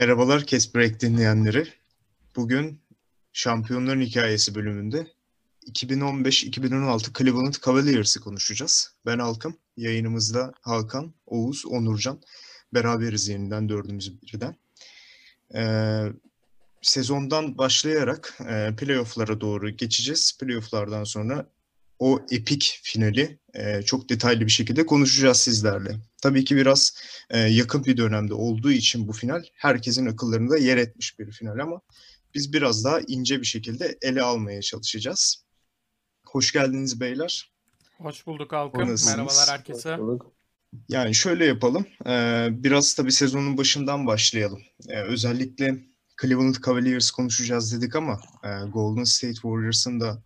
Merhabalar 0.00 0.46
Kes 0.46 0.74
Break 0.74 1.00
dinleyenleri. 1.00 1.68
Bugün 2.36 2.80
Şampiyonların 3.32 4.00
Hikayesi 4.00 4.54
bölümünde 4.54 5.06
2015-2016 5.66 7.18
Cleveland 7.18 7.54
Cavaliers'ı 7.66 8.20
konuşacağız. 8.20 8.94
Ben 9.06 9.18
Halkım, 9.18 9.56
yayınımızda 9.76 10.52
Hakan, 10.60 11.14
Oğuz, 11.26 11.66
Onurcan. 11.66 12.20
Beraberiz 12.74 13.28
yeniden 13.28 13.68
dördümüz 13.68 14.22
birden. 14.22 14.56
Ee, 15.54 16.04
sezondan 16.82 17.58
başlayarak 17.58 18.38
e, 18.40 18.76
playoff'lara 18.76 19.40
doğru 19.40 19.70
geçeceğiz. 19.70 20.38
Playoff'lardan 20.40 21.04
sonra 21.04 21.46
o 21.98 22.20
epik 22.30 22.80
finali 22.82 23.38
e, 23.54 23.82
çok 23.82 24.08
detaylı 24.08 24.40
bir 24.40 24.50
şekilde 24.50 24.86
konuşacağız 24.86 25.36
sizlerle. 25.36 25.96
Tabii 26.22 26.44
ki 26.44 26.56
biraz 26.56 27.02
e, 27.30 27.38
yakın 27.38 27.84
bir 27.84 27.96
dönemde 27.96 28.34
olduğu 28.34 28.72
için 28.72 29.08
bu 29.08 29.12
final 29.12 29.44
herkesin 29.54 30.06
akıllarında 30.06 30.58
yer 30.58 30.76
etmiş 30.76 31.18
bir 31.18 31.32
final 31.32 31.58
ama 31.58 31.80
biz 32.34 32.52
biraz 32.52 32.84
daha 32.84 33.00
ince 33.00 33.40
bir 33.40 33.46
şekilde 33.46 33.98
ele 34.02 34.22
almaya 34.22 34.62
çalışacağız. 34.62 35.44
Hoş 36.26 36.52
geldiniz 36.52 37.00
beyler. 37.00 37.52
Hoş 37.98 38.26
bulduk 38.26 38.52
Halkım. 38.52 38.94
Merhabalar 39.06 39.48
herkese. 39.48 39.98
Yani 40.88 41.14
şöyle 41.14 41.44
yapalım. 41.44 41.86
Ee, 42.06 42.48
biraz 42.50 42.94
tabii 42.94 43.12
sezonun 43.12 43.56
başından 43.58 44.06
başlayalım. 44.06 44.62
Ee, 44.88 45.02
özellikle 45.02 45.78
Cleveland 46.22 46.54
Cavaliers 46.66 47.10
konuşacağız 47.10 47.72
dedik 47.72 47.96
ama 47.96 48.20
e, 48.44 48.48
Golden 48.70 49.04
State 49.04 49.34
Warriors'ın 49.34 50.00
da 50.00 50.22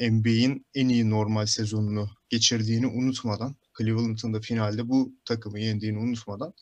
NBA'in 0.00 0.66
en 0.74 0.88
iyi 0.88 1.10
normal 1.10 1.46
sezonunu 1.46 2.08
geçirdiğini 2.28 2.86
unutmadan, 2.86 3.56
Cleveland'ın 3.78 4.34
da 4.34 4.40
finalde 4.40 4.88
bu 4.88 5.12
takımı 5.24 5.60
yendiğini 5.60 5.98
unutmadan 5.98 6.54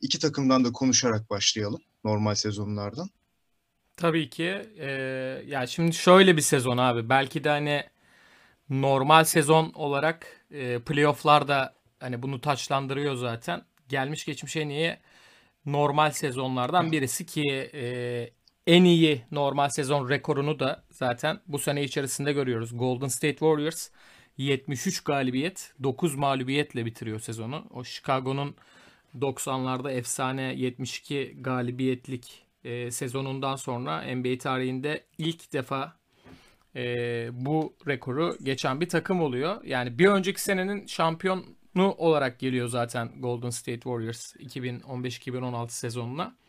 iki 0.00 0.18
takımdan 0.18 0.64
da 0.64 0.72
konuşarak 0.72 1.30
başlayalım 1.30 1.80
normal 2.04 2.34
sezonlardan. 2.34 3.10
Tabii 3.96 4.30
ki. 4.30 4.62
Ee, 4.78 4.90
ya 5.46 5.66
şimdi 5.66 5.92
şöyle 5.92 6.36
bir 6.36 6.42
sezon 6.42 6.78
abi. 6.78 7.08
Belki 7.08 7.44
de 7.44 7.48
hani 7.48 7.84
normal 8.70 9.24
sezon 9.24 9.72
olarak 9.74 10.46
e, 10.50 10.78
playoff'larda 10.78 11.74
hani 12.00 12.22
bunu 12.22 12.40
taçlandırıyor 12.40 13.14
zaten. 13.14 13.62
Gelmiş 13.88 14.24
geçmiş 14.24 14.56
en 14.56 14.68
iyi 14.68 14.96
normal 15.66 16.10
sezonlardan 16.10 16.92
birisi 16.92 17.26
ki 17.26 17.70
e, 17.74 18.30
en 18.70 18.84
iyi 18.84 19.22
normal 19.30 19.68
sezon 19.68 20.08
rekorunu 20.08 20.60
da 20.60 20.82
zaten 20.90 21.40
bu 21.46 21.58
sene 21.58 21.84
içerisinde 21.84 22.32
görüyoruz. 22.32 22.78
Golden 22.78 23.08
State 23.08 23.36
Warriors 23.36 23.88
73 24.36 25.04
galibiyet, 25.04 25.72
9 25.82 26.14
mağlubiyetle 26.14 26.86
bitiriyor 26.86 27.20
sezonu. 27.20 27.64
O 27.70 27.84
Chicago'nun 27.84 28.54
90'larda 29.18 29.90
efsane 29.92 30.42
72 30.42 31.36
galibiyetlik 31.40 32.42
e, 32.64 32.90
sezonundan 32.90 33.56
sonra 33.56 34.14
NBA 34.14 34.38
tarihinde 34.38 35.04
ilk 35.18 35.52
defa 35.52 35.96
e, 36.76 36.82
bu 37.32 37.74
rekoru 37.86 38.36
geçen 38.42 38.80
bir 38.80 38.88
takım 38.88 39.20
oluyor. 39.22 39.64
Yani 39.64 39.98
bir 39.98 40.06
önceki 40.06 40.42
senenin 40.42 40.86
şampiyonu 40.86 41.44
olarak 41.98 42.38
geliyor 42.38 42.68
zaten 42.68 43.12
Golden 43.18 43.50
State 43.50 43.80
Warriors 43.80 44.36
2015-2016 44.36 45.70
sezonuna. 45.70 46.40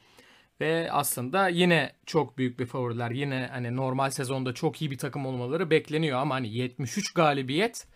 Ve 0.61 0.91
aslında 0.91 1.47
yine 1.47 1.93
çok 2.05 2.37
büyük 2.37 2.59
bir 2.59 2.65
favoriler. 2.65 3.11
Yine 3.11 3.49
hani 3.51 3.75
normal 3.75 4.09
sezonda 4.09 4.53
çok 4.53 4.81
iyi 4.81 4.91
bir 4.91 4.97
takım 4.97 5.25
olmaları 5.25 5.69
bekleniyor 5.69 6.19
ama 6.19 6.35
hani 6.35 6.53
73 6.53 7.13
galibiyet 7.13 7.87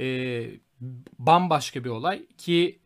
e, 0.00 0.46
bambaşka 1.18 1.84
bir 1.84 1.90
olay 1.90 2.26
ki 2.38 2.78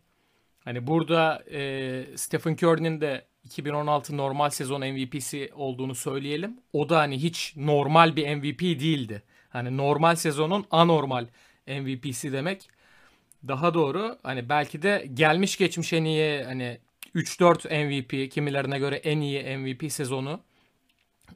hani 0.64 0.86
burada 0.86 1.45
e, 1.50 2.05
Stephen 2.17 2.52
Curry'nin 2.52 3.00
de 3.00 3.27
2016 3.45 4.17
normal 4.17 4.50
sezon 4.50 4.80
MVP'si 4.80 5.50
olduğunu 5.55 5.95
söyleyelim. 5.95 6.61
O 6.72 6.89
da 6.89 6.98
hani 6.98 7.22
hiç 7.22 7.56
normal 7.56 8.16
bir 8.16 8.36
MVP 8.36 8.61
değildi. 8.61 9.22
Hani 9.48 9.77
normal 9.77 10.16
sezonun 10.16 10.64
anormal 10.70 11.27
MVP'si 11.66 12.33
demek 12.33 12.68
daha 13.48 13.74
doğru. 13.74 14.18
Hani 14.22 14.48
belki 14.48 14.83
de 14.83 15.06
gelmiş 15.14 15.56
geçmiş 15.56 15.92
en 15.92 16.05
iyi 16.05 16.45
hani 16.45 16.78
3-4 17.14 17.68
MVP 17.86 18.32
kimilerine 18.32 18.78
göre 18.78 18.96
en 18.96 19.20
iyi 19.20 19.56
MVP 19.58 19.92
sezonu 19.92 20.40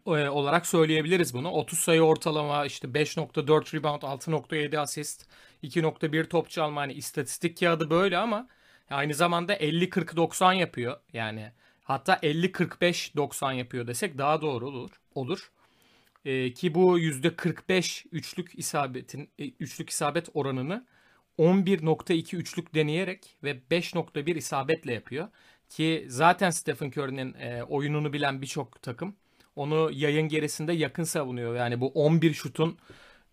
e, 0.06 0.10
olarak 0.10 0.66
söyleyebiliriz 0.66 1.34
bunu. 1.34 1.50
30 1.50 1.78
sayı 1.78 2.02
ortalama 2.02 2.66
işte 2.66 2.88
5.4 2.88 3.76
rebound 3.76 4.02
6.7 4.02 4.78
asist 4.78 5.26
2.1 5.62 6.28
top 6.28 6.50
çalma 6.50 6.80
hani 6.80 6.92
istatistik 6.92 7.60
kağıdı 7.60 7.90
böyle 7.90 8.18
ama 8.18 8.48
aynı 8.90 9.14
zamanda 9.14 9.56
50-40-90 9.56 10.54
yapıyor. 10.54 11.00
Yani 11.12 11.52
hatta 11.84 12.14
50-45-90 12.14 13.54
yapıyor 13.54 13.86
desek 13.86 14.18
daha 14.18 14.42
doğru 14.42 14.68
olur. 14.68 14.90
olur. 15.14 15.50
Ee, 16.24 16.52
ki 16.52 16.74
bu 16.74 16.98
%45 16.98 18.06
üçlük 18.12 18.58
isabetin 18.58 19.30
e, 19.38 19.48
üçlük 19.48 19.90
isabet 19.90 20.28
oranını 20.34 20.86
11.2 21.38 22.36
üçlük 22.36 22.74
deneyerek 22.74 23.36
ve 23.42 23.60
5.1 23.70 24.36
isabetle 24.36 24.92
yapıyor. 24.92 25.28
Ki 25.74 26.06
zaten 26.08 26.50
Stephen 26.50 26.90
Curry'nin 26.90 27.34
e, 27.34 27.62
oyununu 27.62 28.12
bilen 28.12 28.42
birçok 28.42 28.82
takım 28.82 29.14
onu 29.56 29.90
yayın 29.92 30.28
gerisinde 30.28 30.72
yakın 30.72 31.04
savunuyor. 31.04 31.56
Yani 31.56 31.80
bu 31.80 31.88
11 31.88 32.34
şutun 32.34 32.78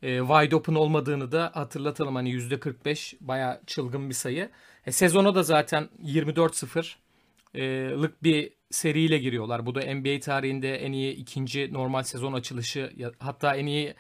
e, 0.01 0.19
wide 0.19 0.55
open 0.55 0.75
olmadığını 0.75 1.31
da 1.31 1.51
hatırlatalım. 1.53 2.15
Hani 2.15 2.29
%45 2.29 3.15
baya 3.21 3.61
çılgın 3.67 4.09
bir 4.09 4.13
sayı. 4.13 4.49
E, 4.85 4.91
sezona 4.91 5.35
da 5.35 5.43
zaten 5.43 5.89
24-0'lık 6.03 8.11
e, 8.11 8.23
bir 8.23 8.51
seriyle 8.71 9.17
giriyorlar. 9.17 9.65
Bu 9.65 9.75
da 9.75 9.95
NBA 9.95 10.19
tarihinde 10.19 10.75
en 10.75 10.91
iyi 10.91 11.13
ikinci 11.13 11.73
normal 11.73 12.03
sezon 12.03 12.33
açılışı 12.33 12.93
hatta 13.19 13.55
en 13.55 13.65
iyi 13.65 13.93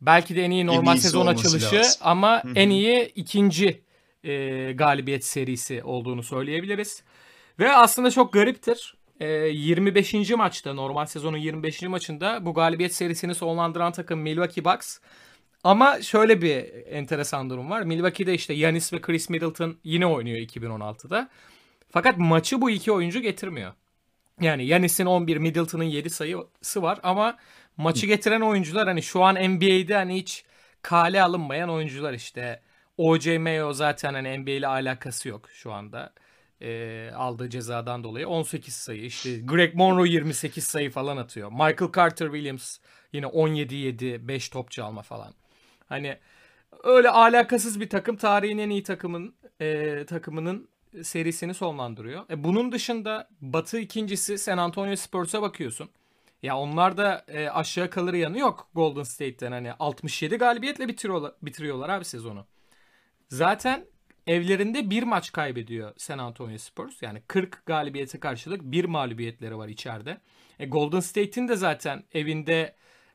belki 0.00 0.36
de 0.36 0.42
en 0.42 0.50
iyi 0.50 0.66
normal 0.66 0.92
en 0.92 1.00
sezon 1.00 1.26
açılışı 1.26 1.76
lazım. 1.76 2.00
ama 2.00 2.44
Hı-hı. 2.44 2.52
en 2.54 2.70
iyi 2.70 3.12
ikinci 3.14 3.82
e, 4.24 4.72
galibiyet 4.72 5.24
serisi 5.24 5.84
olduğunu 5.84 6.22
söyleyebiliriz. 6.22 7.02
Ve 7.58 7.72
aslında 7.72 8.10
çok 8.10 8.32
gariptir. 8.32 8.96
E, 9.20 9.26
25. 9.28 10.30
maçta 10.30 10.74
normal 10.74 11.06
sezonun 11.06 11.36
25. 11.36 11.82
maçında 11.82 12.46
bu 12.46 12.54
galibiyet 12.54 12.94
serisini 12.94 13.34
sonlandıran 13.34 13.92
takım 13.92 14.20
Milwaukee 14.20 14.64
Bucks. 14.64 14.98
Ama 15.64 16.02
şöyle 16.02 16.42
bir 16.42 16.86
enteresan 16.86 17.50
durum 17.50 17.70
var. 17.70 17.82
Milwaukee'de 17.82 18.34
işte 18.34 18.54
Yanis 18.54 18.92
ve 18.92 19.00
Chris 19.00 19.30
Middleton 19.30 19.76
yine 19.84 20.06
oynuyor 20.06 20.38
2016'da. 20.38 21.28
Fakat 21.90 22.18
maçı 22.18 22.60
bu 22.60 22.70
iki 22.70 22.92
oyuncu 22.92 23.20
getirmiyor. 23.20 23.72
Yani 24.40 24.66
Yanis'in 24.66 25.06
11, 25.06 25.36
Middleton'ın 25.36 25.84
7 25.84 26.10
sayısı 26.10 26.82
var 26.82 26.98
ama 27.02 27.36
maçı 27.76 28.06
getiren 28.06 28.40
oyuncular 28.40 28.86
hani 28.88 29.02
şu 29.02 29.24
an 29.24 29.34
NBA'de 29.34 29.94
hani 29.94 30.16
hiç 30.16 30.44
kale 30.82 31.22
alınmayan 31.22 31.70
oyuncular 31.70 32.12
işte. 32.12 32.60
OJ 32.96 33.26
Mayo 33.26 33.72
zaten 33.72 34.14
hani 34.14 34.38
NBA 34.38 34.50
ile 34.50 34.66
alakası 34.66 35.28
yok 35.28 35.48
şu 35.52 35.72
anda. 35.72 36.12
E, 36.60 37.10
aldığı 37.10 37.50
cezadan 37.50 38.04
dolayı 38.04 38.28
18 38.28 38.74
sayı. 38.74 39.04
İşte 39.04 39.38
Greg 39.38 39.74
Monroe 39.74 40.08
28 40.08 40.64
sayı 40.64 40.90
falan 40.90 41.16
atıyor. 41.16 41.50
Michael 41.52 41.92
Carter 41.96 42.26
Williams 42.26 42.78
yine 43.12 43.26
17-7 43.26 44.28
5 44.28 44.48
top 44.48 44.70
çalma 44.70 45.02
falan. 45.02 45.34
Hani 45.88 46.18
öyle 46.84 47.10
alakasız 47.10 47.80
bir 47.80 47.88
takım 47.88 48.16
tarihin 48.16 48.58
en 48.58 48.70
iyi 48.70 48.82
takımın 48.82 49.34
e, 49.60 50.04
takımının 50.06 50.68
serisini 51.02 51.54
sonlandırıyor. 51.54 52.30
E, 52.30 52.44
bunun 52.44 52.72
dışında 52.72 53.28
Batı 53.40 53.78
ikincisi 53.78 54.38
San 54.38 54.58
Antonio 54.58 54.96
Spurs'a 54.96 55.42
bakıyorsun. 55.42 55.90
Ya 56.42 56.58
onlar 56.58 56.96
da 56.96 57.24
e, 57.28 57.48
aşağı 57.48 57.90
kalır 57.90 58.14
yanı 58.14 58.38
yok 58.38 58.68
Golden 58.74 59.02
State'ten 59.02 59.52
hani 59.52 59.72
67 59.72 60.36
galibiyetle 60.36 60.88
bitiriyorlar, 60.88 61.32
bitiriyorlar 61.42 61.88
abi 61.88 62.04
sezonu. 62.04 62.46
Zaten 63.28 63.86
evlerinde 64.26 64.90
bir 64.90 65.02
maç 65.02 65.32
kaybediyor 65.32 65.92
San 65.96 66.18
Antonio 66.18 66.58
Spurs. 66.58 67.02
Yani 67.02 67.22
40 67.28 67.66
galibiyete 67.66 68.20
karşılık 68.20 68.62
bir 68.62 68.84
mağlubiyetleri 68.84 69.58
var 69.58 69.68
içeride. 69.68 70.20
E, 70.58 70.66
Golden 70.66 71.00
State'in 71.00 71.48
de 71.48 71.56
zaten 71.56 72.04
evinde 72.12 72.74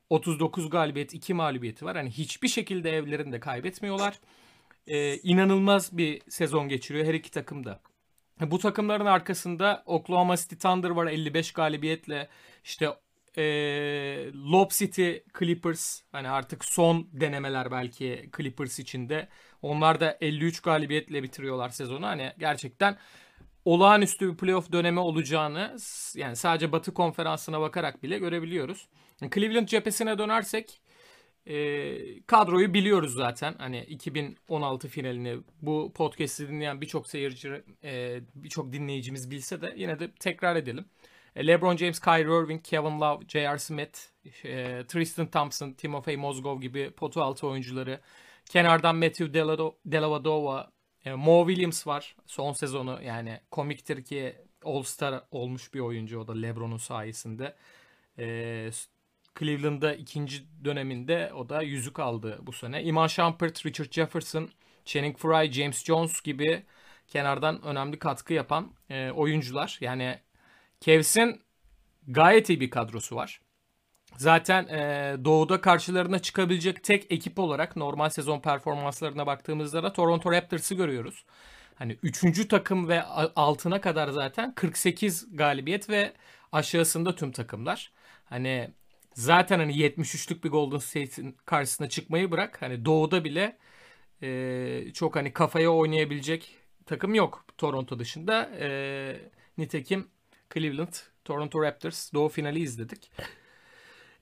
39 0.10 0.70
galibiyet 0.70 1.14
2 1.14 1.34
mağlubiyeti 1.34 1.86
var. 1.86 1.96
Hani 1.98 2.10
hiçbir 2.10 2.48
şekilde 2.48 2.92
evlerinde 2.92 3.40
kaybetmiyorlar. 3.40 4.20
E, 4.88 5.18
inanılmaz 5.18 5.98
bir 5.98 6.22
sezon 6.30 6.70
geçiriyor 6.70 7.06
her 7.06 7.14
iki 7.14 7.32
takım 7.32 7.66
da. 7.66 7.80
Bu 8.42 8.60
takımların 8.60 9.06
arkasında 9.06 9.84
Oklahoma 9.86 10.38
City 10.38 10.56
Thunder 10.56 10.90
var 10.90 11.08
55 11.08 11.52
galibiyetle. 11.52 12.28
İşte 12.64 12.90
e, 13.38 13.44
Lob 14.34 14.72
City 14.72 15.12
Clippers 15.40 16.02
hani 16.12 16.30
artık 16.30 16.66
son 16.66 17.08
denemeler 17.12 17.72
belki 17.72 18.30
Clippers 18.38 18.80
için 18.80 19.10
de. 19.10 19.28
Onlar 19.62 20.00
da 20.00 20.18
53 20.22 20.60
galibiyetle 20.60 21.24
bitiriyorlar 21.24 21.70
sezonu. 21.70 22.06
Hani 22.06 22.32
gerçekten 22.40 22.98
olağanüstü 23.66 24.32
bir 24.32 24.38
playoff 24.38 24.72
dönemi 24.72 25.00
olacağını 25.00 25.78
yani 26.16 26.36
sadece 26.36 26.72
Batı 26.72 26.94
konferansına 26.94 27.62
bakarak 27.62 28.04
bile 28.04 28.20
görebiliyoruz. 28.20 28.88
Cleveland 29.34 29.68
cephesine 29.68 30.18
dönersek 30.18 30.82
e, 31.48 32.22
kadroyu 32.22 32.74
biliyoruz 32.74 33.14
zaten. 33.14 33.56
Hani 33.58 33.84
2016 33.84 34.88
finalini 34.88 35.38
bu 35.62 35.92
podcast'i 35.96 36.48
dinleyen 36.48 36.82
birçok 36.82 37.08
seyirci, 37.08 37.64
e, 37.84 38.20
birçok 38.36 38.74
dinleyicimiz 38.74 39.32
bilse 39.32 39.62
de 39.62 39.74
yine 39.78 40.00
de 40.00 40.12
tekrar 40.12 40.56
edelim. 40.56 40.86
E, 41.36 41.48
LeBron 41.48 41.78
James, 41.78 42.00
Kyrie 42.00 42.44
Irving, 42.44 42.64
Kevin 42.64 43.02
Love, 43.02 43.24
J.R. 43.28 43.60
Smith, 43.60 44.00
e, 44.46 44.84
Tristan 44.88 45.28
Thompson, 45.28 45.72
Timofey 45.74 46.18
Mozgov 46.18 46.62
gibi 46.62 46.92
potu 46.92 47.22
altı 47.22 47.48
oyuncuları. 47.48 48.00
Kenardan 48.52 48.96
Matthew 48.96 49.34
Dellavedova, 49.86 50.72
e, 51.06 51.14
Mo 51.14 51.48
Williams 51.48 51.88
var. 51.88 52.16
Son 52.26 52.54
sezonu 52.54 53.00
yani 53.04 53.40
komiktir 53.52 54.04
ki 54.04 54.36
All-Star 54.66 55.24
olmuş 55.32 55.74
bir 55.74 55.80
oyuncu 55.80 56.20
o 56.20 56.28
da 56.28 56.34
LeBron'un 56.34 56.78
sayesinde. 56.78 57.56
E, 58.18 58.70
Cleveland'da 59.40 59.94
ikinci 59.94 60.44
döneminde 60.66 61.32
o 61.36 61.50
da 61.50 61.62
yüzük 61.62 62.00
aldı 62.00 62.40
bu 62.42 62.52
sene. 62.52 62.84
Iman 62.84 63.08
Shumpert, 63.08 63.66
Richard 63.66 63.92
Jefferson, 63.92 64.50
Channing 64.86 65.18
Frye, 65.18 65.52
James 65.52 65.84
Jones 65.84 66.22
gibi 66.22 66.66
kenardan 67.08 67.62
önemli 67.62 68.00
katkı 68.00 68.34
yapan 68.34 68.74
e, 68.90 69.12
oyuncular. 69.12 69.78
Yani 69.82 70.20
Cavs'in 70.82 71.42
gayet 72.08 72.50
iyi 72.50 72.60
bir 72.60 72.70
kadrosu 72.70 73.16
var. 73.16 73.42
Zaten 74.18 74.68
e, 74.68 75.16
doğuda 75.26 75.62
karşılarına 75.62 76.20
çıkabilecek 76.20 76.84
tek 76.84 77.12
ekip 77.12 77.40
olarak 77.40 77.76
normal 77.76 78.10
sezon 78.10 78.40
performanslarına 78.40 79.28
baktığımızda 79.28 79.84
da 79.84 79.94
Toronto 79.94 80.32
Raptors'ı 80.32 80.76
görüyoruz. 80.76 81.26
Hani 81.76 81.98
üçüncü 82.04 82.48
takım 82.48 82.88
ve 82.88 83.04
altına 83.36 83.82
kadar 83.82 84.10
zaten 84.10 84.56
48 84.56 85.38
galibiyet 85.38 85.90
ve 85.90 86.14
aşağısında 86.52 87.16
tüm 87.16 87.32
takımlar. 87.32 87.92
Hani 88.26 88.72
zaten 89.14 89.60
hani 89.60 89.74
73'lük 89.74 90.44
bir 90.44 90.50
Golden 90.50 90.78
State'in 90.78 91.38
karşısına 91.46 91.90
çıkmayı 91.90 92.32
bırak. 92.32 92.62
Hani 92.62 92.86
doğuda 92.86 93.24
bile 93.24 93.58
e, 94.22 94.94
çok 94.94 95.16
hani 95.16 95.34
kafaya 95.34 95.70
oynayabilecek 95.70 96.56
takım 96.86 97.16
yok 97.16 97.46
Toronto 97.58 98.00
dışında. 98.00 98.50
E, 98.60 99.20
nitekim 99.58 100.08
Cleveland, 100.54 100.94
Toronto 101.26 101.62
Raptors 101.62 102.14
doğu 102.14 102.30
finali 102.30 102.60
izledik. 102.60 103.12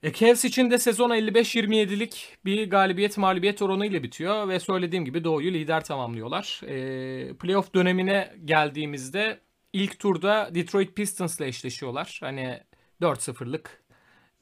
E, 0.02 0.12
Cavs 0.12 0.44
için 0.44 0.70
de 0.70 0.78
sezon 0.78 1.10
55-27'lik 1.10 2.38
bir 2.44 2.70
galibiyet 2.70 3.18
mağlubiyet 3.18 3.62
oranı 3.62 3.86
ile 3.86 4.02
bitiyor 4.02 4.48
ve 4.48 4.60
söylediğim 4.60 5.04
gibi 5.04 5.24
Doğu'yu 5.24 5.52
lider 5.52 5.84
tamamlıyorlar. 5.84 6.60
E, 6.66 7.36
playoff 7.36 7.74
dönemine 7.74 8.34
geldiğimizde 8.44 9.40
ilk 9.72 9.98
turda 9.98 10.50
Detroit 10.54 10.96
Pistons 10.96 11.40
ile 11.40 11.46
eşleşiyorlar. 11.46 12.18
Hani 12.22 12.60
4-0'lık 13.02 13.82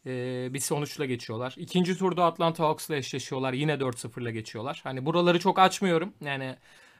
e, 0.07 0.11
bir 0.55 0.61
sonuçla 0.61 1.05
geçiyorlar. 1.05 1.55
İkinci 1.57 1.99
turda 1.99 2.25
Atlanta 2.25 2.65
Hawks 2.65 2.91
ile 2.91 2.97
eşleşiyorlar. 2.97 3.53
Yine 3.53 3.73
4-0'la 3.73 4.31
geçiyorlar. 4.31 4.81
Hani 4.85 5.07
buraları 5.07 5.41
çok 5.41 5.59
açmıyorum. 5.59 6.13
Yani 6.25 6.57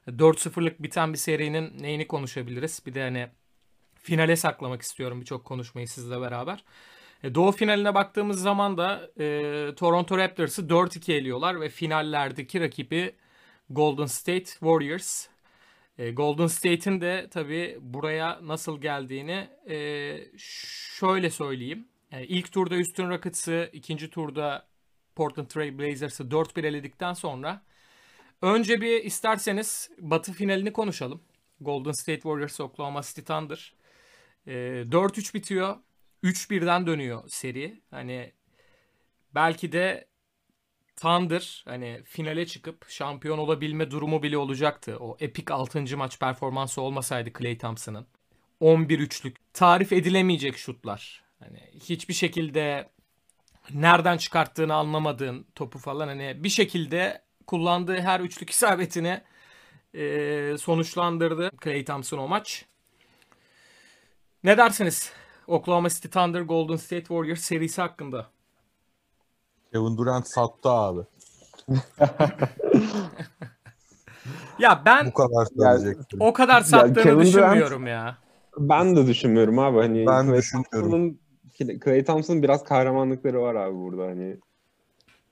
4-0'lık 0.09 0.83
biten 0.83 1.13
bir 1.13 1.19
serinin 1.19 1.83
neyini 1.83 2.07
konuşabiliriz? 2.09 2.83
Bir 2.87 2.95
de 2.95 3.03
hani 3.03 3.29
finale 3.95 4.37
saklamak 4.37 4.83
istiyorum 4.83 5.21
birçok 5.21 5.45
konuşmayı 5.45 5.89
sizle 5.89 6.21
beraber. 6.21 6.65
E, 7.25 7.35
Doğu 7.35 7.53
finaline 7.53 7.95
baktığımız 7.95 8.41
zaman 8.41 8.79
da 8.79 9.11
e, 9.21 9.75
Toronto 9.75 10.19
Raptors'ı 10.19 10.63
4-2 10.63 11.13
eliyorlar 11.13 11.61
ve 11.61 11.69
finallerdeki 11.69 12.61
rakibi 12.61 13.15
Golden 13.71 14.07
State 14.07 14.45
Warriors. 14.45 15.27
E, 15.99 16.11
Golden 16.11 16.47
State'in 16.47 17.01
de 17.01 17.29
tabii 17.31 17.79
buraya 17.81 18.41
nasıl 18.43 18.81
geldiğini 18.81 19.49
e, 19.69 20.19
şöyle 20.99 21.31
söyleyeyim. 21.31 21.89
E, 22.13 22.27
ilk 22.27 22.53
turda 22.53 22.75
Houston 22.75 23.11
Rockets'ı, 23.11 23.71
ikinci 23.73 24.11
turda 24.11 24.67
Portland 25.17 25.47
Trail 25.47 25.79
Blazers'ı 25.79 26.23
4-1 26.23 26.67
eledikten 26.67 27.13
sonra 27.13 27.63
önce 28.43 28.81
bir 28.81 29.05
isterseniz 29.05 29.91
Batı 29.99 30.33
finalini 30.33 30.73
konuşalım. 30.73 31.23
Golden 31.61 31.93
State 31.93 32.21
Warriors 32.21 32.61
Oklahoma 32.61 33.03
City 33.03 33.21
Thunder. 33.21 33.75
E, 34.47 34.53
4-3 34.91 35.35
bitiyor. 35.35 35.77
3-1'den 36.25 36.87
dönüyor 36.87 37.29
seri. 37.29 37.83
Hani 37.91 38.33
belki 39.35 39.73
de 39.73 40.09
Thunder 40.97 41.63
hani 41.65 42.03
finale 42.05 42.47
çıkıp 42.47 42.89
şampiyon 42.89 43.39
olabilme 43.39 43.91
durumu 43.91 44.23
bile 44.23 44.39
olacaktı. 44.39 44.97
O 45.01 45.17
epik 45.21 45.51
6. 45.51 45.97
maç 45.97 46.19
performansı 46.19 46.83
olmasaydı 46.83 47.31
Clay 47.39 47.59
Thompson'ın. 47.59 48.07
11-3'lük 48.61 49.35
tarif 49.53 49.93
edilemeyecek 49.93 50.59
şutlar. 50.59 51.23
Hani 51.39 51.61
hiçbir 51.81 52.15
şekilde 52.15 52.89
nereden 53.71 54.17
çıkarttığını 54.17 54.75
anlamadığın 54.75 55.47
topu 55.55 55.79
falan 55.79 56.09
hani 56.09 56.45
bir 56.45 56.49
şekilde 56.49 57.23
kullandığı 57.47 58.01
her 58.01 58.21
üçlük 58.21 58.51
isabetini 58.57 59.21
e, 59.95 60.55
sonuçlandırdı 60.59 61.51
Clay 61.65 61.85
Thompson 61.85 62.19
o 62.19 62.29
maç. 62.29 62.65
Ne 64.45 64.59
dersiniz? 64.59 65.13
Oklahoma 65.49 65.89
City 65.89 66.09
Thunder 66.09 66.41
Golden 66.41 66.77
State 66.77 67.05
Warriors 67.05 67.41
serisi 67.41 67.81
hakkında. 67.81 68.27
Kevin 69.73 69.97
Durant 69.97 70.29
sattı 70.29 70.69
abi. 70.69 71.01
ya 74.59 74.83
ben 74.85 75.07
bu 75.07 75.15
kadar 75.15 75.47
söyleyecektim. 75.57 76.21
o 76.21 76.33
kadar 76.33 76.61
sattığını 76.61 77.09
yani 77.09 77.21
düşünmüyorum 77.21 77.87
Durant, 77.87 77.89
ya. 77.89 78.19
Ben 78.59 78.97
de 78.97 79.07
düşünmüyorum 79.07 79.59
abi. 79.59 79.79
Hani 79.79 80.07
ben 80.07 80.27
Clay 80.27 80.39
düşünmüyorum. 80.39 81.19
Clay 81.85 82.05
Thompson'ın 82.05 82.43
biraz 82.43 82.65
kahramanlıkları 82.65 83.43
var 83.43 83.55
abi 83.55 83.77
burada 83.77 84.03
hani. 84.03 84.37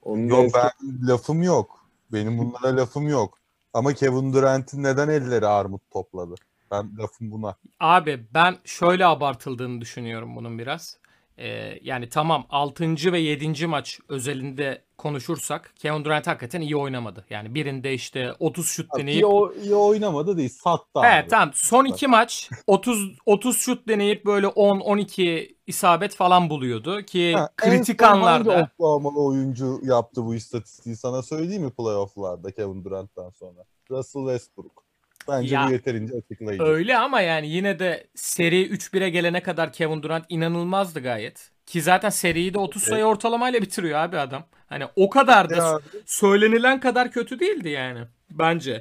Onun 0.03 0.27
yok 0.27 0.45
eski... 0.45 0.59
ben 0.59 1.09
lafım 1.09 1.43
yok. 1.43 1.87
Benim 2.13 2.39
bunlara 2.39 2.77
lafım 2.77 3.09
yok. 3.09 3.39
Ama 3.75 3.93
Kevin 3.93 4.33
Durant'in 4.33 4.83
neden 4.83 5.09
elleri 5.09 5.47
armut 5.47 5.91
topladı? 5.91 6.35
Ben 6.71 6.97
lafım 6.99 7.31
buna. 7.31 7.55
Abi 7.81 8.27
ben 8.35 8.57
şöyle 8.65 9.07
abartıldığını 9.07 9.81
düşünüyorum 9.81 10.37
bunun 10.37 10.59
biraz. 10.59 10.99
Ee, 11.39 11.79
yani 11.83 12.09
tamam 12.09 12.47
6. 12.51 13.13
ve 13.13 13.19
7. 13.19 13.67
maç 13.67 14.01
özelinde 14.09 14.83
konuşursak 14.99 15.73
Kevin 15.77 16.05
Durant 16.05 16.27
hakikaten 16.27 16.61
iyi 16.61 16.77
oynamadı. 16.77 17.25
Yani 17.31 17.55
birinde 17.55 17.95
işte 17.95 18.33
30 18.41 18.69
şut 18.69 18.97
deneyip 18.99 19.25
iyi, 19.25 19.63
iyi 19.65 19.75
oynamadı 19.75 20.37
değil 20.37 20.49
sattı 20.49 21.01
Evet 21.05 21.25
abi. 21.25 21.31
tamam 21.31 21.51
son 21.55 21.85
iki 21.85 22.07
maç 22.07 22.51
30 22.67 23.19
30 23.27 23.59
şut 23.59 23.89
deneyip 23.89 24.27
böyle 24.27 24.47
10 24.47 24.81
12 24.81 25.57
isabet 25.67 26.15
falan 26.15 26.51
buluyordu 26.51 27.03
ki 27.03 27.35
ha, 27.35 27.51
kritik 27.57 28.03
en 28.03 28.07
anlarda 28.07 28.71
hangi 28.79 29.19
oyuncu 29.19 29.81
yaptı 29.83 30.25
bu 30.25 30.35
istatistiği 30.35 30.97
sana 30.97 31.23
söyleyeyim 31.23 31.63
mi 31.63 31.71
playoff'larda 31.71 32.51
Kevin 32.51 32.85
Durant'tan 32.85 33.31
sonra? 33.31 33.65
Russell 33.91 34.23
Westbrook. 34.23 34.86
Bence 35.29 35.55
ya, 35.55 35.67
bu 35.69 35.73
yeterince 35.73 36.15
açıklayıcı. 36.15 36.65
Öyle 36.65 36.97
ama 36.97 37.21
yani 37.21 37.49
yine 37.49 37.79
de 37.79 38.07
seri 38.15 38.67
3-1'e 38.67 39.11
gelene 39.11 39.43
kadar 39.43 39.73
Kevin 39.73 40.03
Durant 40.03 40.25
inanılmazdı 40.29 41.01
gayet. 41.01 41.51
Ki 41.67 41.83
zaten 41.83 42.11
seriyi 42.11 42.55
de 42.55 42.59
30 42.59 42.83
sayı 42.83 43.05
evet. 43.05 43.13
ortalamayla 43.13 43.63
bitiriyor 43.63 43.99
abi 43.99 44.19
adam. 44.19 44.45
Hani 44.67 44.85
o 44.97 45.11
kadar 45.11 45.51
da 45.51 45.57
ya, 45.57 45.79
söylenilen 46.07 46.81
kadar 46.81 47.11
kötü 47.11 47.41
değildi 47.41 47.69
yani 47.69 48.01
bence. 48.31 48.81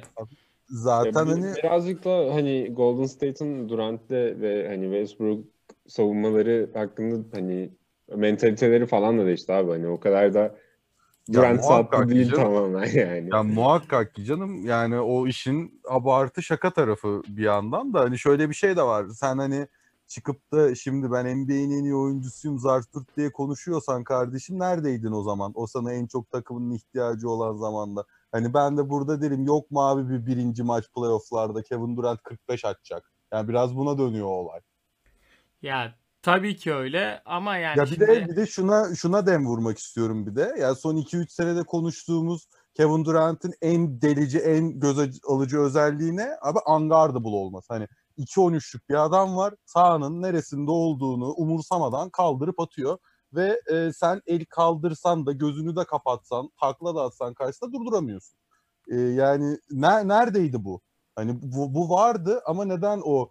Zaten 0.68 1.26
hani 1.26 1.54
birazcık 1.56 2.04
da 2.04 2.34
hani 2.34 2.68
Golden 2.72 3.06
State'in 3.06 3.68
Durant'le 3.68 4.10
ve 4.10 4.68
hani 4.68 4.84
Westbrook 4.84 5.44
savunmaları 5.88 6.70
hakkında 6.74 7.36
hani 7.36 7.70
mentaliteleri 8.16 8.86
falan 8.86 9.18
da 9.18 9.26
değişti 9.26 9.52
abi. 9.52 9.70
Hani 9.70 9.86
o 9.88 10.00
kadar 10.00 10.34
da 10.34 10.56
Durant 11.32 11.64
sattı 11.64 12.08
değil 12.08 12.30
canım. 12.30 12.44
tamamen 12.44 12.90
yani. 12.94 13.28
Ya 13.32 13.42
muhakkak 13.42 14.14
ki 14.14 14.24
canım 14.24 14.66
yani 14.66 15.00
o 15.00 15.26
işin 15.26 15.80
abartı 15.90 16.42
şaka 16.42 16.70
tarafı 16.70 17.22
bir 17.28 17.42
yandan 17.42 17.94
da 17.94 18.00
hani 18.00 18.18
şöyle 18.18 18.48
bir 18.48 18.54
şey 18.54 18.76
de 18.76 18.82
var. 18.82 19.06
Sen 19.08 19.38
hani 19.38 19.66
çıkıp 20.06 20.52
da 20.52 20.74
şimdi 20.74 21.12
ben 21.12 21.24
NBA'nin 21.24 21.78
en 21.78 21.84
iyi 21.84 21.94
oyuncusuyum 21.94 22.58
Zarturt 22.58 23.16
diye 23.16 23.32
konuşuyorsan 23.32 24.04
kardeşim 24.04 24.58
neredeydin 24.58 25.12
o 25.12 25.22
zaman? 25.22 25.52
O 25.54 25.66
sana 25.66 25.92
en 25.92 26.06
çok 26.06 26.30
takımın 26.30 26.70
ihtiyacı 26.70 27.30
olan 27.30 27.56
zamanda. 27.56 28.04
Hani 28.32 28.54
ben 28.54 28.76
de 28.76 28.90
burada 28.90 29.22
derim 29.22 29.44
yok 29.44 29.70
mu 29.70 29.88
abi 29.88 30.08
bir 30.08 30.26
birinci 30.26 30.62
maç 30.62 30.84
playofflarda 30.96 31.62
Kevin 31.62 31.96
Durant 31.96 32.22
45 32.22 32.64
atacak. 32.64 33.12
Yani 33.32 33.48
biraz 33.48 33.76
buna 33.76 33.98
dönüyor 33.98 34.26
olay. 34.26 34.60
Ya 35.62 35.94
Tabii 36.26 36.56
ki 36.56 36.74
öyle 36.74 37.22
ama 37.24 37.56
yani 37.56 37.78
Ya 37.78 37.84
bir 37.84 37.88
şimdi... 37.88 38.06
de 38.06 38.28
bir 38.28 38.36
de 38.36 38.46
şuna 38.46 38.94
şuna 38.94 39.26
dem 39.26 39.46
vurmak 39.46 39.78
istiyorum 39.78 40.26
bir 40.26 40.36
de. 40.36 40.40
Ya 40.40 40.56
yani 40.56 40.76
son 40.76 40.96
2-3 40.96 41.28
senede 41.28 41.62
konuştuğumuz 41.62 42.46
Kevin 42.74 43.04
Durant'ın 43.04 43.54
en 43.62 44.02
delici, 44.02 44.38
en 44.38 44.80
göz 44.80 44.98
alıcı 45.28 45.58
özelliği 45.58 46.16
ne? 46.16 46.28
Abi 46.42 46.58
unguardable 46.68 47.28
olması. 47.28 47.74
Hani 47.74 47.88
2-13'lük 48.18 48.88
bir 48.88 49.04
adam 49.04 49.36
var. 49.36 49.54
Sahanın 49.66 50.22
neresinde 50.22 50.70
olduğunu 50.70 51.32
umursamadan 51.32 52.10
kaldırıp 52.10 52.60
atıyor. 52.60 52.98
Ve 53.32 53.60
e, 53.72 53.92
sen 53.92 54.22
el 54.26 54.44
kaldırsan 54.44 55.26
da 55.26 55.32
gözünü 55.32 55.76
de 55.76 55.84
kapatsan, 55.84 56.50
takla 56.60 56.94
da 56.94 57.02
atsan 57.02 57.34
karşısında 57.34 57.72
durduramıyorsun. 57.72 58.38
E, 58.90 58.96
yani 58.96 59.58
ne, 59.70 60.08
neredeydi 60.08 60.64
bu? 60.64 60.80
Hani 61.16 61.38
bu, 61.42 61.74
bu 61.74 61.90
vardı 61.90 62.42
ama 62.46 62.64
neden 62.64 63.00
o 63.04 63.30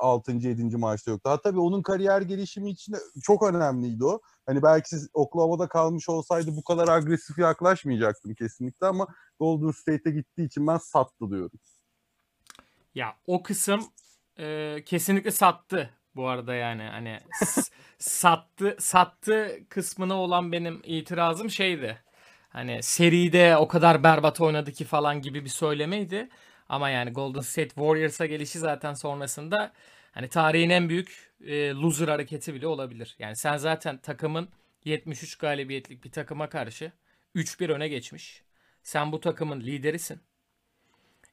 6. 0.00 0.32
7. 0.32 0.76
maçta 0.76 1.10
yoktu. 1.10 1.30
Ha 1.30 1.40
tabii 1.40 1.60
onun 1.60 1.82
kariyer 1.82 2.22
gelişimi 2.22 2.70
için 2.70 2.96
çok 3.22 3.42
önemliydi 3.42 4.04
o. 4.04 4.20
Hani 4.46 4.62
belki 4.62 4.88
siz 4.88 5.08
Oklahoma'da 5.14 5.68
kalmış 5.68 6.08
olsaydı 6.08 6.56
bu 6.56 6.64
kadar 6.64 6.88
agresif 6.88 7.38
yaklaşmayacaktım 7.38 8.34
kesinlikle 8.34 8.86
ama 8.86 9.06
Golden 9.40 9.70
State'e 9.70 10.12
gittiği 10.12 10.46
için 10.46 10.66
ben 10.66 10.78
sattı 10.78 11.30
diyorum. 11.30 11.60
Ya 12.94 13.16
o 13.26 13.42
kısım 13.42 13.80
e, 14.38 14.76
kesinlikle 14.84 15.30
sattı. 15.30 15.90
bu 16.14 16.28
arada 16.28 16.54
yani 16.54 16.82
hani 16.82 17.18
sattı 17.98 18.76
sattı 18.78 19.58
kısmına 19.68 20.14
olan 20.14 20.52
benim 20.52 20.80
itirazım 20.84 21.50
şeydi. 21.50 22.02
Hani 22.48 22.82
seride 22.82 23.56
o 23.56 23.68
kadar 23.68 24.02
berbat 24.02 24.40
oynadı 24.40 24.72
ki 24.72 24.84
falan 24.84 25.22
gibi 25.22 25.44
bir 25.44 25.50
söylemeydi. 25.50 26.28
Ama 26.68 26.90
yani 26.90 27.10
Golden 27.10 27.40
State 27.40 27.68
Warriors'a 27.68 28.26
gelişi 28.26 28.58
zaten 28.58 28.94
sonrasında 28.94 29.72
hani 30.12 30.28
tarihin 30.28 30.70
en 30.70 30.88
büyük 30.88 31.32
e, 31.46 31.70
loser 31.70 32.08
hareketi 32.08 32.54
bile 32.54 32.66
olabilir. 32.66 33.16
Yani 33.18 33.36
sen 33.36 33.56
zaten 33.56 33.98
takımın 33.98 34.48
73 34.84 35.38
galibiyetlik 35.38 36.04
bir 36.04 36.10
takıma 36.10 36.48
karşı 36.48 36.92
3-1 37.34 37.72
öne 37.72 37.88
geçmiş. 37.88 38.42
Sen 38.82 39.12
bu 39.12 39.20
takımın 39.20 39.60
liderisin. 39.60 40.20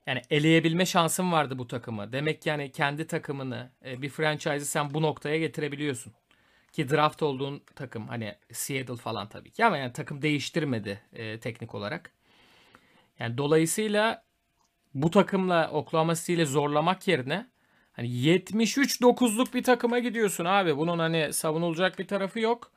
Yani 0.05 0.21
eleyebilme 0.29 0.85
şansın 0.85 1.31
vardı 1.31 1.57
bu 1.57 1.67
takımı. 1.67 2.11
Demek 2.13 2.45
yani 2.45 2.71
kendi 2.71 3.07
takımını, 3.07 3.71
e, 3.85 4.01
bir 4.01 4.09
franchise'ı 4.09 4.65
sen 4.65 4.93
bu 4.93 5.01
noktaya 5.01 5.37
getirebiliyorsun. 5.37 6.13
Ki 6.71 6.89
draft 6.89 7.23
olduğun 7.23 7.63
takım 7.75 8.07
hani 8.07 8.35
Seattle 8.51 8.95
falan 8.95 9.29
tabii 9.29 9.51
ki 9.51 9.65
ama 9.65 9.77
yani 9.77 9.93
takım 9.93 10.21
değiştirmedi 10.21 11.01
e, 11.13 11.39
teknik 11.39 11.75
olarak. 11.75 12.11
Yani 13.19 13.37
dolayısıyla 13.37 14.24
bu 14.95 15.11
takımla 15.11 15.69
Oklahoma 15.71 16.15
City'yle 16.15 16.45
zorlamak 16.45 17.07
yerine 17.07 17.47
hani 17.93 18.07
73-9'luk 18.07 19.53
bir 19.53 19.63
takıma 19.63 19.99
gidiyorsun 19.99 20.45
abi. 20.45 20.77
Bunun 20.77 20.99
hani 20.99 21.33
savunulacak 21.33 21.99
bir 21.99 22.07
tarafı 22.07 22.39
yok. 22.39 22.71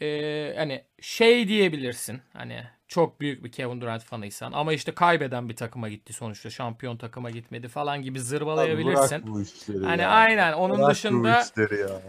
Ee, 0.00 0.54
hani 0.56 0.84
şey 1.00 1.48
diyebilirsin. 1.48 2.20
Hani 2.32 2.62
çok 2.88 3.20
büyük 3.20 3.44
bir 3.44 3.52
Kevin 3.52 3.80
Durant 3.80 4.04
fanıysan 4.04 4.52
ama 4.52 4.72
işte 4.72 4.92
kaybeden 4.92 5.48
bir 5.48 5.56
takıma 5.56 5.88
gitti 5.88 6.12
sonuçta. 6.12 6.50
Şampiyon 6.50 6.96
takıma 6.96 7.30
gitmedi 7.30 7.68
falan 7.68 8.02
gibi 8.02 8.20
zırvalayabilirsin. 8.20 9.16
Abi 9.16 9.26
bu 9.26 9.40
işleri 9.40 9.84
Hani 9.84 10.02
ya. 10.02 10.10
aynen 10.10 10.52
onun 10.52 10.78
Bırak 10.78 10.90
dışında 10.90 11.44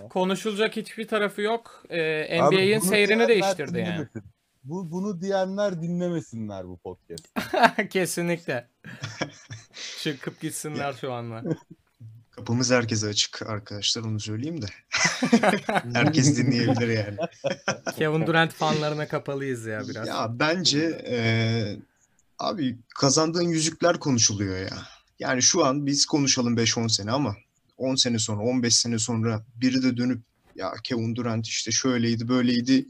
konuşulacak 0.10 0.76
hiçbir 0.76 1.08
tarafı 1.08 1.42
yok. 1.42 1.84
Ee, 1.90 2.42
NBA'in 2.42 2.80
seyrini 2.80 3.28
değiştirdi 3.28 3.78
yani. 3.80 3.88
dinlemesin. 3.88 4.24
Bu, 4.66 4.92
bunu 4.92 5.22
diyenler 5.22 5.82
dinlemesinler 5.82 6.68
bu 6.68 6.78
podcast. 6.78 7.28
Kesinlikle. 7.90 8.68
Çıkıp 10.02 10.42
gitsinler 10.42 10.94
şu 11.02 11.14
anda. 11.14 11.44
Kapımız 12.32 12.72
herkese 12.72 13.08
açık 13.08 13.42
arkadaşlar 13.42 14.04
onu 14.04 14.20
söyleyeyim 14.20 14.62
de. 14.62 14.66
Herkes 15.94 16.38
dinleyebilir 16.38 16.88
yani. 16.88 17.18
Kevin 17.98 18.28
Durant 18.28 18.54
fanlarına 18.54 19.08
kapalıyız 19.08 19.66
ya 19.66 19.82
biraz. 19.90 20.08
Ya 20.08 20.40
bence 20.40 21.04
eee, 21.08 21.80
abi 22.40 22.78
kazandığın 22.96 23.48
yüzükler 23.48 24.00
konuşuluyor 24.00 24.58
ya. 24.58 24.78
Yani 25.20 25.42
şu 25.42 25.66
an 25.66 25.86
biz 25.86 26.06
konuşalım 26.06 26.58
5-10 26.58 26.90
sene 26.90 27.12
ama 27.12 27.36
10 27.78 27.96
sene 27.96 28.20
sonra 28.20 28.42
15 28.42 28.76
sene 28.76 29.00
sonra 29.00 29.46
biri 29.56 29.84
de 29.84 29.98
dönüp 29.98 30.22
ya 30.56 30.74
Kevin 30.84 31.16
Durant 31.16 31.48
işte 31.48 31.72
şöyleydi 31.72 32.28
böyleydi 32.28 32.86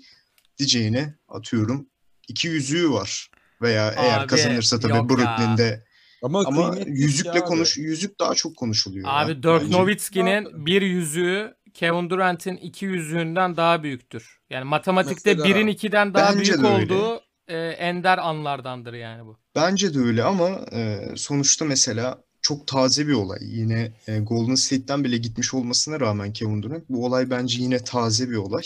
diyeceğine 0.57 1.15
atıyorum. 1.29 1.87
iki 2.27 2.47
yüzüğü 2.47 2.91
var. 2.91 3.31
Veya 3.61 3.93
eğer 3.97 4.19
Abi, 4.19 4.27
kazanırsa 4.27 4.79
tabii 4.79 4.93
ya. 4.93 5.09
Brooklyn'de 5.09 5.83
Ama, 6.23 6.43
ama 6.45 6.75
yüzükle 6.85 7.31
şey 7.31 7.41
abi. 7.41 7.47
konuş 7.47 7.77
yüzük 7.77 8.19
daha 8.19 8.33
çok 8.35 8.57
konuşuluyor. 8.57 9.05
ya 9.07 9.13
Abi 9.13 9.43
Dirk 9.43 9.61
bence. 9.61 9.77
Nowitzki'nin 9.77 10.65
bir 10.65 10.81
yüzüğü 10.81 11.55
Kevin 11.73 12.09
Durant'in 12.09 12.57
iki 12.57 12.85
yüzüğünden 12.85 13.57
daha 13.57 13.83
büyüktür. 13.83 14.39
Yani 14.49 14.63
matematikte 14.63 15.33
Mesela- 15.33 15.49
birin 15.55 15.67
ikiden 15.67 16.13
daha 16.13 16.35
Bence 16.35 16.53
büyük 16.53 16.65
olduğu 16.65 17.21
e, 17.47 17.57
ender 17.57 18.17
anlardandır 18.17 18.93
yani 18.93 19.25
bu. 19.25 19.37
Bence 19.55 19.93
de 19.93 19.99
öyle 19.99 20.23
ama 20.23 20.49
e, 20.71 20.99
sonuçta 21.15 21.65
mesela 21.65 22.23
çok 22.41 22.67
taze 22.67 23.07
bir 23.07 23.13
olay. 23.13 23.39
Yine 23.41 23.93
e, 24.07 24.19
Golden 24.19 24.55
State'ten 24.55 25.03
bile 25.03 25.17
gitmiş 25.17 25.53
olmasına 25.53 25.99
rağmen 25.99 26.33
Kevin 26.33 26.63
Durant 26.63 26.89
bu 26.89 27.05
olay 27.05 27.29
bence 27.29 27.61
yine 27.61 27.83
taze 27.83 28.29
bir 28.29 28.35
olay. 28.35 28.63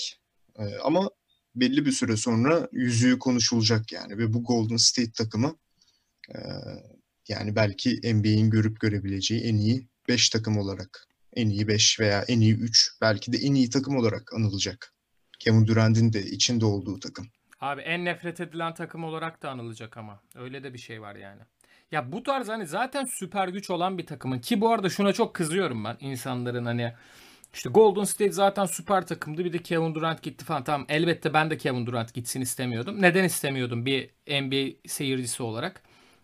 E, 0.60 0.64
ama 0.84 1.10
belli 1.56 1.86
bir 1.86 1.92
süre 1.92 2.18
sonra 2.18 2.70
yüzüğü 2.72 3.20
konuşulacak 3.20 3.92
yani 3.92 4.18
ve 4.18 4.34
bu 4.34 4.44
Golden 4.44 4.78
State 4.78 5.12
takımı 5.12 5.56
e, 6.30 6.38
yani 7.28 7.56
belki 7.56 8.14
NBA'in 8.14 8.50
görüp 8.50 8.80
görebileceği 8.80 9.42
en 9.42 9.56
iyi 9.56 9.88
5 10.08 10.30
takım 10.30 10.58
olarak 10.58 11.08
en 11.34 11.50
iyi 11.50 11.68
5 11.68 12.00
veya 12.00 12.26
en 12.28 12.40
iyi 12.40 12.56
3 12.56 12.92
belki 13.02 13.34
de 13.34 13.38
en 13.38 13.54
iyi 13.54 13.70
takım 13.70 13.98
olarak 13.98 14.34
anılacak. 14.34 14.94
Kevin 15.40 15.68
Durant'in 15.68 16.14
de 16.14 16.24
içinde 16.24 16.66
olduğu 16.66 17.00
takım. 17.00 17.28
Abi 17.60 17.82
en 17.82 18.06
nefret 18.06 18.40
edilen 18.40 18.74
takım 18.74 19.04
olarak 19.04 19.42
da 19.42 19.50
anılacak 19.50 19.98
ama. 19.98 20.22
Öyle 20.36 20.64
de 20.64 20.74
bir 20.74 20.80
şey 20.80 21.02
var 21.02 21.16
yani. 21.16 21.42
Ya 21.92 22.12
bu 22.12 22.24
tarz 22.24 22.48
hani 22.48 22.68
zaten 22.68 23.06
süper 23.06 23.48
güç 23.48 23.70
olan 23.70 23.98
bir 23.98 24.06
takımın 24.06 24.40
ki 24.40 24.62
bu 24.62 24.70
arada 24.70 24.90
şuna 24.90 25.14
çok 25.14 25.34
kızıyorum 25.34 25.84
ben 25.84 25.98
insanların 26.00 26.66
hani 26.66 26.94
işte 27.54 27.70
Golden 27.70 28.04
State 28.04 28.32
zaten 28.32 28.66
süper 28.66 29.08
takımdı 29.08 29.46
bir 29.46 29.54
de 29.54 29.58
Kevin 29.58 29.96
Durant 29.96 30.22
gitti 30.24 30.46
falan. 30.46 30.64
Tamam 30.64 30.86
elbette 30.90 31.34
ben 31.34 31.50
de 31.50 31.58
Kevin 31.58 31.86
Durant 31.86 32.14
gitsin 32.14 32.42
istemiyordum. 32.42 33.02
Neden 33.02 33.24
istemiyordum 33.24 33.86
bir 33.86 34.10
NBA 34.28 34.78
seyircisi 34.88 35.44
olarak? 35.44 35.84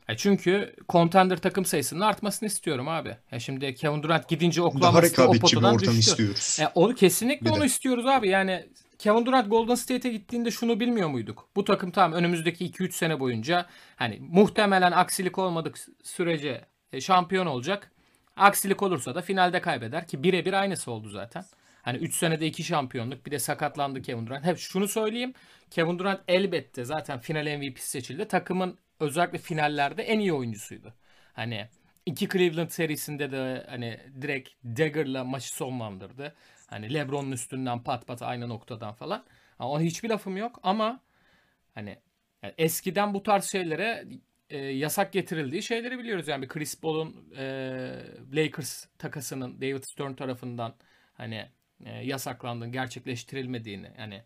Ya 0.10 0.18
çünkü 0.18 0.76
contender 0.90 1.38
takım 1.38 1.66
sayısının 1.66 2.02
artmasını 2.02 2.48
istiyorum 2.48 2.88
abi. 2.88 3.18
Ya 3.32 3.40
şimdi 3.40 3.76
Kevin 3.76 4.04
Durant 4.04 4.28
gidince 4.30 4.62
Oklahoma 4.62 5.02
City 5.02 5.22
o 5.22 5.32
potadan 5.32 5.80
düştü. 5.80 5.98
istiyoruz. 6.00 6.58
E, 6.62 6.68
onu 6.76 6.96
kesinlikle 6.96 7.46
Bir 7.46 7.50
de. 7.52 7.54
onu 7.56 7.66
istiyoruz 7.66 8.06
abi. 8.06 8.30
Yani 8.30 8.66
Kevin 9.00 9.26
Durant 9.26 9.50
Golden 9.50 9.76
State'e 9.76 10.12
gittiğinde 10.12 10.52
şunu 10.52 10.80
bilmiyor 10.80 11.10
muyduk? 11.10 11.50
Bu 11.56 11.64
takım 11.64 11.92
tamam 11.92 12.14
önümüzdeki 12.20 12.66
2-3 12.72 12.92
sene 12.92 13.20
boyunca 13.20 13.66
hani 13.96 14.20
muhtemelen 14.22 14.92
aksilik 14.92 15.38
olmadık 15.38 15.78
sürece 16.04 16.66
e, 16.94 17.02
şampiyon 17.02 17.46
olacak. 17.46 17.92
Aksilik 18.36 18.82
olursa 18.82 19.16
da 19.16 19.22
finalde 19.22 19.62
kaybeder 19.62 20.08
ki 20.08 20.24
birebir 20.24 20.54
aynısı 20.54 20.92
oldu 20.92 21.10
zaten. 21.10 21.46
Hani 21.82 21.98
3 21.98 22.16
senede 22.16 22.48
2 22.48 22.64
şampiyonluk 22.64 23.26
bir 23.26 23.32
de 23.32 23.40
sakatlandı 23.40 24.02
Kevin 24.02 24.28
Durant. 24.28 24.46
Hep 24.46 24.58
şunu 24.58 24.88
söyleyeyim. 24.88 25.34
Kevin 25.72 26.00
Durant 26.00 26.22
elbette 26.28 26.84
zaten 26.84 27.20
final 27.20 27.58
MVP 27.58 27.80
seçildi. 27.80 28.28
Takımın 28.28 28.78
özellikle 29.00 29.38
finallerde 29.38 30.04
en 30.04 30.20
iyi 30.20 30.34
oyuncusuydu. 30.34 30.94
Hani 31.34 31.68
iki 32.06 32.30
Cleveland 32.30 32.70
serisinde 32.70 33.32
de 33.32 33.66
hani 33.70 34.00
direkt 34.22 34.50
dagger'la 34.66 35.24
maçı 35.24 35.56
sonlandırdı. 35.56 36.36
Hani 36.68 36.94
LeBron'un 36.94 37.32
üstünden 37.32 37.84
pat 37.84 38.08
pat 38.08 38.22
aynı 38.22 38.50
noktadan 38.50 38.94
falan. 38.94 39.26
Ha, 39.58 39.68
ona 39.68 39.82
hiçbir 39.82 40.10
lafım 40.10 40.38
yok 40.38 40.60
ama 40.64 41.00
hani 41.76 42.00
yani 42.44 42.54
eskiden 42.58 43.14
bu 43.14 43.24
tarz 43.24 43.46
şeylere 43.52 44.06
e, 44.50 44.58
yasak 44.58 45.14
getirildiği 45.14 45.64
şeyleri 45.64 46.00
biliyoruz. 46.00 46.28
Yani 46.28 46.42
bir 46.42 46.48
Chris 46.48 46.82
Paul'un 46.82 47.34
e, 47.38 47.46
Lakers 48.34 48.86
takasının 48.98 49.62
David 49.62 49.84
Stern 49.84 50.14
tarafından 50.14 50.74
hani 51.14 51.46
e, 51.86 51.92
yasaklandığını, 52.06 52.72
gerçekleştirilmediğini 52.72 53.92
yani 53.98 54.24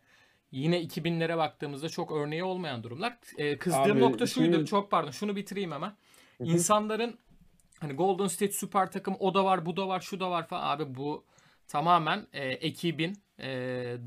yine 0.51 0.81
2000'lere 0.81 1.37
baktığımızda 1.37 1.89
çok 1.89 2.11
örneği 2.11 2.43
olmayan 2.43 2.83
durumlar. 2.83 3.17
E, 3.37 3.57
kızdığım 3.57 3.81
Abi, 3.91 3.99
nokta 3.99 4.27
şuydu. 4.27 4.53
şimdi- 4.53 4.65
Çok 4.65 4.91
pardon. 4.91 5.11
Şunu 5.11 5.35
bitireyim 5.35 5.71
hemen. 5.71 5.93
İnsanların 6.39 7.19
hani 7.79 7.93
Golden 7.93 8.27
State 8.27 8.51
süper 8.51 8.91
takım 8.91 9.15
o 9.19 9.33
da 9.33 9.45
var, 9.45 9.65
bu 9.65 9.77
da 9.77 9.87
var, 9.87 9.99
şu 9.99 10.19
da 10.19 10.31
var 10.31 10.47
falan. 10.47 10.63
Abi 10.77 10.95
bu 10.95 11.25
tamamen 11.67 12.27
e, 12.33 12.45
ekibin 12.47 13.17
e, 13.39 13.47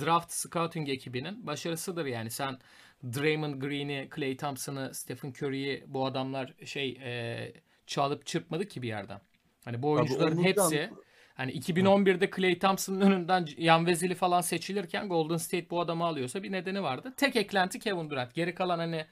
draft 0.00 0.32
scouting 0.32 0.88
ekibinin 0.88 1.46
başarısıdır 1.46 2.06
yani. 2.06 2.30
Sen 2.30 2.58
Draymond 3.04 3.54
Green'i, 3.62 4.08
Klay 4.10 4.36
Thompson'ı, 4.36 4.94
Stephen 4.94 5.28
Curry'i 5.30 5.84
bu 5.86 6.06
adamlar 6.06 6.54
şey 6.64 6.88
e, 6.90 7.52
çalıp 7.86 8.26
çırpmadı 8.26 8.68
ki 8.68 8.82
bir 8.82 8.88
yerden. 8.88 9.20
Hani 9.64 9.82
bu 9.82 9.90
oyuncuların 9.90 10.36
Onurcan- 10.36 10.42
hepsi 10.44 10.90
hani 11.34 11.52
2011'de 11.52 12.30
Klay 12.30 12.58
Thompson'ın 12.58 13.00
önünden 13.00 13.48
Yan 13.58 13.86
Vezili 13.86 14.14
falan 14.14 14.40
seçilirken 14.40 15.08
Golden 15.08 15.36
State 15.36 15.70
bu 15.70 15.80
adamı 15.80 16.04
alıyorsa 16.04 16.42
bir 16.42 16.52
nedeni 16.52 16.82
vardı. 16.82 17.12
Tek 17.16 17.36
eklenti 17.36 17.78
Kevin 17.78 18.10
Durant. 18.10 18.34
Geri 18.34 18.54
kalan 18.54 18.78
hani 18.78 19.06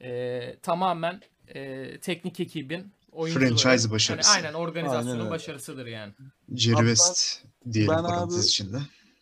e, 0.00 0.56
tamamen 0.62 1.20
e, 1.54 1.90
teknik 2.00 2.40
ekibin 2.40 2.92
oyuncuların 3.12 3.48
Franchise 3.56 3.82
hani 3.86 3.94
başarısı. 3.94 4.32
aynen 4.32 4.54
organizasyonun 4.54 5.08
Aynen 5.10 5.20
öyle. 5.20 5.30
başarısıdır 5.30 5.86
yani. 5.86 6.12
Jerry 6.54 6.76
West 6.76 7.44
diyelim 7.72 7.92
ben 7.96 8.02
parantez 8.02 8.38
abi- 8.38 8.44
içinde. 8.46 8.76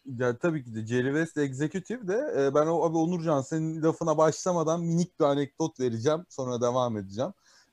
Ya 0.07 0.39
tabii 0.39 0.65
ki 0.65 0.75
de 0.75 0.87
Jerry 0.87 1.09
West 1.09 1.39
Executive 1.39 2.09
de 2.09 2.35
e, 2.39 2.55
ben 2.55 2.67
o 2.67 2.85
abi 2.85 2.97
Onurcan 2.97 3.41
senin 3.41 3.83
lafına 3.83 4.19
başlamadan 4.19 4.81
minik 4.81 5.21
bir 5.21 5.25
anekdot 5.25 5.81
vereceğim 5.81 6.27
sonra 6.29 6.61
devam 6.61 6.97
edeceğim. 6.97 7.33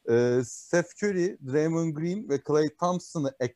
E, 0.09 0.41
Steph 0.45 1.03
Curry, 1.03 1.37
Draymond 1.47 1.93
Green 1.93 2.29
ve 2.29 2.41
Klay 2.41 2.69
Thompson'ı 2.69 3.35
e, 3.39 3.47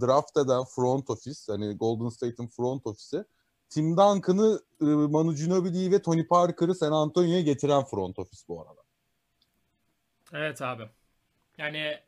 draft 0.00 0.36
eden 0.36 0.64
front 0.64 1.10
office 1.10 1.40
hani 1.48 1.76
Golden 1.76 2.08
State'in 2.08 2.46
front 2.46 2.86
ofisi 2.86 3.24
Tim 3.70 3.96
Duncan'ı, 3.96 4.60
e, 4.80 4.84
Manu 4.84 5.34
Ginobili'yi 5.34 5.92
ve 5.92 6.02
Tony 6.02 6.26
Parker'ı 6.26 6.74
San 6.74 6.92
Antonio'ya 6.92 7.40
getiren 7.40 7.84
front 7.84 8.18
office 8.18 8.42
bu 8.48 8.62
arada. 8.62 8.80
Evet 10.32 10.62
abi. 10.62 10.88
Yani 11.58 11.98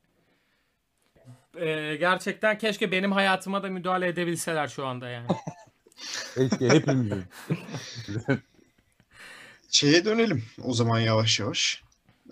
e, 1.57 1.97
gerçekten 1.97 2.59
keşke 2.59 2.91
benim 2.91 3.13
hayatıma 3.13 3.63
da 3.63 3.69
müdahale 3.69 4.09
edebilseler 4.09 4.69
şu 4.69 4.87
anda 4.87 5.09
yani. 5.09 5.27
Keşke 6.35 6.69
hepimizin. 6.69 7.25
Şeye 9.71 10.05
dönelim 10.05 10.43
o 10.65 10.73
zaman 10.73 10.99
yavaş 10.99 11.41
yavaş. 11.41 11.83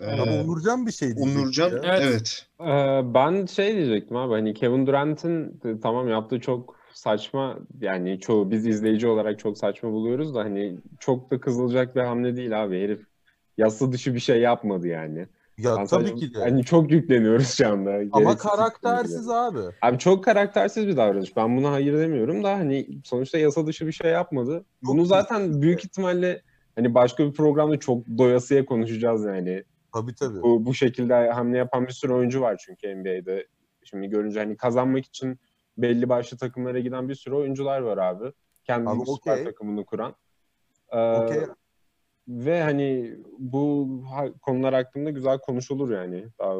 Ee, 0.01 0.05
Ama 0.05 0.23
Onurcan 0.43 0.87
bir 0.87 0.91
şey 0.91 1.15
diyecekti 1.15 1.39
Onurcan 1.39 1.69
ya. 1.69 1.81
Evet. 1.83 2.01
evet. 2.03 2.45
Ee, 2.59 3.13
ben 3.13 3.45
şey 3.45 3.75
diyecektim 3.75 4.17
abi 4.17 4.33
hani 4.33 4.53
Kevin 4.53 4.87
Durant'in 4.87 5.61
e, 5.65 5.79
tamam 5.81 6.09
yaptığı 6.09 6.39
çok 6.39 6.79
saçma 6.93 7.59
yani 7.81 8.19
çoğu 8.19 8.51
biz 8.51 8.67
izleyici 8.67 9.07
olarak 9.07 9.39
çok 9.39 9.57
saçma 9.57 9.91
buluyoruz 9.91 10.35
da 10.35 10.39
hani 10.39 10.77
çok 10.99 11.31
da 11.31 11.39
kızılacak 11.39 11.95
bir 11.95 12.01
hamle 12.01 12.35
değil 12.35 12.63
abi 12.63 12.81
herif 12.81 13.01
yasa 13.57 13.91
dışı 13.91 14.13
bir 14.15 14.19
şey 14.19 14.41
yapmadı 14.41 14.87
yani. 14.87 15.27
Ya 15.57 15.71
Ben 15.77 15.85
tabii 15.85 15.87
sadece- 16.07 16.15
ki 16.15 16.33
de. 16.33 16.39
Hani 16.39 16.63
çok 16.63 16.91
yükleniyoruz 16.91 17.47
şu 17.53 17.67
anda. 17.67 17.89
Ama 17.89 18.19
Gereksiz 18.19 18.51
karaktersiz 18.51 19.29
abi. 19.29 19.59
Abi 19.81 19.97
çok 19.99 20.23
karaktersiz 20.23 20.87
bir 20.87 20.97
davranış. 20.97 21.35
Ben 21.37 21.57
buna 21.57 21.71
hayır 21.71 21.97
demiyorum 21.97 22.43
da 22.43 22.51
hani 22.53 22.87
sonuçta 23.03 23.37
yasa 23.37 23.67
dışı 23.67 23.87
bir 23.87 23.91
şey 23.91 24.11
yapmadı. 24.11 24.65
Bunu 24.83 25.05
zaten 25.05 25.61
büyük 25.61 25.85
ihtimalle 25.85 26.41
hani 26.75 26.95
başka 26.95 27.25
bir 27.25 27.33
programda 27.33 27.79
çok 27.79 28.07
doyasıya 28.17 28.65
konuşacağız 28.65 29.25
yani. 29.25 29.63
Tabii 29.93 30.15
tabii. 30.15 30.41
Bu, 30.41 30.65
bu 30.65 30.73
şekilde 30.73 31.29
hamle 31.31 31.57
yapan 31.57 31.87
bir 31.87 31.91
sürü 31.93 32.13
oyuncu 32.13 32.41
var 32.41 32.61
çünkü 32.65 32.95
NBA'de. 32.95 33.47
Şimdi 33.83 34.07
görünce 34.07 34.39
hani 34.39 34.57
kazanmak 34.57 35.05
için 35.05 35.39
belli 35.77 36.09
başlı 36.09 36.37
takımlara 36.37 36.79
giden 36.79 37.09
bir 37.09 37.15
sürü 37.15 37.35
oyuncular 37.35 37.79
var 37.81 37.97
abi. 37.97 38.31
Kendi 38.63 38.89
Abi 38.89 38.99
süper 38.99 39.31
okey. 39.33 39.43
takımını 39.43 39.85
kuran. 39.85 40.15
Ee, 40.91 40.97
Okey. 40.97 41.37
Ve 42.27 42.61
hani 42.63 43.15
bu 43.39 43.87
konular 44.41 44.73
hakkında 44.73 45.09
güzel 45.09 45.39
konuşulur 45.39 45.91
yani 45.91 46.27
daha 46.39 46.55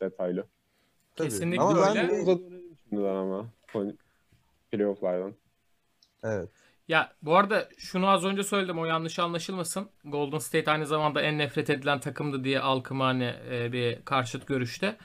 detaylı. 0.00 0.46
Tabii. 1.16 1.28
Kesinlikle 1.28 1.62
Ama 1.62 1.76
ben 1.76 1.96
öyle. 1.96 2.08
de- 2.08 2.22
Uzatabilirim 2.22 2.76
şimdiden 2.88 3.14
ama 3.14 3.46
playoff'lardan. 4.70 5.34
Evet. 6.22 6.48
Ya 6.88 7.12
bu 7.22 7.36
arada 7.36 7.68
şunu 7.78 8.08
az 8.08 8.24
önce 8.24 8.42
söyledim 8.42 8.78
o 8.78 8.84
yanlış 8.84 9.18
anlaşılmasın. 9.18 9.88
Golden 10.04 10.38
State 10.38 10.70
aynı 10.70 10.86
zamanda 10.86 11.22
en 11.22 11.38
nefret 11.38 11.70
edilen 11.70 12.00
takımdı 12.00 12.44
diye 12.44 12.60
Alkım 12.60 13.00
hani 13.00 13.34
e, 13.50 13.72
bir 13.72 14.02
karşıt 14.04 14.46
görüşte. 14.46 14.96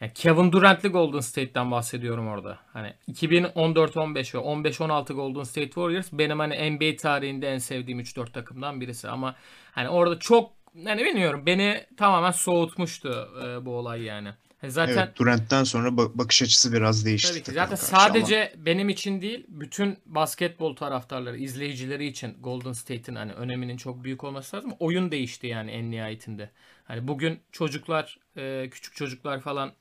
Yani 0.00 0.12
Kevin 0.14 0.52
Durant'li 0.52 0.88
Golden 0.88 1.20
State'ten 1.20 1.70
bahsediyorum 1.70 2.28
orada. 2.28 2.58
Hani 2.72 2.94
2014-15 3.12 4.14
ve 4.14 4.68
15-16 4.68 5.12
Golden 5.12 5.42
State 5.42 5.66
Warriors 5.66 6.08
benim 6.12 6.38
hani 6.38 6.70
NBA 6.70 6.96
tarihinde 6.96 7.48
en 7.52 7.58
sevdiğim 7.58 8.00
3-4 8.00 8.32
takımdan 8.32 8.80
birisi 8.80 9.08
ama 9.08 9.36
hani 9.72 9.88
orada 9.88 10.18
çok 10.18 10.52
hani 10.84 11.04
bilmiyorum 11.04 11.42
beni 11.46 11.84
tamamen 11.96 12.30
soğutmuştu 12.30 13.28
e, 13.44 13.66
bu 13.66 13.70
olay 13.70 14.02
yani. 14.02 14.28
Hani 14.60 14.70
Zaten 14.72 14.96
Evet, 14.96 15.18
Durant'ten 15.18 15.64
sonra 15.64 15.88
ba- 15.88 16.18
bakış 16.18 16.42
açısı 16.42 16.72
biraz 16.72 17.06
değişti. 17.06 17.30
Tabii 17.32 17.42
ki. 17.42 17.52
Zaten 17.52 17.76
karşı 17.76 17.96
ama 17.96 18.02
sadece 18.02 18.52
benim 18.56 18.88
için 18.88 19.22
değil, 19.22 19.44
bütün 19.48 19.98
basketbol 20.06 20.76
taraftarları, 20.76 21.36
izleyicileri 21.36 22.06
için 22.06 22.36
Golden 22.40 22.72
State'in 22.72 23.16
hani 23.16 23.32
öneminin 23.32 23.76
çok 23.76 24.04
büyük 24.04 24.24
olması 24.24 24.56
lazım. 24.56 24.72
Oyun 24.78 25.10
değişti 25.10 25.46
yani 25.46 25.70
en 25.70 25.90
nihayetinde. 25.90 26.50
Hani 26.84 27.08
bugün 27.08 27.40
çocuklar, 27.52 28.18
e, 28.36 28.68
küçük 28.70 28.94
çocuklar 28.94 29.40
falan 29.40 29.72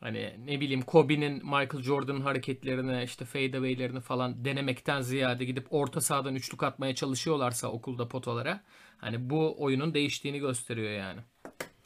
hani 0.00 0.36
ne 0.46 0.60
bileyim 0.60 0.82
Kobe'nin, 0.82 1.34
Michael 1.34 1.82
Jordan'ın 1.82 2.20
hareketlerini, 2.20 3.04
işte 3.04 3.24
fadeaway'lerini 3.24 4.00
falan 4.00 4.44
denemekten 4.44 5.00
ziyade 5.00 5.44
gidip 5.44 5.66
orta 5.70 6.00
sahadan 6.00 6.34
üçlük 6.34 6.62
atmaya 6.62 6.94
çalışıyorlarsa 6.94 7.68
okulda 7.68 8.08
potalara 8.08 8.60
hani 8.98 9.30
bu 9.30 9.54
oyunun 9.58 9.94
değiştiğini 9.94 10.38
gösteriyor 10.38 10.90
yani. 10.90 11.20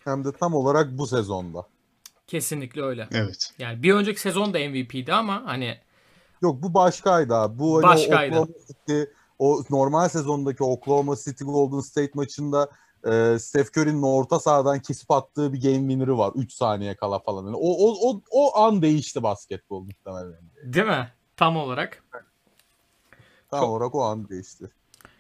Hem 0.05 0.25
de 0.25 0.33
tam 0.33 0.55
olarak 0.55 0.99
bu 0.99 1.07
sezonda. 1.07 1.67
Kesinlikle 2.27 2.83
öyle. 2.83 3.09
Evet. 3.13 3.55
Yani 3.59 3.83
bir 3.83 3.95
önceki 3.95 4.21
sezon 4.21 4.55
da 4.55 4.59
MVP'di 4.59 5.13
ama 5.13 5.43
hani 5.47 5.79
Yok 6.43 6.63
bu 6.63 6.75
başkaydı 6.75 7.35
abi. 7.35 7.59
Bu 7.59 7.77
hani 7.77 7.83
Başkaydı. 7.83 8.37
o 8.37 8.41
Oklahoma 8.43 8.59
City, 8.67 9.03
o 9.39 9.63
normal 9.71 10.09
sezondaki 10.09 10.65
Oklahoma 10.65 11.17
City 11.17 11.45
Golden 11.45 11.81
State 11.81 12.11
maçında 12.15 12.71
e, 13.07 13.39
Steph 13.39 13.79
Curry'nin 13.79 14.03
orta 14.03 14.41
sahadan 14.41 14.81
kesip 14.81 15.11
attığı 15.11 15.53
bir 15.53 15.63
game 15.63 15.79
winner'ı 15.79 16.19
var 16.19 16.33
3 16.37 16.53
saniye 16.53 16.97
kala 16.97 17.19
falan. 17.19 17.45
Yani 17.47 17.57
o, 17.57 17.91
o, 17.91 18.11
o, 18.11 18.23
o 18.31 18.59
an 18.59 18.83
değişti 18.83 19.23
basketbol 19.23 19.81
muhtemelen. 19.81 20.35
değil 20.65 20.87
mi? 20.87 21.09
Tam 21.37 21.57
olarak. 21.57 22.05
Tam 23.51 23.61
Çok- 23.61 23.69
olarak 23.71 23.95
o 23.95 24.03
an 24.03 24.29
değişti. 24.29 24.65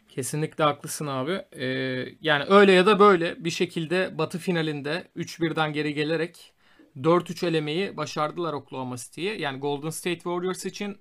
Kesinlikle 0.08 0.64
haklısın 0.64 1.06
abi. 1.06 1.32
Ee, 1.52 1.64
yani 2.20 2.44
öyle 2.48 2.72
ya 2.72 2.86
da 2.86 2.98
böyle 2.98 3.44
bir 3.44 3.50
şekilde 3.50 4.18
Batı 4.18 4.38
finalinde 4.38 5.08
3-1'den 5.16 5.72
geri 5.72 5.94
gelerek 5.94 6.52
4-3 6.96 7.46
elemeyi 7.46 7.96
başardılar 7.96 8.52
Oklahoma 8.52 8.96
City'yi. 8.96 9.40
Yani 9.40 9.58
Golden 9.58 9.90
State 9.90 10.14
Warriors 10.16 10.64
için 10.66 10.98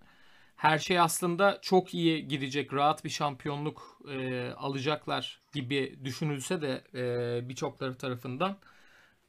her 0.61 0.79
şey 0.79 0.99
aslında 0.99 1.59
çok 1.61 1.93
iyi 1.93 2.27
gidecek, 2.27 2.73
rahat 2.73 3.05
bir 3.05 3.09
şampiyonluk 3.09 4.01
e, 4.09 4.49
alacaklar 4.51 5.41
gibi 5.53 5.99
düşünülse 6.03 6.61
de 6.61 6.83
e, 6.93 7.49
birçokları 7.49 7.97
tarafından 7.97 8.57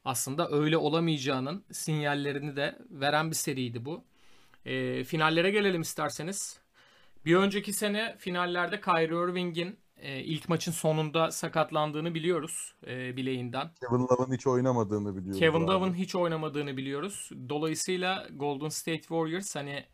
aslında 0.05 0.49
öyle 0.51 0.77
olamayacağının 0.77 1.63
sinyallerini 1.71 2.55
de 2.55 2.79
veren 2.89 3.29
bir 3.29 3.35
seriydi 3.35 3.85
bu. 3.85 4.03
E, 4.65 5.03
finallere 5.03 5.51
gelelim 5.51 5.81
isterseniz. 5.81 6.59
Bir 7.25 7.35
önceki 7.35 7.73
sene 7.73 8.15
finallerde 8.17 8.81
Kyrie 8.81 9.29
Irving'in 9.29 9.79
e, 9.97 10.19
ilk 10.19 10.49
maçın 10.49 10.71
sonunda 10.71 11.31
sakatlandığını 11.31 12.13
biliyoruz 12.13 12.75
e, 12.87 13.17
bileğinden. 13.17 13.71
Kevin 13.89 14.03
Love'ın 14.03 14.33
hiç 14.33 14.47
oynamadığını 14.47 15.15
biliyoruz. 15.15 15.39
Kevin. 15.39 15.67
Love'ın 15.67 15.93
hiç 15.93 16.15
oynamadığını 16.15 16.77
biliyoruz. 16.77 17.29
Dolayısıyla 17.49 18.27
Golden 18.31 18.69
State 18.69 19.01
Warriors 19.01 19.55
hani 19.55 19.85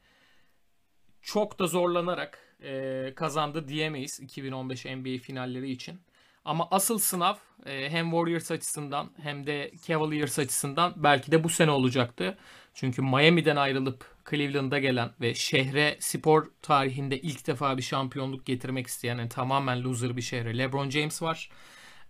çok 1.22 1.60
da 1.60 1.68
zorlanarak 1.68 2.40
e, 2.64 3.14
kazandı 3.16 3.68
diyemeyiz 3.68 4.20
2015 4.20 4.86
NBA 4.86 5.18
finalleri 5.18 5.72
için. 5.72 6.00
Ama 6.46 6.68
asıl 6.72 7.00
sınav 7.00 7.36
e, 7.66 7.90
hem 7.90 8.12
Warriors 8.12 8.52
açısından 8.52 9.12
hem 9.22 9.48
de 9.48 9.72
Cavaliers 9.88 10.40
açısından 10.40 10.94
belki 10.98 11.32
de 11.32 11.44
bu 11.44 11.50
sene 11.50 11.72
olacaktı. 11.72 12.38
Çünkü 12.74 13.02
Miami'den 13.02 13.56
ayrılıp 13.56 14.06
Cleveland'a 14.30 14.80
gelen 14.80 15.12
ve 15.22 15.34
şehre 15.34 15.98
spor 16.00 16.48
tarihinde 16.62 17.22
ilk 17.22 17.48
defa 17.48 17.78
bir 17.78 17.82
şampiyonluk 17.82 18.46
getirmek 18.46 18.88
isteyen 18.88 19.18
yani 19.18 19.30
tamamen 19.30 19.84
loser 19.84 20.18
bir 20.18 20.22
şehre 20.22 20.58
LeBron 20.58 20.90
James 20.90 21.22
var. 21.22 21.50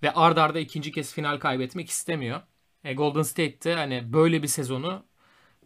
Ve 0.04 0.12
ard 0.13 0.38
arda 0.38 0.60
ikinci 0.60 0.91
kez 0.91 1.13
final 1.13 1.39
kaybetmek 1.39 1.89
istemiyor. 1.89 2.41
E, 2.84 2.93
Golden 2.93 3.22
State'te 3.22 3.74
hani 3.74 4.13
böyle 4.13 4.43
bir 4.43 4.48
sezonu 4.48 5.06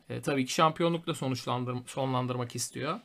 e, 0.09 0.21
tabii 0.21 0.45
ki 0.45 0.53
şampiyonlukla 0.53 1.13
sonuçlandır 1.13 1.77
sonlandırmak 1.87 2.55
istiyor. 2.55 2.99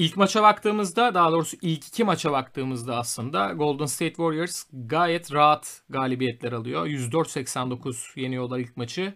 İlk 0.00 0.16
maça 0.16 0.42
baktığımızda 0.42 1.14
daha 1.14 1.32
doğrusu 1.32 1.56
ilk 1.62 1.88
iki 1.88 2.04
maça 2.04 2.32
baktığımızda 2.32 2.96
aslında 2.96 3.52
Golden 3.52 3.86
State 3.86 4.14
Warriors 4.14 4.64
gayet 4.72 5.32
rahat 5.32 5.82
galibiyetler 5.90 6.52
alıyor. 6.52 6.86
104-89 6.86 8.20
yeniyorlar 8.20 8.58
ilk 8.58 8.76
maçı. 8.76 9.14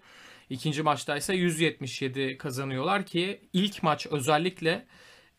İkinci 0.51 0.83
maçta 0.83 1.17
ise 1.17 1.35
177 1.35 2.39
kazanıyorlar 2.39 3.07
ki 3.07 3.41
ilk 3.53 3.83
maç 3.83 4.07
özellikle 4.11 4.87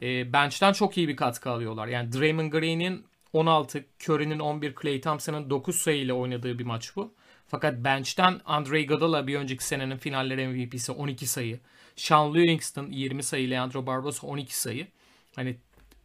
e, 0.01 0.33
bench'ten 0.33 0.73
çok 0.73 0.97
iyi 0.97 1.07
bir 1.07 1.15
katkı 1.15 1.49
alıyorlar. 1.49 1.87
Yani 1.87 2.11
Draymond 2.13 2.51
Green'in 2.51 3.05
16, 3.33 3.85
Curry'nin 4.03 4.39
11, 4.39 4.75
Klay 4.75 5.01
Thompson'ın 5.01 5.49
9 5.49 5.75
sayıyla 5.75 6.13
oynadığı 6.13 6.59
bir 6.59 6.65
maç 6.65 6.95
bu. 6.95 7.13
Fakat 7.47 7.83
bench'ten 7.83 8.41
Andre 8.45 8.81
Iguodala 8.81 9.27
bir 9.27 9.35
önceki 9.35 9.65
senenin 9.65 9.97
finalleri 9.97 10.47
MVP'si 10.47 10.91
12 10.91 11.27
sayı. 11.27 11.59
Sean 11.95 12.33
Livingston 12.33 12.91
20 12.91 13.23
sayı, 13.23 13.49
Leandro 13.49 13.87
Barbosa 13.87 14.27
12 14.27 14.59
sayı. 14.59 14.87
Hani 15.35 15.57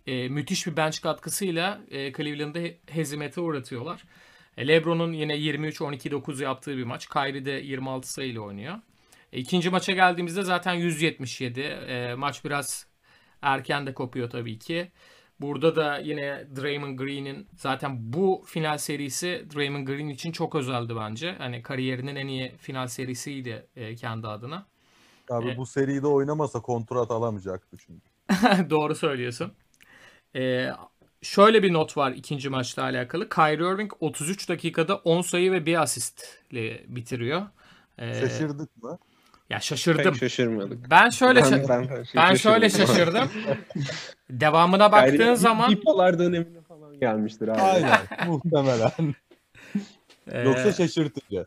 e, 0.06 0.28
müthiş 0.28 0.66
bir 0.66 0.76
bench 0.76 1.00
katkısıyla 1.00 1.80
e, 1.90 2.12
Cleveland'ı 2.12 2.58
he- 2.58 2.78
hezimete 2.86 3.40
uğratıyorlar. 3.40 4.04
E, 4.56 4.68
LeBron'un 4.68 5.12
yine 5.12 5.34
23-12-9 5.36 6.42
yaptığı 6.42 6.76
bir 6.76 6.84
maç. 6.84 7.08
Kyrie 7.08 7.44
de 7.44 7.50
26 7.50 8.12
sayıyla 8.12 8.40
oynuyor. 8.40 8.74
E, 9.32 9.38
ikinci 9.38 9.70
maça 9.70 9.92
geldiğimizde 9.92 10.42
zaten 10.42 10.74
177. 10.74 11.60
E, 11.60 12.14
maç 12.14 12.44
biraz 12.44 12.86
erken 13.42 13.86
de 13.86 13.94
kopuyor 13.94 14.30
tabii 14.30 14.58
ki. 14.58 14.90
Burada 15.40 15.76
da 15.76 15.98
yine 15.98 16.46
Draymond 16.56 16.98
Green'in 16.98 17.48
zaten 17.56 18.12
bu 18.12 18.42
final 18.46 18.78
serisi 18.78 19.46
Draymond 19.54 19.86
Green 19.86 20.08
için 20.08 20.32
çok 20.32 20.54
özeldi 20.54 20.96
bence. 20.96 21.34
Hani 21.38 21.62
kariyerinin 21.62 22.16
en 22.16 22.26
iyi 22.26 22.56
final 22.58 22.86
serisiydi 22.86 23.66
e, 23.76 23.94
kendi 23.94 24.26
adına. 24.26 24.66
Abi 25.30 25.48
E- 25.48 25.56
bu 25.56 25.66
seride 25.66 26.06
oynamasa 26.06 26.60
kontrat 26.62 27.10
alamayacaktı 27.10 27.76
çünkü. 27.86 28.09
Doğru 28.70 28.94
söylüyorsun. 28.94 29.52
Ee, 30.36 30.68
şöyle 31.22 31.62
bir 31.62 31.72
not 31.72 31.96
var 31.96 32.12
ikinci 32.12 32.48
maçla 32.48 32.82
alakalı. 32.82 33.28
Kyrie 33.28 33.72
Irving 33.74 33.92
33 34.00 34.48
dakikada 34.48 34.96
10 34.96 35.22
sayı 35.22 35.52
ve 35.52 35.66
bir 35.66 35.82
asistle 35.82 36.84
bitiriyor. 36.88 37.42
Ee, 37.98 38.20
Şaşırdık 38.20 38.82
mı? 38.82 38.98
Ya 39.50 39.60
şaşırdım. 39.60 40.12
Pek 40.12 40.16
şaşırmadık. 40.16 40.90
Ben 40.90 41.08
şöyle 41.10 41.40
şa- 41.40 41.68
ben, 41.68 42.04
ben 42.16 42.34
şöyle 42.34 42.70
şaşırdım. 42.70 43.30
Devamına 44.30 44.92
baktığın 44.92 45.34
zaman 45.34 45.70
Bipolar 45.72 46.18
dönemine 46.18 46.60
falan 46.60 47.00
gelmiştir 47.00 47.48
abi. 47.48 47.60
Aynen 47.60 47.98
muhtemelen. 48.26 49.14
e, 50.30 50.40
Yoksa 50.40 50.72
şaşırtıcı. 50.72 51.46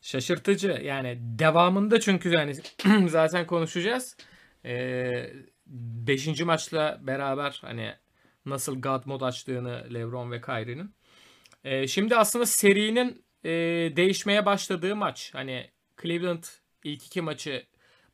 şaşırtıcı. 0.00 0.80
Yani 0.84 1.18
devamında 1.20 2.00
çünkü 2.00 2.28
yani 2.28 2.54
zaten 3.08 3.46
konuşacağız. 3.46 4.16
Ee, 4.64 5.30
beşinci 5.68 6.44
maçla 6.44 6.98
beraber 7.02 7.58
hani 7.60 7.94
nasıl 8.46 8.80
God 8.82 9.06
mod 9.06 9.20
açtığını 9.20 9.94
LeBron 9.94 10.30
ve 10.30 10.40
Kyrie'nin. 10.40 10.94
Ee, 11.64 11.86
şimdi 11.86 12.16
aslında 12.16 12.46
serinin 12.46 13.24
e, 13.44 13.50
değişmeye 13.96 14.46
başladığı 14.46 14.96
maç. 14.96 15.30
Hani 15.34 15.70
Cleveland 16.02 16.44
ilk 16.84 17.06
iki 17.06 17.20
maçı 17.20 17.66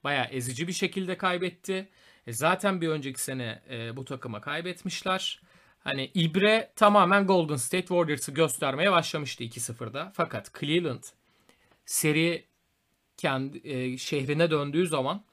bayağı 0.05 0.27
ezici 0.27 0.69
bir 0.69 0.73
şekilde 0.73 1.17
kaybetti. 1.17 1.89
E 2.27 2.33
zaten 2.33 2.81
bir 2.81 2.89
önceki 2.89 3.23
sene 3.23 3.63
e, 3.71 3.97
bu 3.97 4.05
takıma 4.05 4.41
kaybetmişler. 4.41 5.41
Hani 5.79 6.11
İbre 6.15 6.73
tamamen 6.77 7.27
Golden 7.27 7.57
State 7.57 7.87
Warriors'ı 7.87 8.33
göstermeye 8.33 8.93
başlamıştı 8.93 9.45
2-0'da. 9.45 10.13
Fakat 10.15 10.61
Cleveland 10.61 11.03
seri 11.87 12.45
kendi 13.17 13.69
e, 13.69 13.99
şehrine 13.99 14.51
döndüğü 14.51 14.87
zaman 14.87 15.25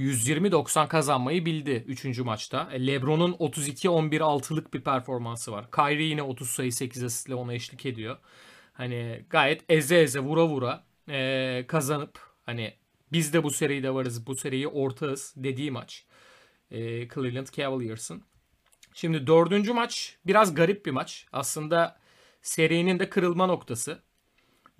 120-90 0.00 0.88
kazanmayı 0.88 1.46
bildi 1.46 1.84
3. 1.86 2.18
maçta. 2.18 2.68
LeBron'un 2.68 3.32
32-11-6'lık 3.32 4.74
bir 4.74 4.80
performansı 4.80 5.52
var. 5.52 5.70
Kyrie 5.70 6.06
yine 6.06 6.22
30 6.22 6.50
sayı 6.50 6.72
8 6.72 7.04
asistle 7.04 7.34
ona 7.34 7.54
eşlik 7.54 7.86
ediyor. 7.86 8.18
Hani 8.72 9.24
gayet 9.30 9.64
eze 9.68 10.00
eze 10.00 10.20
vura 10.20 10.46
vura 10.46 10.84
e, 11.08 11.64
kazanıp 11.68 12.18
hani 12.46 12.74
biz 13.12 13.32
de 13.32 13.42
bu 13.44 13.50
seride 13.50 13.94
varız, 13.94 14.26
bu 14.26 14.34
seriyi 14.34 14.68
ortağız 14.68 15.34
dediği 15.36 15.70
maç. 15.70 16.04
E, 16.70 17.08
Cleveland 17.08 17.46
Cavaliers'ın. 17.46 18.22
Şimdi 18.94 19.26
dördüncü 19.26 19.72
maç 19.72 20.16
biraz 20.26 20.54
garip 20.54 20.86
bir 20.86 20.90
maç. 20.90 21.26
Aslında 21.32 21.98
serinin 22.42 22.98
de 22.98 23.10
kırılma 23.10 23.46
noktası. 23.46 24.02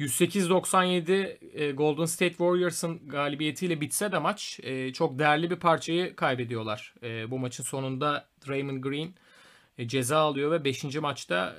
108-97 0.01 1.39
e, 1.53 1.73
Golden 1.73 2.05
State 2.05 2.31
Warriors'ın 2.31 3.09
galibiyetiyle 3.09 3.81
bitse 3.81 4.13
de 4.13 4.19
maç 4.19 4.61
e, 4.63 4.93
çok 4.93 5.19
değerli 5.19 5.51
bir 5.51 5.57
parçayı 5.57 6.17
kaybediyorlar. 6.17 6.95
E, 7.03 7.31
bu 7.31 7.39
maçın 7.39 7.65
sonunda 7.65 8.29
Draymond 8.49 8.83
Green 8.83 9.15
ceza 9.87 10.19
alıyor 10.19 10.51
ve 10.51 10.65
5. 10.65 10.85
maçta 10.85 11.57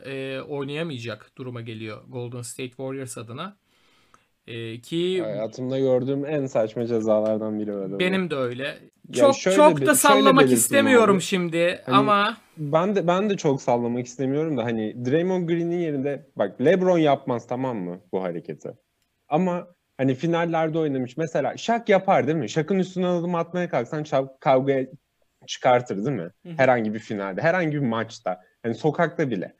oynayamayacak 0.47 1.31
duruma 1.37 1.61
geliyor 1.61 2.03
Golden 2.07 2.41
State 2.41 2.69
Warriors 2.69 3.17
adına. 3.17 3.57
Ki 4.83 5.21
hayatımda 5.21 5.79
gördüğüm 5.79 6.25
en 6.25 6.45
saçma 6.45 6.85
cezalardan 6.85 7.59
biri 7.59 7.75
öyle. 7.75 7.99
Benim 7.99 8.29
de 8.29 8.35
öyle. 8.35 8.77
çok 9.13 9.39
çok 9.39 9.85
da 9.85 9.95
sallamak 9.95 10.51
istemiyorum 10.51 11.15
abi. 11.15 11.21
şimdi 11.21 11.81
hani, 11.85 11.95
ama 11.95 12.37
ben 12.57 12.95
de 12.95 13.07
ben 13.07 13.29
de 13.29 13.37
çok 13.37 13.61
sallamak 13.61 14.05
istemiyorum 14.05 14.57
da 14.57 14.63
hani 14.63 15.05
Draymond 15.05 15.49
Green'in 15.49 15.79
yerinde 15.79 16.25
bak 16.35 16.61
LeBron 16.61 16.97
yapmaz 16.97 17.47
tamam 17.47 17.77
mı 17.77 18.01
bu 18.11 18.23
hareketi. 18.23 18.71
Ama 19.27 19.67
hani 19.97 20.15
finallerde 20.15 20.79
oynamış 20.79 21.17
mesela 21.17 21.57
Şak 21.57 21.89
yapar 21.89 22.27
değil 22.27 22.37
mi? 22.37 22.49
Şak'ın 22.49 22.79
üstüne 22.79 23.07
adım 23.07 23.35
atmaya 23.35 23.69
kalksan 23.69 24.03
Şak 24.03 24.41
kavga 24.41 24.79
çıkartır 25.47 26.05
değil 26.05 26.17
mi? 26.17 26.29
Herhangi 26.57 26.93
bir 26.93 26.99
finalde, 26.99 27.41
herhangi 27.41 27.73
bir 27.73 27.87
maçta. 27.87 28.41
Hani 28.63 28.75
sokakta 28.75 29.29
bile. 29.29 29.55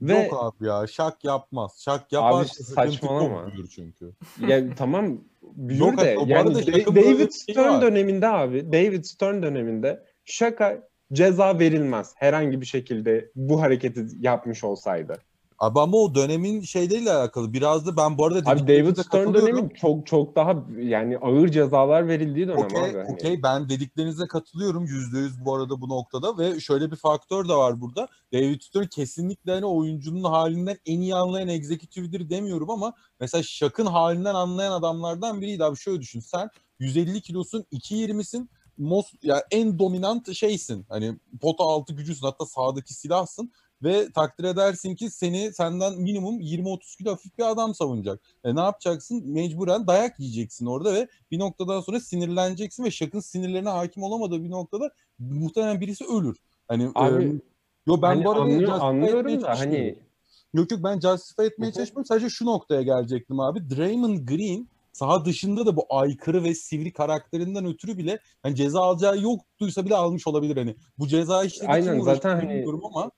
Ve, 0.00 0.24
Yok 0.24 0.32
abi 0.40 0.66
ya 0.66 0.86
şak 0.86 1.24
yapmaz. 1.24 1.82
Şak 1.84 2.12
yapar. 2.12 2.40
Abi 2.40 2.48
saçmalama. 2.48 3.52
çünkü. 3.74 4.12
Ya 4.48 4.74
tamam 4.74 5.18
büyür 5.42 5.80
Yok, 5.80 5.98
de 5.98 6.16
yani 6.26 6.54
David 6.86 7.30
Stern 7.30 7.72
şey 7.72 7.80
döneminde 7.80 8.28
abi 8.28 8.72
David 8.72 9.04
Stern 9.04 9.42
döneminde 9.42 10.04
şaka 10.24 10.88
ceza 11.12 11.58
verilmez 11.58 12.12
herhangi 12.16 12.60
bir 12.60 12.66
şekilde 12.66 13.30
bu 13.34 13.62
hareketi 13.62 14.06
yapmış 14.20 14.64
olsaydı. 14.64 15.18
Abi 15.58 15.80
ama 15.80 15.96
o 15.96 16.14
dönemin 16.14 16.60
şeyleriyle 16.60 17.12
alakalı. 17.12 17.52
Biraz 17.52 17.86
da 17.86 17.96
ben 17.96 18.18
bu 18.18 18.26
arada 18.26 18.50
Abi 18.50 18.60
David 18.60 18.96
Stern 18.96 19.34
dönemi 19.34 19.74
çok 19.74 20.06
çok 20.06 20.36
daha 20.36 20.64
yani 20.78 21.18
ağır 21.18 21.48
cezalar 21.48 22.08
verildiği 22.08 22.48
dönem 22.48 22.64
okay, 22.64 22.90
abi. 22.90 22.98
Okey 22.98 23.30
hani. 23.30 23.42
ben 23.42 23.68
dediklerinize 23.68 24.26
katılıyorum 24.26 24.84
yüzde 24.84 25.18
yüz 25.18 25.44
bu 25.44 25.54
arada 25.54 25.80
bu 25.80 25.88
noktada 25.88 26.38
ve 26.38 26.60
şöyle 26.60 26.90
bir 26.90 26.96
faktör 26.96 27.48
de 27.48 27.54
var 27.54 27.80
burada. 27.80 28.08
David 28.32 28.60
Stern 28.60 28.86
kesinlikle 28.86 29.52
hani 29.52 29.66
oyuncunun 29.66 30.24
halinden 30.24 30.78
en 30.86 31.00
iyi 31.00 31.14
anlayan 31.14 31.48
egzekütifdir 31.48 32.30
demiyorum 32.30 32.70
ama 32.70 32.92
mesela 33.20 33.42
Şak'ın 33.42 33.86
halinden 33.86 34.34
anlayan 34.34 34.72
adamlardan 34.72 35.40
biriydi 35.40 35.64
abi. 35.64 35.76
Şöyle 35.76 36.00
düşün 36.00 36.20
sen 36.20 36.50
150 36.78 37.20
kilosun 37.20 37.64
2.20'sin 37.72 38.50
most 38.78 39.24
ya 39.24 39.34
yani 39.34 39.42
en 39.50 39.78
dominant 39.78 40.32
şeysin. 40.32 40.86
Hani 40.88 41.18
pota 41.40 41.64
altı 41.64 41.92
gücüsün 41.92 42.26
hatta 42.26 42.46
sağdaki 42.46 42.94
silahsın 42.94 43.52
ve 43.82 44.12
takdir 44.12 44.44
edersin 44.44 44.94
ki 44.94 45.10
seni 45.10 45.52
senden 45.52 46.00
minimum 46.00 46.40
20-30 46.40 46.98
kilo 46.98 47.12
hafif 47.12 47.38
bir 47.38 47.50
adam 47.50 47.74
savunacak. 47.74 48.20
E 48.44 48.54
ne 48.54 48.60
yapacaksın? 48.60 49.32
Mecburen 49.32 49.86
dayak 49.86 50.20
yiyeceksin 50.20 50.66
orada 50.66 50.94
ve 50.94 51.08
bir 51.30 51.38
noktadan 51.38 51.80
sonra 51.80 52.00
sinirleneceksin 52.00 52.84
ve 52.84 52.90
şakın 52.90 53.20
sinirlerine 53.20 53.68
hakim 53.68 54.02
olamadığı 54.02 54.44
bir 54.44 54.50
noktada 54.50 54.90
muhtemelen 55.18 55.80
birisi 55.80 56.04
ölür. 56.04 56.36
Hani 56.68 56.90
Abi, 56.94 57.24
e, 57.24 57.40
yo 57.86 58.02
ben 58.02 58.08
hani 58.08 58.24
bu 58.24 58.30
arada 58.30 58.42
anlıyor, 58.42 58.80
anlıyorum 58.80 59.42
da 59.42 59.58
hani 59.58 60.06
Yok 60.54 60.70
yok 60.70 60.80
ben 60.84 61.00
justify 61.00 61.46
etmeye 61.46 61.72
çalışmıyorum. 61.72 62.04
Sadece 62.04 62.28
şu 62.30 62.46
noktaya 62.46 62.82
gelecektim 62.82 63.40
abi. 63.40 63.70
Draymond 63.70 64.28
Green 64.28 64.68
saha 64.92 65.24
dışında 65.24 65.66
da 65.66 65.76
bu 65.76 65.86
aykırı 65.90 66.44
ve 66.44 66.54
sivri 66.54 66.92
karakterinden 66.92 67.66
ötürü 67.66 67.98
bile 67.98 68.18
hani 68.42 68.56
ceza 68.56 68.80
alacağı 68.80 69.20
yoktuysa 69.20 69.84
bile 69.84 69.96
almış 69.96 70.26
olabilir 70.26 70.56
hani. 70.56 70.76
Bu 70.98 71.08
ceza 71.08 71.44
işte 71.44 71.66
Aynen 71.66 72.00
zaten 72.00 72.36
hani 72.36 72.64
ama 72.84 73.10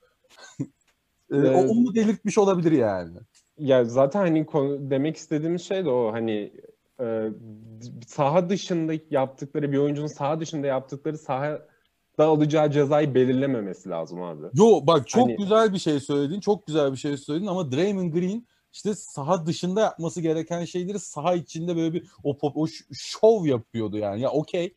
ee, 1.33 1.37
o 1.37 1.69
onu 1.69 1.95
delirtmiş 1.95 2.39
olabilir 2.39 2.73
yani. 2.73 3.17
Ya 3.59 3.85
zaten 3.85 4.21
hani 4.21 4.47
konu, 4.47 4.91
demek 4.91 5.17
istediğimiz 5.17 5.63
şey 5.63 5.85
de 5.85 5.91
o 5.91 6.13
hani 6.13 6.53
e, 7.01 7.29
saha 8.07 8.49
dışında 8.49 8.93
yaptıkları 9.11 9.73
bir 9.73 9.79
oyuncunun 9.79 10.07
saha 10.07 10.41
dışında 10.41 10.67
yaptıkları 10.67 11.19
saha 11.19 11.59
da 12.19 12.27
alacağı 12.27 12.71
cezayı 12.71 13.15
belirlememesi 13.15 13.89
lazım 13.89 14.23
abi. 14.23 14.47
Yo 14.55 14.81
bak 14.83 15.09
çok 15.09 15.23
hani... 15.23 15.37
güzel 15.37 15.73
bir 15.73 15.79
şey 15.79 16.01
söyledin. 16.01 16.41
Çok 16.41 16.67
güzel 16.67 16.93
bir 16.93 16.97
şey 16.97 17.17
söyledin 17.17 17.47
ama 17.47 17.73
Draymond 17.73 18.13
Green 18.13 18.47
işte 18.73 18.95
saha 18.95 19.47
dışında 19.47 19.81
yapması 19.81 20.21
gereken 20.21 20.65
şeyleri 20.65 20.99
saha 20.99 21.35
içinde 21.35 21.77
böyle 21.77 21.93
bir 21.93 22.11
o 22.25 22.39
pop 22.39 22.57
o 22.57 22.67
şov 22.93 23.47
yapıyordu 23.47 23.97
yani. 23.97 24.21
Ya 24.21 24.31
okey 24.31 24.75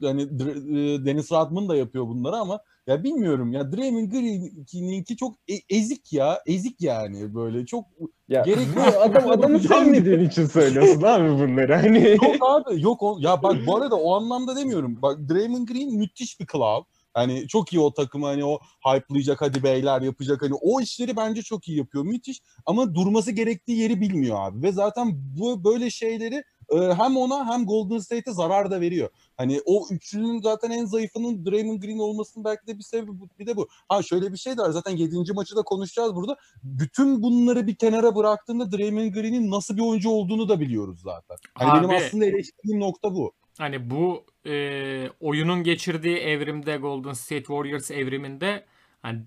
yani 0.00 0.22
e, 0.22 1.04
Dennis 1.04 1.32
Rodman 1.32 1.68
da 1.68 1.76
yapıyor 1.76 2.06
bunları 2.06 2.36
ama 2.36 2.60
ya 2.86 3.04
bilmiyorum 3.04 3.52
ya 3.52 3.72
Draymond 3.72 4.12
Green'inki 4.12 5.16
çok 5.16 5.36
e- 5.48 5.76
ezik 5.76 6.12
ya. 6.12 6.42
Ezik 6.46 6.80
yani 6.80 7.34
böyle 7.34 7.66
çok 7.66 7.84
ya, 8.28 8.42
gerekli. 8.42 8.80
adam 9.00 9.30
adamı 9.30 9.60
sevmediğin 9.60 10.28
için 10.28 10.46
söylüyorsun 10.46 11.02
abi 11.02 11.28
bunları 11.28 11.74
hani. 11.74 12.10
Yok 12.10 12.36
abi 12.40 12.82
yok 12.82 13.02
o, 13.02 13.16
ya 13.20 13.42
bak 13.42 13.56
bu 13.66 13.76
arada 13.76 13.96
o 13.96 14.14
anlamda 14.14 14.56
demiyorum. 14.56 15.02
Bak 15.02 15.18
Draymond 15.28 15.68
Green 15.68 15.94
müthiş 15.94 16.40
bir 16.40 16.46
klav. 16.46 16.82
Hani 17.14 17.48
çok 17.48 17.72
iyi 17.72 17.80
o 17.80 17.94
takımı 17.94 18.26
hani 18.26 18.44
o 18.44 18.58
hype'layacak 18.86 19.40
hadi 19.40 19.62
beyler 19.62 20.00
yapacak 20.00 20.42
hani 20.42 20.54
o 20.54 20.80
işleri 20.80 21.16
bence 21.16 21.42
çok 21.42 21.68
iyi 21.68 21.78
yapıyor 21.78 22.04
müthiş 22.04 22.40
ama 22.66 22.94
durması 22.94 23.30
gerektiği 23.30 23.78
yeri 23.78 24.00
bilmiyor 24.00 24.36
abi 24.40 24.62
ve 24.62 24.72
zaten 24.72 25.12
bu 25.38 25.64
böyle 25.64 25.90
şeyleri 25.90 26.44
e, 26.72 26.76
hem 26.76 27.16
ona 27.16 27.52
hem 27.52 27.66
Golden 27.66 27.98
State'e 27.98 28.32
zarar 28.32 28.70
da 28.70 28.80
veriyor. 28.80 29.08
Hani 29.42 29.60
o 29.64 29.86
üçlünün 29.90 30.40
zaten 30.40 30.70
en 30.70 30.84
zayıfının 30.84 31.46
Draymond 31.46 31.82
Green 31.82 31.98
olmasının 31.98 32.44
belki 32.44 32.66
de 32.66 32.78
bir 32.78 32.82
sebebi 32.82 33.10
bir 33.38 33.46
de 33.46 33.56
bu. 33.56 33.68
Ha 33.88 34.02
şöyle 34.02 34.32
bir 34.32 34.36
şey 34.36 34.56
de 34.56 34.62
var 34.62 34.70
zaten 34.70 34.96
7. 34.96 35.32
maçı 35.32 35.56
da 35.56 35.62
konuşacağız 35.62 36.14
burada. 36.14 36.36
Bütün 36.62 37.22
bunları 37.22 37.66
bir 37.66 37.74
kenara 37.74 38.16
bıraktığında 38.16 38.72
Draymond 38.72 39.12
Green'in 39.14 39.50
nasıl 39.50 39.76
bir 39.76 39.82
oyuncu 39.82 40.10
olduğunu 40.10 40.48
da 40.48 40.60
biliyoruz 40.60 41.00
zaten. 41.02 41.36
Hani 41.54 41.70
Abi, 41.70 41.78
benim 41.78 41.96
aslında 41.96 42.24
eleştirdiğim 42.24 42.80
nokta 42.80 43.14
bu. 43.14 43.32
Hani 43.58 43.90
bu 43.90 44.24
e, 44.46 45.08
oyunun 45.20 45.62
geçirdiği 45.62 46.16
evrimde 46.16 46.76
Golden 46.76 47.12
State 47.12 47.44
Warriors 47.44 47.90
evriminde 47.90 48.64
hani 49.02 49.22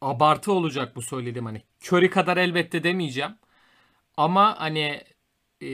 abartı 0.00 0.52
olacak 0.52 0.96
bu 0.96 1.02
söylediğim 1.02 1.46
hani 1.46 1.62
Curry 1.86 2.10
kadar 2.10 2.36
elbette 2.36 2.82
demeyeceğim. 2.82 3.32
Ama 4.16 4.60
hani 4.60 5.04
e, 5.62 5.70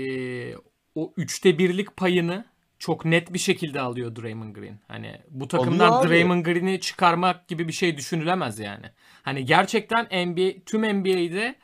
o 0.95 1.13
üçte 1.17 1.59
birlik 1.59 1.97
payını 1.97 2.45
çok 2.79 3.05
net 3.05 3.33
bir 3.33 3.39
şekilde 3.39 3.81
alıyor 3.81 4.17
Draymond 4.17 4.55
Green. 4.55 4.79
Hani 4.89 5.21
bu 5.31 5.49
takımdan 5.49 6.09
Draymond 6.09 6.45
Green'i 6.45 6.81
çıkarmak 6.81 7.49
gibi 7.49 7.69
bir 7.69 7.73
şey 7.73 7.97
düşünülemez 7.97 8.59
yani. 8.59 8.87
Hani 9.23 9.45
gerçekten 9.45 10.05
NBA 10.05 10.65
tüm 10.67 10.83
NBA'de 10.83 11.57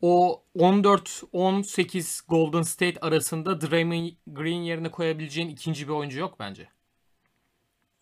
o 0.00 0.42
14-18 0.56 2.28
Golden 2.28 2.62
State 2.62 3.00
arasında 3.00 3.60
Draymond 3.60 4.10
Green 4.26 4.60
yerine 4.60 4.90
koyabileceğin 4.90 5.48
ikinci 5.48 5.88
bir 5.88 5.92
oyuncu 5.92 6.20
yok 6.20 6.36
bence. 6.40 6.68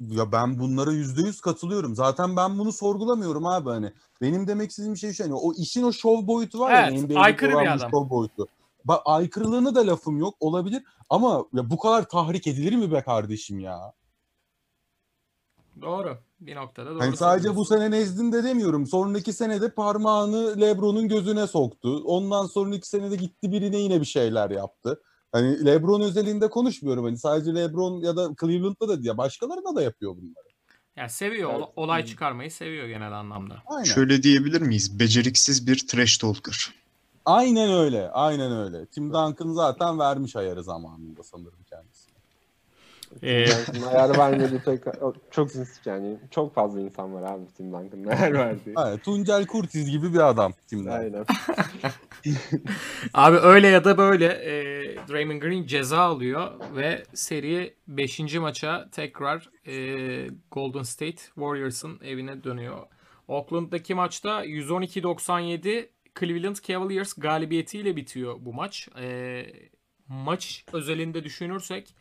Ya 0.00 0.32
ben 0.32 0.58
bunlara 0.58 0.92
yüzde 0.92 1.22
yüz 1.22 1.40
katılıyorum. 1.40 1.94
Zaten 1.94 2.36
ben 2.36 2.58
bunu 2.58 2.72
sorgulamıyorum 2.72 3.46
abi 3.46 3.70
hani. 3.70 3.92
Benim 4.20 4.46
demek 4.46 4.70
istediğim 4.70 4.96
şey 4.96 5.12
şu 5.12 5.24
hani 5.24 5.34
o 5.34 5.52
işin 5.52 5.82
o 5.82 5.92
show 5.92 6.26
boyutu 6.26 6.60
var 6.60 6.82
evet, 6.82 6.98
ya. 6.98 7.06
NBA'de 7.06 7.18
aykırı 7.18 7.50
bir 7.50 7.74
adam. 7.74 7.90
Show 7.90 8.10
boyutu. 8.10 8.46
Bak 8.84 9.02
aykırılığını 9.04 9.74
da 9.74 9.86
lafım 9.86 10.18
yok 10.18 10.34
olabilir 10.40 10.82
ama 11.10 11.44
ya 11.52 11.70
bu 11.70 11.78
kadar 11.78 12.08
tahrik 12.08 12.46
edilir 12.46 12.76
mi 12.76 12.92
be 12.92 13.02
kardeşim 13.02 13.58
ya? 13.58 13.92
Doğru. 15.82 16.18
Bir 16.40 16.56
noktada 16.56 16.90
doğru. 16.90 17.04
Yani 17.04 17.16
sadece 17.16 17.56
bu 17.56 17.64
sene 17.64 17.90
nezdinde 17.90 18.44
demiyorum. 18.44 18.86
Sonraki 18.86 19.32
senede 19.32 19.70
parmağını 19.70 20.60
LeBron'un 20.60 21.08
gözüne 21.08 21.46
soktu. 21.46 22.02
Ondan 22.04 22.46
sonraki 22.46 22.88
senede 22.88 23.16
gitti 23.16 23.52
birine 23.52 23.76
yine 23.76 24.00
bir 24.00 24.06
şeyler 24.06 24.50
yaptı. 24.50 25.02
Hani 25.32 25.64
LeBron 25.64 26.00
özelinde 26.00 26.50
konuşmuyorum. 26.50 27.04
Hani 27.04 27.18
sadece 27.18 27.54
LeBron 27.54 28.00
ya 28.00 28.16
da 28.16 28.30
Cleveland'da 28.40 28.88
da 28.88 29.02
diye 29.02 29.18
başkalarına 29.18 29.74
da 29.76 29.82
yapıyor 29.82 30.16
bunları. 30.16 30.48
Ya 30.96 31.08
seviyor. 31.08 31.54
Evet. 31.56 31.68
Olay 31.76 32.04
çıkarmayı 32.04 32.50
seviyor 32.50 32.88
genel 32.88 33.12
anlamda. 33.12 33.62
Aynen. 33.66 33.84
Şöyle 33.84 34.22
diyebilir 34.22 34.60
miyiz? 34.60 35.00
Beceriksiz 35.00 35.66
bir 35.66 35.86
trash 35.86 36.18
talker. 36.18 36.74
Aynen 37.26 37.72
öyle. 37.72 38.10
Aynen 38.10 38.52
öyle. 38.52 38.86
Tim 38.86 39.12
Duncan 39.12 39.52
zaten 39.52 39.98
vermiş 39.98 40.36
ayarı 40.36 40.62
zamanında 40.62 41.22
sanırım 41.22 41.64
kendisi. 41.70 42.10
Ee... 43.22 43.46
ayar 43.86 44.18
vermedi 44.18 44.62
pek 44.64 44.82
çok 45.30 45.50
yani 45.84 46.18
çok 46.30 46.54
fazla 46.54 46.80
insan 46.80 47.14
var 47.14 47.32
abi 47.32 47.46
Tim 47.56 47.72
Duncan'ın 47.72 48.06
ayar 48.06 48.32
verdiği. 48.32 48.72
Aynen, 48.76 48.98
Tuncel 48.98 49.46
Kurtiz 49.46 49.90
gibi 49.90 50.14
bir 50.14 50.28
adam 50.28 50.52
Tim 50.68 50.78
Duncan. 50.78 50.98
Aynen. 50.98 51.24
abi 53.14 53.36
öyle 53.36 53.68
ya 53.68 53.84
da 53.84 53.98
böyle 53.98 54.26
e, 54.26 54.52
Draymond 55.08 55.42
Green 55.42 55.66
ceza 55.66 55.98
alıyor 55.98 56.50
ve 56.76 57.04
seri 57.14 57.74
5. 57.88 58.34
maça 58.34 58.88
tekrar 58.92 59.50
e, 59.66 59.74
Golden 60.50 60.82
State 60.82 61.22
Warriors'ın 61.34 61.98
evine 62.02 62.44
dönüyor. 62.44 62.78
Oakland'daki 63.28 63.94
maçta 63.94 64.44
112-97 64.44 65.88
Cleveland 66.20 66.56
Cavaliers 66.56 67.14
galibiyetiyle 67.14 67.96
bitiyor 67.96 68.36
bu 68.40 68.52
maç. 68.54 68.88
E, 69.00 69.46
maç 70.08 70.64
özelinde 70.72 71.24
düşünürsek 71.24 71.94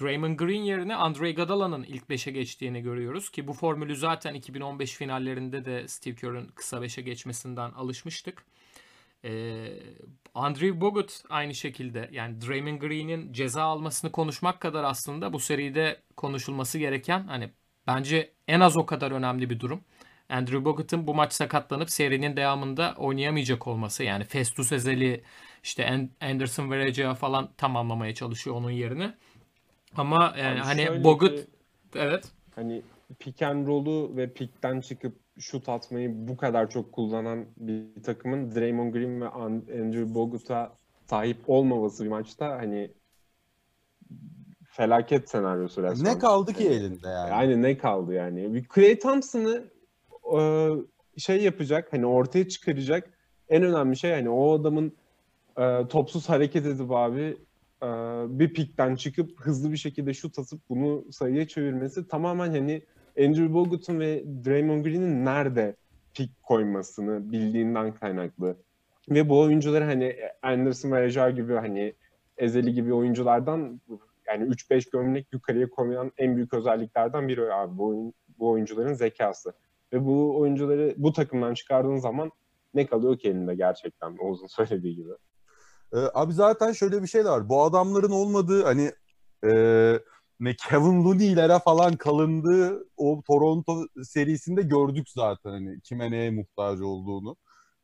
Draymond 0.00 0.38
Green 0.38 0.62
yerine 0.62 0.96
Andre 0.96 1.30
Iguodala'nın 1.30 1.82
ilk 1.82 2.04
5'e 2.10 2.32
geçtiğini 2.32 2.82
görüyoruz 2.82 3.30
ki 3.30 3.48
bu 3.48 3.52
formülü 3.52 3.96
zaten 3.96 4.34
2015 4.34 4.92
finallerinde 4.92 5.64
de 5.64 5.88
Steve 5.88 6.14
Kerr'ın 6.14 6.48
kısa 6.48 6.76
5'e 6.76 7.02
geçmesinden 7.02 7.70
alışmıştık. 7.70 8.44
Ee, 9.24 9.72
Andrew 10.34 10.80
Bogut 10.80 11.22
aynı 11.28 11.54
şekilde 11.54 12.08
yani 12.12 12.40
Draymond 12.40 12.80
Green'in 12.80 13.32
ceza 13.32 13.62
almasını 13.62 14.12
konuşmak 14.12 14.60
kadar 14.60 14.84
aslında 14.84 15.32
bu 15.32 15.38
seride 15.38 16.02
konuşulması 16.16 16.78
gereken 16.78 17.26
hani 17.26 17.50
bence 17.86 18.32
en 18.48 18.60
az 18.60 18.76
o 18.76 18.86
kadar 18.86 19.10
önemli 19.10 19.50
bir 19.50 19.60
durum. 19.60 19.84
Andrew 20.32 20.64
Bogut'un 20.64 21.06
bu 21.06 21.14
maç 21.14 21.32
sakatlanıp 21.32 21.90
serinin 21.90 22.36
devamında 22.36 22.94
oynayamayacak 22.98 23.66
olması 23.66 24.04
yani 24.04 24.24
Festus 24.24 24.72
Ezeli 24.72 25.22
işte 25.62 26.08
Anderson 26.20 26.70
Verece'a 26.70 27.14
falan 27.14 27.48
tamamlamaya 27.56 28.14
çalışıyor 28.14 28.56
onun 28.56 28.70
yerine. 28.70 29.14
Ama 29.96 30.34
yani 30.38 30.60
hani 30.60 31.04
Bogut 31.04 31.36
ki, 31.36 31.46
evet. 31.94 32.24
Hani 32.54 32.82
pick 33.18 33.42
and 33.42 33.66
roll'u 33.66 34.16
ve 34.16 34.32
pick'ten 34.32 34.80
çıkıp 34.80 35.14
şut 35.38 35.68
atmayı 35.68 36.28
bu 36.28 36.36
kadar 36.36 36.70
çok 36.70 36.92
kullanan 36.92 37.46
bir 37.56 38.02
takımın 38.02 38.54
Draymond 38.54 38.92
Green 38.92 39.20
ve 39.20 39.28
Andrew 39.28 40.14
Bogut'a 40.14 40.72
sahip 41.06 41.38
olmaması 41.46 42.04
bir 42.04 42.08
maçta 42.08 42.48
hani 42.48 42.90
felaket 44.64 45.30
senaryosu 45.30 45.82
resmen. 45.82 46.14
Ne 46.14 46.18
kaldı 46.18 46.52
ki 46.52 46.68
elinde 46.68 47.08
yani? 47.08 47.30
Yani 47.30 47.62
ne 47.62 47.78
kaldı 47.78 48.14
yani? 48.14 48.54
Bir 48.54 48.64
Clay 48.74 48.98
Thompson'ı 48.98 49.64
e, 50.40 50.42
şey 51.18 51.42
yapacak 51.42 51.92
hani 51.92 52.06
ortaya 52.06 52.48
çıkaracak 52.48 53.10
en 53.48 53.62
önemli 53.62 53.96
şey 53.96 54.12
hani 54.12 54.30
o 54.30 54.52
adamın 54.52 54.92
e, 55.58 55.88
topsuz 55.88 56.28
hareket 56.28 56.66
edip 56.66 56.90
abi 56.90 57.36
e, 57.82 57.88
bir 58.38 58.54
pikten 58.54 58.94
çıkıp 58.94 59.40
hızlı 59.40 59.72
bir 59.72 59.76
şekilde 59.76 60.14
şut 60.14 60.38
atıp 60.38 60.60
bunu 60.68 61.12
sayıya 61.12 61.48
çevirmesi 61.48 62.08
tamamen 62.08 62.50
hani 62.50 62.82
Andrew 63.18 63.54
Bogut'un 63.54 64.00
ve 64.00 64.24
Draymond 64.44 64.84
Green'in 64.84 65.24
nerede 65.24 65.76
pik 66.14 66.42
koymasını 66.42 67.32
bildiğinden 67.32 67.94
kaynaklı. 67.94 68.56
Ve 69.10 69.28
bu 69.28 69.40
oyuncuları 69.40 69.84
hani 69.84 70.16
Anderson 70.42 70.92
ve 70.92 70.96
Ajar 70.96 71.30
gibi 71.30 71.54
hani 71.54 71.94
Ezeli 72.36 72.72
gibi 72.72 72.94
oyunculardan 72.94 73.80
yani 74.26 74.44
3-5 74.44 74.90
gömlek 74.92 75.26
yukarıya 75.32 75.70
koyan 75.70 76.12
en 76.18 76.36
büyük 76.36 76.54
özelliklerden 76.54 77.28
biri 77.28 77.52
abi 77.54 77.78
bu, 77.78 77.86
oyun, 77.86 78.12
bu 78.38 78.50
oyuncuların 78.50 78.92
zekası. 78.92 79.52
Ve 79.92 80.04
bu 80.04 80.38
oyuncuları 80.38 80.94
bu 80.96 81.12
takımdan 81.12 81.54
çıkardığın 81.54 81.96
zaman 81.96 82.30
ne 82.74 82.86
kalıyor 82.86 83.18
ki 83.18 83.28
elinde 83.28 83.54
gerçekten 83.54 84.16
Oğuz'un 84.18 84.46
söylediği 84.50 84.96
gibi. 84.96 85.10
Ee, 85.94 85.98
abi 86.14 86.32
zaten 86.32 86.72
şöyle 86.72 87.02
bir 87.02 87.06
şey 87.06 87.24
var. 87.24 87.48
Bu 87.48 87.62
adamların 87.62 88.10
olmadığı 88.10 88.64
hani 88.64 88.92
e, 89.44 89.52
ne 90.40 90.56
Kevin 90.68 91.04
Looney'lere 91.04 91.58
falan 91.58 91.96
kalındığı 91.96 92.86
o 92.96 93.22
Toronto 93.26 93.86
serisinde 94.02 94.62
gördük 94.62 95.08
zaten 95.08 95.50
hani 95.50 95.80
kime 95.80 96.10
neye 96.10 96.30
muhtaç 96.30 96.80
olduğunu 96.80 97.36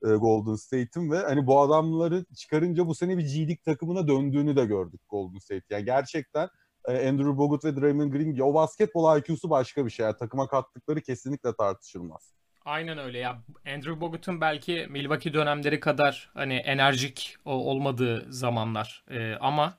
e, 0.05 0.09
Golden 0.09 0.55
State'in 0.55 1.11
ve 1.11 1.19
hani 1.19 1.47
bu 1.47 1.61
adamları 1.61 2.25
çıkarınca 2.37 2.87
bu 2.87 2.95
sene 2.95 3.19
bir 3.19 3.23
G-League 3.23 3.63
takımına 3.65 4.09
döndüğünü 4.09 4.57
de 4.57 4.65
gördük 4.65 5.01
Golden 5.09 5.39
State. 5.39 5.65
Yani 5.71 5.85
gerçekten 5.85 6.49
Andrew 6.93 7.39
Bogut 7.39 7.65
ve 7.65 7.81
Draymond 7.81 8.13
Green 8.13 8.33
gibi 8.33 8.43
o 8.43 8.55
basketbol 8.55 9.19
IQ'su 9.19 9.51
başka 9.51 9.87
bir 9.87 9.91
şey. 9.91 10.07
Yani 10.07 10.17
takıma 10.17 10.49
kattıkları 10.49 11.01
kesinlikle 11.01 11.53
tartışılmaz. 11.53 12.33
Aynen 12.65 12.99
öyle 12.99 13.19
ya. 13.19 13.39
Andrew 13.75 14.01
Bogut'un 14.01 14.41
belki 14.41 14.87
Milwaukee 14.91 15.35
dönemleri 15.35 15.81
kadar 15.81 16.31
hani 16.35 16.55
enerjik 16.55 17.37
olmadığı 17.45 18.27
zamanlar 18.33 19.05
ee, 19.11 19.35
ama 19.41 19.75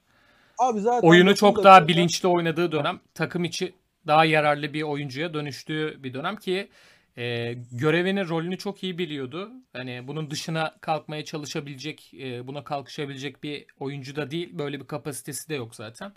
Abi 0.59 0.79
zaten 0.79 1.07
oyunu 1.07 1.35
çok 1.35 1.63
daha 1.63 1.87
bilinçli 1.87 2.27
oynadığı 2.27 2.71
dönem 2.71 2.99
takım 3.13 3.43
içi 3.43 3.73
daha 4.07 4.25
yararlı 4.25 4.73
bir 4.73 4.83
oyuncuya 4.83 5.33
dönüştüğü 5.33 6.03
bir 6.03 6.13
dönem 6.13 6.35
ki 6.35 6.69
e, 7.17 7.53
görevini, 7.71 8.29
rolünü 8.29 8.57
çok 8.57 8.83
iyi 8.83 8.97
biliyordu. 8.97 9.51
Hani 9.73 10.07
bunun 10.07 10.29
dışına 10.29 10.75
kalkmaya 10.81 11.25
çalışabilecek, 11.25 12.13
e, 12.13 12.47
buna 12.47 12.63
kalkışabilecek 12.63 13.43
bir 13.43 13.65
oyuncu 13.79 14.15
da 14.15 14.31
değil. 14.31 14.49
Böyle 14.59 14.79
bir 14.79 14.87
kapasitesi 14.87 15.49
de 15.49 15.55
yok 15.55 15.75
zaten. 15.75 16.11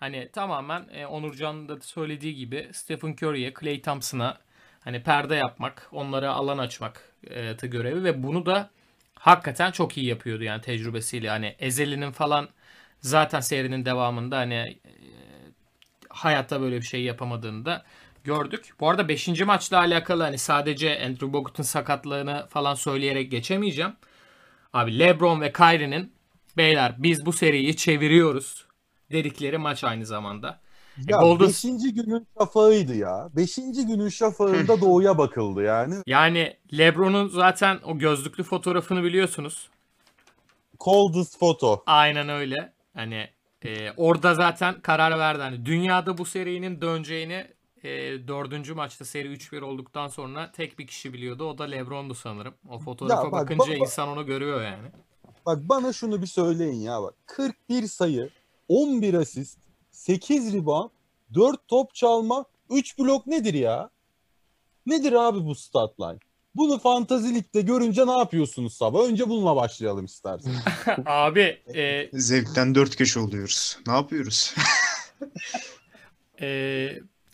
Hani 0.00 0.28
tamamen 0.32 0.88
e, 0.92 1.06
Onurcan'ın 1.06 1.68
da 1.68 1.80
söylediği 1.80 2.34
gibi 2.34 2.68
Stephen 2.72 3.16
Curry'e, 3.22 3.54
Clay 3.60 3.82
Thompson'a 3.82 4.38
hani 4.80 5.02
perde 5.02 5.34
yapmak, 5.34 5.88
onlara 5.92 6.32
alan 6.32 6.58
açmak 6.58 7.12
e, 7.30 7.66
görevi 7.66 8.04
ve 8.04 8.22
bunu 8.22 8.46
da 8.46 8.70
hakikaten 9.14 9.70
çok 9.70 9.96
iyi 9.96 10.06
yapıyordu 10.06 10.44
yani 10.44 10.60
tecrübesiyle. 10.60 11.28
Hani 11.28 11.56
Ezeli'nin 11.58 12.10
falan 12.12 12.48
zaten 13.00 13.40
serinin 13.40 13.84
devamında 13.84 14.38
hani 14.38 14.54
e, 14.54 14.78
hayatta 16.08 16.60
böyle 16.60 16.76
bir 16.76 16.86
şey 16.86 17.02
yapamadığını 17.02 17.64
da 17.64 17.84
gördük. 18.24 18.72
Bu 18.80 18.90
arada 18.90 19.08
5. 19.08 19.40
maçla 19.40 19.78
alakalı 19.78 20.22
hani 20.22 20.38
sadece 20.38 21.04
Andrew 21.04 21.32
Bogut'un 21.32 21.62
sakatlığını 21.62 22.46
falan 22.50 22.74
söyleyerek 22.74 23.30
geçemeyeceğim. 23.30 23.92
Abi 24.72 24.98
LeBron 24.98 25.40
ve 25.40 25.52
Kyrie'nin 25.52 26.12
beyler 26.56 26.94
biz 26.98 27.26
bu 27.26 27.32
seriyi 27.32 27.76
çeviriyoruz 27.76 28.63
dedikleri 29.14 29.58
maç 29.58 29.84
aynı 29.84 30.06
zamanda. 30.06 30.60
Ya 31.08 31.18
Golden... 31.18 31.48
beşinci 31.48 31.94
günün 31.94 32.26
şafağıydı 32.38 32.94
ya. 32.94 33.28
Beşinci 33.36 33.86
günün 33.86 34.08
şafağında 34.08 34.80
doğuya 34.80 35.18
bakıldı 35.18 35.62
yani. 35.62 35.94
Yani 36.06 36.56
Lebron'un 36.78 37.28
zaten 37.28 37.80
o 37.84 37.98
gözlüklü 37.98 38.44
fotoğrafını 38.44 39.02
biliyorsunuz. 39.02 39.68
Coldest 40.80 41.38
foto. 41.38 41.82
Aynen 41.86 42.28
öyle. 42.28 42.72
Hani 42.94 43.28
e, 43.62 43.92
orada 43.96 44.34
zaten 44.34 44.80
karar 44.80 45.18
verdi. 45.18 45.42
Hani 45.42 45.66
dünyada 45.66 46.18
bu 46.18 46.24
serinin 46.24 46.80
döneceğini 46.80 47.46
e, 47.84 47.90
dördüncü 48.28 48.74
maçta 48.74 49.04
seri 49.04 49.28
3-1 49.28 49.60
olduktan 49.64 50.08
sonra 50.08 50.52
tek 50.52 50.78
bir 50.78 50.86
kişi 50.86 51.12
biliyordu. 51.12 51.44
O 51.44 51.58
da 51.58 51.64
Lebron'du 51.64 52.14
sanırım. 52.14 52.54
O 52.68 52.78
fotoğrafa 52.78 53.24
ya 53.24 53.32
bak, 53.32 53.32
bakınca 53.32 53.72
bak, 53.72 53.78
insan 53.78 54.08
onu 54.08 54.26
görüyor 54.26 54.62
yani. 54.62 54.88
Bak 55.46 55.58
bana 55.68 55.92
şunu 55.92 56.22
bir 56.22 56.26
söyleyin 56.26 56.80
ya 56.80 57.02
bak. 57.02 57.14
41 57.26 57.86
sayı, 57.86 58.30
11 58.68 59.14
asist, 59.14 59.58
8 59.90 60.54
rebound, 60.54 60.90
4 61.34 61.68
top 61.68 61.94
çalma, 61.94 62.44
3 62.70 62.98
blok 62.98 63.26
nedir 63.26 63.54
ya? 63.54 63.90
Nedir 64.86 65.12
abi 65.12 65.44
bu 65.44 65.54
stat 65.54 66.00
line? 66.00 66.18
Bunu 66.54 66.78
fantazilikte 66.78 67.60
görünce 67.60 68.06
ne 68.06 68.18
yapıyorsunuz 68.18 68.74
sabah? 68.74 69.04
Önce 69.04 69.28
bununla 69.28 69.56
başlayalım 69.56 70.04
istersen. 70.04 70.52
abi 71.06 71.62
e... 71.74 72.08
zevkten 72.12 72.74
dört 72.74 72.96
köşe 72.96 73.20
oluyoruz. 73.20 73.78
Ne 73.86 73.92
yapıyoruz? 73.92 74.54
e, 76.40 76.48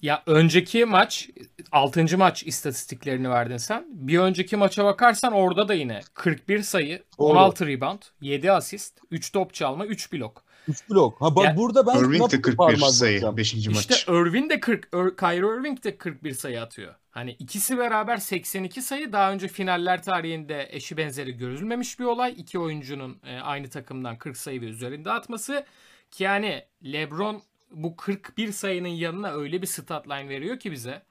ya 0.02 0.22
önceki 0.26 0.84
maç 0.84 1.30
6. 1.72 2.18
maç 2.18 2.42
istatistiklerini 2.46 3.30
verdin 3.30 3.56
sen. 3.56 3.86
Bir 3.88 4.18
önceki 4.18 4.56
maça 4.56 4.84
bakarsan 4.84 5.32
orada 5.32 5.68
da 5.68 5.74
yine 5.74 6.00
41 6.14 6.62
sayı, 6.62 7.02
Doğru. 7.18 7.38
16 7.38 7.66
rebound, 7.66 8.02
7 8.20 8.52
asist, 8.52 8.98
3 9.10 9.32
top 9.32 9.54
çalma, 9.54 9.86
3 9.86 10.12
blok. 10.12 10.44
3 10.68 10.90
blok. 10.90 11.20
Ha 11.20 11.36
bak 11.36 11.44
yani, 11.44 11.56
burada 11.56 11.86
ben 11.86 11.98
Irving 11.98 12.32
de 12.32 12.42
41 12.42 12.76
sayı 12.76 13.36
5. 13.36 13.54
maç. 13.54 13.90
İşte 13.90 14.12
Irving 14.12 14.50
de 14.50 14.60
40 14.60 14.84
Ir, 14.84 15.16
Kyrie 15.16 15.58
Irving 15.58 15.84
de 15.84 15.98
41 15.98 16.32
sayı 16.32 16.62
atıyor. 16.62 16.94
Hani 17.10 17.30
ikisi 17.30 17.78
beraber 17.78 18.16
82 18.16 18.82
sayı 18.82 19.12
daha 19.12 19.32
önce 19.32 19.48
finaller 19.48 20.02
tarihinde 20.02 20.68
eşi 20.70 20.96
benzeri 20.96 21.36
görülmemiş 21.36 21.98
bir 21.98 22.04
olay. 22.04 22.34
İki 22.36 22.58
oyuncunun 22.58 23.20
e, 23.26 23.38
aynı 23.38 23.68
takımdan 23.68 24.18
40 24.18 24.36
sayı 24.36 24.60
ve 24.60 24.66
üzerinde 24.66 25.10
atması 25.10 25.66
ki 26.10 26.24
yani 26.24 26.64
LeBron 26.84 27.42
bu 27.70 27.96
41 27.96 28.52
sayının 28.52 28.88
yanına 28.88 29.32
öyle 29.32 29.62
bir 29.62 29.66
stat 29.66 30.08
line 30.08 30.28
veriyor 30.28 30.58
ki 30.58 30.72
bize. 30.72 31.02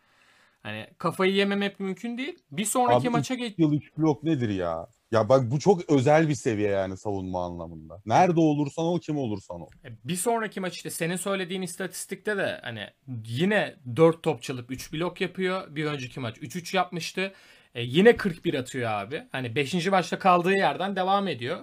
Hani 0.64 0.88
kafayı 0.98 1.34
yememek 1.34 1.80
mümkün 1.80 2.18
değil. 2.18 2.40
Bir 2.52 2.66
sonraki 2.66 3.08
Abi 3.08 3.10
maça 3.10 3.36
geç. 3.36 3.54
yıl 3.58 3.74
3 3.74 3.98
blok 3.98 4.24
nedir 4.24 4.50
ya? 4.50 4.88
Ya 5.12 5.30
bak 5.30 5.52
bu 5.52 5.60
çok 5.60 5.90
özel 5.90 6.30
bir 6.30 6.36
seviye 6.36 6.70
yani 6.70 6.98
savunma 6.98 7.46
anlamında. 7.46 8.02
Nerede 8.06 8.40
olursan 8.40 8.86
ol 8.86 9.00
kim 9.00 9.18
olursan 9.18 9.62
ol. 9.62 9.70
E, 9.86 9.90
bir 10.04 10.16
sonraki 10.16 10.60
maç 10.60 10.76
işte 10.76 10.90
senin 10.90 11.16
söylediğin 11.16 11.62
istatistikte 11.62 12.38
de 12.38 12.60
hani 12.64 12.88
yine 13.26 13.76
4 13.96 14.24
top 14.24 14.42
çalıp 14.44 14.72
3 14.72 14.94
blok 14.94 15.22
yapıyor. 15.22 15.76
Bir 15.76 15.86
önceki 15.86 16.20
maç 16.20 16.38
3-3 16.38 16.76
yapmıştı. 16.76 17.34
E, 17.76 17.82
yine 17.82 18.18
41 18.18 18.54
atıyor 18.54 18.92
abi. 18.92 19.24
Hani 19.32 19.56
5. 19.56 19.88
maçta 19.88 20.20
kaldığı 20.20 20.54
yerden 20.54 20.96
devam 20.96 21.28
ediyor. 21.28 21.60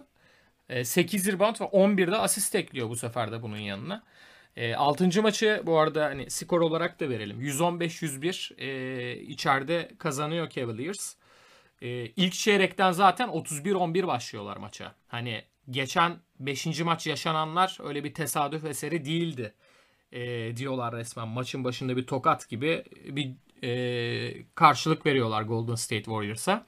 E, 0.68 0.84
8 0.84 1.32
rebound 1.32 1.60
ve 1.60 1.64
11 1.64 2.12
de 2.12 2.16
asist 2.16 2.54
ekliyor 2.54 2.88
bu 2.88 2.96
sefer 2.96 3.32
de 3.32 3.42
bunun 3.42 3.56
yanına. 3.58 4.02
E, 4.56 4.74
6. 4.74 5.22
maçı 5.22 5.62
bu 5.66 5.78
arada 5.78 6.04
hani 6.04 6.30
skor 6.30 6.60
olarak 6.60 7.00
da 7.00 7.08
verelim. 7.08 7.40
115-101 7.40 8.54
e, 8.58 9.20
içeride 9.20 9.90
kazanıyor 9.98 10.50
Cavaliers. 10.50 11.16
E, 11.82 11.88
ilk 12.06 12.32
çeyrekten 12.32 12.92
zaten 12.92 13.28
31-11 13.28 14.06
başlıyorlar 14.06 14.56
maça. 14.56 14.94
Hani 15.08 15.42
geçen 15.70 16.16
5. 16.40 16.80
maç 16.80 17.06
yaşananlar 17.06 17.78
öyle 17.84 18.04
bir 18.04 18.14
tesadüf 18.14 18.64
eseri 18.64 19.04
değildi 19.04 19.54
e, 20.12 20.56
diyorlar 20.56 20.94
resmen. 20.94 21.28
Maçın 21.28 21.64
başında 21.64 21.96
bir 21.96 22.06
tokat 22.06 22.48
gibi 22.48 22.84
bir 23.04 23.34
e, 23.62 24.44
karşılık 24.54 25.06
veriyorlar 25.06 25.42
Golden 25.42 25.74
State 25.74 26.04
Warriors'a. 26.04 26.66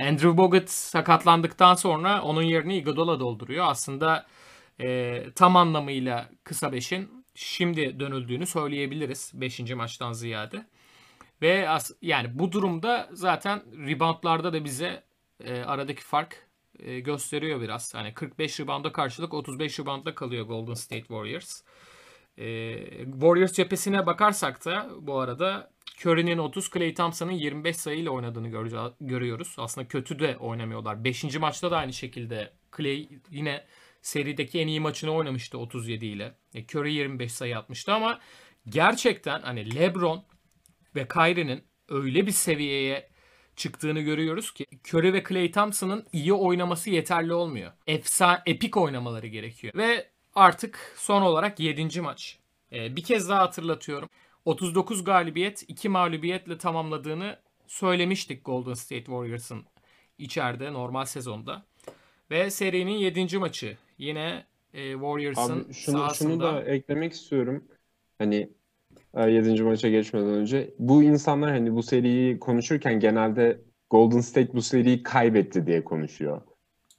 Andrew 0.00 0.36
Bogut 0.36 0.70
sakatlandıktan 0.70 1.74
sonra 1.74 2.22
onun 2.22 2.42
yerini 2.42 2.76
Iguodala 2.76 3.20
dolduruyor. 3.20 3.66
Aslında 3.68 4.26
e, 4.80 5.22
tam 5.34 5.56
anlamıyla 5.56 6.28
kısa 6.44 6.72
beşin 6.72 7.24
şimdi 7.34 8.00
dönüldüğünü 8.00 8.46
söyleyebiliriz 8.46 9.32
5. 9.34 9.60
maçtan 9.60 10.12
ziyade. 10.12 10.66
Ve 11.42 11.68
as, 11.68 11.90
yani 12.02 12.38
bu 12.38 12.52
durumda 12.52 13.08
zaten 13.12 13.62
reboundlarda 13.86 14.52
da 14.52 14.64
bize 14.64 15.04
e, 15.44 15.60
aradaki 15.60 16.02
fark 16.02 16.46
e, 16.78 17.00
gösteriyor 17.00 17.60
biraz. 17.60 17.94
Hani 17.94 18.14
45 18.14 18.60
rebounda 18.60 18.92
karşılık 18.92 19.34
35 19.34 19.80
reboundda 19.80 20.14
kalıyor 20.14 20.46
Golden 20.46 20.74
State 20.74 21.00
Warriors. 21.00 21.62
E, 22.38 22.76
Warriors 23.04 23.52
cephesine 23.52 24.06
bakarsak 24.06 24.64
da 24.64 24.90
bu 25.00 25.20
arada 25.20 25.70
Curry'nin 26.04 26.38
30, 26.38 26.70
Clay 26.70 26.94
Thompson'ın 26.94 27.32
25 27.32 27.76
sayıyla 27.76 28.10
oynadığını 28.10 28.48
görüyoruz. 29.00 29.54
Aslında 29.58 29.88
kötü 29.88 30.18
de 30.18 30.36
oynamıyorlar. 30.36 31.04
5. 31.04 31.38
maçta 31.38 31.70
da 31.70 31.76
aynı 31.76 31.92
şekilde 31.92 32.52
Clay 32.76 33.08
yine 33.30 33.64
serideki 34.02 34.60
en 34.60 34.66
iyi 34.66 34.80
maçını 34.80 35.10
oynamıştı 35.10 35.58
37 35.58 36.06
ile. 36.06 36.34
E, 36.54 36.64
Curry 36.64 36.94
25 36.94 37.32
sayı 37.32 37.58
atmıştı 37.58 37.92
ama 37.92 38.20
gerçekten 38.68 39.40
hani 39.40 39.74
LeBron 39.74 40.24
ve 40.96 41.08
Kyrie'nin 41.08 41.64
öyle 41.88 42.26
bir 42.26 42.32
seviyeye 42.32 43.08
çıktığını 43.56 44.00
görüyoruz 44.00 44.52
ki 44.52 44.66
Curry 44.88 45.12
ve 45.12 45.24
Clay 45.28 45.50
Thompson'ın 45.50 46.06
iyi 46.12 46.32
oynaması 46.32 46.90
yeterli 46.90 47.32
olmuyor. 47.34 47.72
Efsa 47.86 48.42
epik 48.46 48.76
oynamaları 48.76 49.26
gerekiyor. 49.26 49.74
Ve 49.76 50.10
artık 50.34 50.94
son 50.96 51.22
olarak 51.22 51.60
7. 51.60 52.00
maç. 52.00 52.38
Ee, 52.72 52.96
bir 52.96 53.04
kez 53.04 53.28
daha 53.28 53.40
hatırlatıyorum. 53.40 54.08
39 54.44 55.04
galibiyet, 55.04 55.64
2 55.68 55.88
mağlubiyetle 55.88 56.58
tamamladığını 56.58 57.38
söylemiştik 57.66 58.44
Golden 58.44 58.74
State 58.74 59.04
Warriors'ın 59.04 59.64
içeride 60.18 60.72
normal 60.72 61.04
sezonda. 61.04 61.66
Ve 62.30 62.50
serinin 62.50 62.92
7. 62.92 63.38
maçı. 63.38 63.76
Yine 63.98 64.46
e, 64.74 64.92
Warriors'ın 64.92 65.64
Abi 65.64 65.74
şunu, 65.74 65.98
sahasında... 65.98 66.30
şunu 66.30 66.40
da 66.42 66.64
eklemek 66.64 67.12
istiyorum. 67.12 67.64
Hani 68.18 68.50
7. 69.16 69.60
E, 69.60 69.62
maça 69.62 69.88
geçmeden 69.88 70.28
önce. 70.28 70.74
Bu 70.78 71.02
insanlar 71.02 71.50
hani 71.50 71.74
bu 71.74 71.82
seriyi 71.82 72.38
konuşurken 72.38 73.00
genelde 73.00 73.60
Golden 73.90 74.20
State 74.20 74.52
bu 74.52 74.62
seriyi 74.62 75.02
kaybetti 75.02 75.66
diye 75.66 75.84
konuşuyor. 75.84 76.42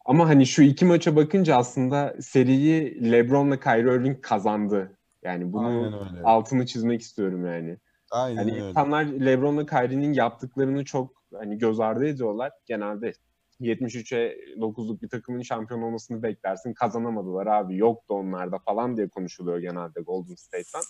Ama 0.06 0.30
hani 0.30 0.46
şu 0.46 0.62
iki 0.62 0.86
maça 0.86 1.16
bakınca 1.16 1.56
aslında 1.56 2.16
seriyi 2.22 3.12
LeBron'la 3.12 3.60
Kyrie 3.60 3.96
Irving 3.96 4.22
kazandı. 4.22 4.98
Yani 5.24 5.54
bunu 5.54 6.00
altını 6.24 6.66
çizmek 6.66 7.02
istiyorum 7.02 7.46
yani. 7.46 7.78
Aynen 8.12 8.38
hani 8.38 8.52
öyle. 8.52 8.70
insanlar 8.70 9.06
LeBron'la 9.06 9.66
Kyrie'nin 9.66 10.14
yaptıklarını 10.14 10.86
çok 10.86 11.24
hani 11.34 11.58
göz 11.58 11.80
ardı 11.80 12.08
ediyorlar. 12.08 12.52
Genelde 12.66 13.14
73'e 13.62 14.38
9'luk 14.58 15.02
bir 15.02 15.10
takımın 15.10 15.42
şampiyon 15.42 15.82
olmasını 15.82 16.24
beklersin. 16.24 16.74
Kazanamadılar 16.74 17.48
abi 17.48 17.78
yoktu 17.78 18.14
onlarda 18.14 18.60
falan 18.60 18.98
diye 18.98 19.10
konuşuluyor 19.10 19.60
genelde 19.60 20.02
Golden 20.02 20.36
State'ten. 20.36 20.82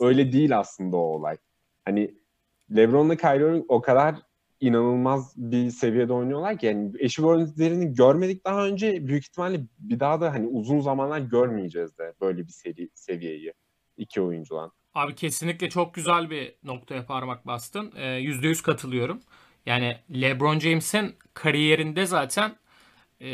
Öyle 0.00 0.32
değil 0.32 0.58
aslında 0.58 0.96
o 0.96 1.00
olay. 1.00 1.36
Hani 1.84 2.14
LeBron'la 2.76 3.16
Kyrie 3.16 3.64
o 3.68 3.80
kadar 3.80 4.16
inanılmaz 4.60 5.34
bir 5.36 5.70
seviyede 5.70 6.12
oynuyorlar 6.12 6.58
ki 6.58 6.66
yani 6.66 6.92
eşi 6.98 7.22
benzerlerini 7.22 7.94
görmedik 7.94 8.44
daha 8.44 8.66
önce 8.66 9.06
büyük 9.06 9.24
ihtimalle 9.24 9.60
bir 9.78 10.00
daha 10.00 10.20
da 10.20 10.32
hani 10.32 10.46
uzun 10.46 10.80
zamanlar 10.80 11.18
görmeyeceğiz 11.18 11.98
de 11.98 12.14
böyle 12.20 12.46
bir 12.46 12.52
seri 12.52 12.88
seviyeyi 12.94 13.52
iki 13.96 14.20
oyuncudan. 14.20 14.72
Abi 14.94 15.14
kesinlikle 15.14 15.68
çok 15.68 15.94
güzel 15.94 16.30
bir 16.30 16.54
noktaya 16.64 17.06
parmak 17.06 17.46
bastın. 17.46 17.92
Ee, 17.96 18.20
%100 18.20 18.62
katılıyorum. 18.62 19.20
Yani 19.66 19.96
LeBron 20.10 20.58
James'in 20.58 21.14
kariyerinde 21.34 22.06
zaten 22.06 22.56
e, 23.20 23.28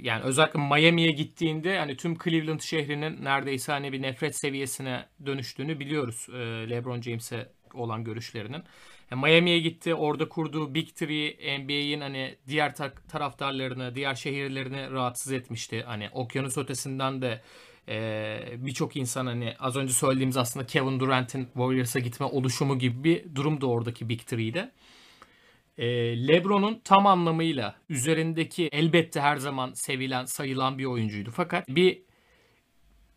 yani 0.00 0.22
özellikle 0.24 0.60
Miami'ye 0.60 1.10
gittiğinde 1.10 1.78
hani 1.78 1.96
tüm 1.96 2.18
Cleveland 2.18 2.60
şehrinin 2.60 3.24
neredeyse 3.24 3.72
hani 3.72 3.92
bir 3.92 4.02
nefret 4.02 4.36
seviyesine 4.36 5.06
dönüştüğünü 5.26 5.80
biliyoruz 5.80 6.26
e, 6.32 6.70
LeBron 6.70 7.00
James'e 7.00 7.52
olan 7.74 8.04
görüşlerinin. 8.04 8.62
Yani 9.10 9.22
Miami'ye 9.22 9.58
gitti. 9.58 9.94
Orada 9.94 10.28
kurduğu 10.28 10.74
Big 10.74 10.88
Three 10.88 11.58
NBA'in 11.58 12.00
hani 12.00 12.36
diğer 12.48 12.74
ta- 12.74 12.94
taraftarlarını, 12.94 13.94
diğer 13.94 14.14
şehirlerini 14.14 14.90
rahatsız 14.90 15.32
etmişti. 15.32 15.82
Hani 15.86 16.08
okyanus 16.12 16.58
ötesinden 16.58 17.22
de 17.22 17.42
e, 17.88 18.38
birçok 18.56 18.96
insan 18.96 19.26
hani 19.26 19.54
az 19.58 19.76
önce 19.76 19.92
söylediğimiz 19.92 20.36
aslında 20.36 20.66
Kevin 20.66 21.00
Durant'in 21.00 21.44
Warriors'a 21.44 21.98
gitme 21.98 22.26
oluşumu 22.26 22.78
gibi 22.78 23.04
bir 23.04 23.34
durum 23.34 23.60
da 23.60 23.66
oradaki 23.66 24.08
Big 24.08 24.20
Three'de. 24.20 24.70
E, 25.78 25.86
LeBron'un 26.28 26.80
tam 26.84 27.06
anlamıyla 27.06 27.76
üzerindeki 27.88 28.68
elbette 28.72 29.20
her 29.20 29.36
zaman 29.36 29.72
sevilen, 29.72 30.24
sayılan 30.24 30.78
bir 30.78 30.84
oyuncuydu. 30.84 31.30
Fakat 31.30 31.68
bir 31.68 32.02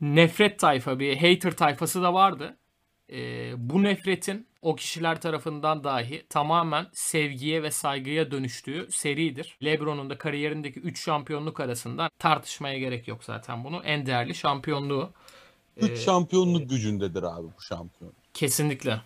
nefret 0.01 0.59
tayfa, 0.59 0.99
bir 0.99 1.17
hater 1.17 1.51
tayfası 1.51 2.01
da 2.01 2.13
vardı. 2.13 2.57
E, 3.11 3.51
bu 3.69 3.83
nefretin 3.83 4.47
o 4.61 4.75
kişiler 4.75 5.21
tarafından 5.21 5.83
dahi 5.83 6.25
tamamen 6.29 6.87
sevgiye 6.93 7.63
ve 7.63 7.71
saygıya 7.71 8.31
dönüştüğü 8.31 8.87
seridir. 8.91 9.57
LeBron'un 9.63 10.09
da 10.09 10.17
kariyerindeki 10.17 10.79
3 10.79 11.03
şampiyonluk 11.03 11.59
arasında 11.59 12.09
tartışmaya 12.19 12.79
gerek 12.79 13.07
yok 13.07 13.23
zaten 13.23 13.63
bunu. 13.63 13.81
En 13.83 14.05
değerli 14.05 14.35
şampiyonluğu. 14.35 15.11
3 15.77 15.89
ee, 15.89 15.95
şampiyonluk 15.95 16.61
e, 16.61 16.65
gücündedir 16.65 17.23
abi 17.23 17.47
bu 17.57 17.61
şampiyon. 17.61 18.13
Kesinlikle. 18.33 19.01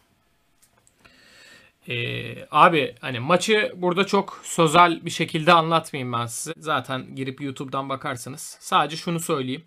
Ee, 1.90 2.48
abi 2.52 2.96
hani 3.02 3.20
maçı 3.20 3.74
burada 3.76 4.06
çok 4.06 4.42
sözel 4.44 5.06
bir 5.06 5.10
şekilde 5.10 5.54
anlatmayayım 5.54 6.14
ben 6.14 6.26
size. 6.26 6.54
Zaten 6.58 7.16
girip 7.16 7.42
YouTube'dan 7.42 7.90
bakarsınız. 7.90 8.58
Sadece 8.60 8.98
şunu 8.98 9.20
söyleyeyim. 9.20 9.64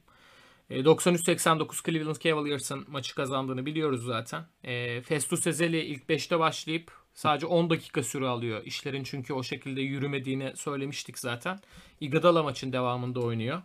93-89 0.70 1.62
e, 1.62 1.92
Cleveland 1.92 2.16
Cavaliers'ın 2.16 2.84
maçı 2.88 3.14
kazandığını 3.14 3.66
biliyoruz 3.66 4.04
zaten. 4.04 4.44
E, 4.64 5.00
Festus 5.02 5.46
Ezeli 5.46 5.80
ilk 5.80 6.02
5'te 6.02 6.38
başlayıp 6.38 6.92
sadece 7.14 7.46
10 7.46 7.70
dakika 7.70 8.02
süre 8.02 8.26
alıyor. 8.26 8.62
İşlerin 8.64 9.04
çünkü 9.04 9.32
o 9.32 9.42
şekilde 9.42 9.80
yürümediğini 9.80 10.52
söylemiştik 10.56 11.18
zaten. 11.18 11.60
Iguodala 12.00 12.42
maçın 12.42 12.72
devamında 12.72 13.20
oynuyor. 13.20 13.62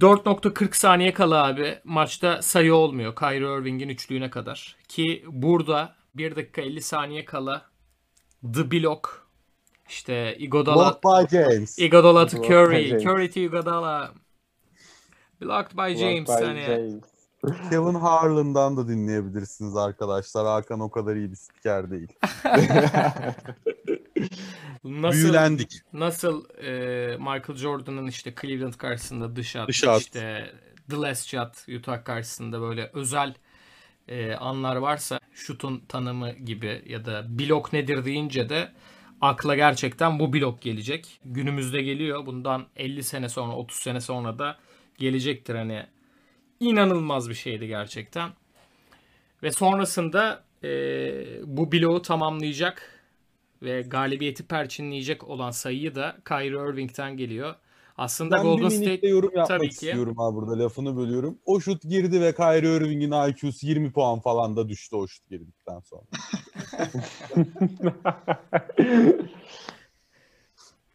4.40 0.00 0.76
saniye 0.76 1.12
kala 1.12 1.46
abi 1.46 1.78
maçta 1.84 2.42
sayı 2.42 2.74
olmuyor 2.74 3.16
Kyrie 3.16 3.60
Irving'in 3.60 3.88
üçlüğüne 3.88 4.30
kadar. 4.30 4.76
Ki 4.88 5.24
burada 5.26 5.99
1 6.14 6.36
dakika 6.36 6.62
50 6.62 6.82
saniye 6.82 7.24
kala 7.24 7.70
The 8.54 8.70
Block 8.70 9.26
işte 9.88 10.36
Iguodala 10.38 11.00
Block 11.02 11.04
by 11.04 11.36
James. 11.36 11.78
Iguodala 11.78 12.26
to 12.26 12.42
Curry, 12.42 13.04
Curry 13.04 13.30
to 13.30 13.40
Iguodala. 13.40 14.14
Blocked 15.40 15.76
by 15.76 15.96
James. 15.96 16.28
Blocked 16.28 16.42
by 16.42 16.46
hani... 16.46 16.66
James. 16.66 17.04
Kevin 17.70 17.94
Harlan'dan 17.94 18.76
da 18.76 18.88
dinleyebilirsiniz 18.88 19.76
arkadaşlar. 19.76 20.46
Hakan 20.46 20.80
o 20.80 20.90
kadar 20.90 21.16
iyi 21.16 21.30
bir 21.30 21.36
spiker 21.36 21.90
değil. 21.90 22.08
nasıl, 24.84 25.18
Büyülendik. 25.18 25.80
Nasıl 25.92 26.44
e, 26.58 26.70
Michael 27.16 27.56
Jordan'ın 27.56 28.06
işte 28.06 28.34
Cleveland 28.40 28.74
karşısında 28.74 29.36
dış 29.36 29.56
at, 29.56 29.68
dış 29.68 29.84
at. 29.84 30.00
işte 30.00 30.52
The 30.90 30.96
Last 30.96 31.26
Shot 31.26 31.68
Utah 31.78 32.04
karşısında 32.04 32.60
böyle 32.60 32.90
özel 32.94 33.34
e, 34.10 34.34
anlar 34.34 34.76
varsa 34.76 35.20
şutun 35.32 35.80
tanımı 35.88 36.32
gibi 36.32 36.82
ya 36.86 37.04
da 37.04 37.26
blok 37.28 37.72
nedir 37.72 38.04
deyince 38.04 38.48
de 38.48 38.72
akla 39.20 39.54
gerçekten 39.54 40.18
bu 40.18 40.32
blok 40.32 40.62
gelecek. 40.62 41.20
Günümüzde 41.24 41.82
geliyor. 41.82 42.26
Bundan 42.26 42.66
50 42.76 43.02
sene 43.02 43.28
sonra 43.28 43.56
30 43.56 43.76
sene 43.76 44.00
sonra 44.00 44.38
da 44.38 44.58
gelecektir 44.98 45.54
hani. 45.54 45.86
inanılmaz 46.60 47.28
bir 47.28 47.34
şeydi 47.34 47.66
gerçekten. 47.66 48.30
Ve 49.42 49.52
sonrasında 49.52 50.44
e, 50.64 50.68
bu 51.44 51.72
bloğu 51.72 52.02
tamamlayacak 52.02 53.00
ve 53.62 53.82
galibiyeti 53.82 54.46
perçinleyecek 54.46 55.24
olan 55.28 55.50
sayıyı 55.50 55.94
da 55.94 56.16
Kyrie 56.28 56.70
Irving'den 56.70 57.16
geliyor. 57.16 57.54
Aslında 58.00 58.36
ben 58.36 58.42
Golden 58.42 58.70
bir 58.70 58.74
State 58.74 59.08
yorum 59.08 59.30
yapmak 59.34 59.48
tabii 59.48 59.68
ki. 59.68 59.74
istiyorum 59.74 60.20
abi 60.20 60.36
burada 60.36 60.58
lafını 60.64 60.96
bölüyorum. 60.96 61.38
O 61.44 61.60
şut 61.60 61.82
girdi 61.82 62.20
ve 62.20 62.34
Kyrie 62.34 62.76
Irving'in 62.76 63.28
IQ'su 63.28 63.66
20 63.66 63.92
puan 63.92 64.20
falan 64.20 64.56
da 64.56 64.68
düştü 64.68 64.96
o 64.96 65.08
şut 65.08 65.28
girdikten 65.28 65.80
sonra. 65.80 66.02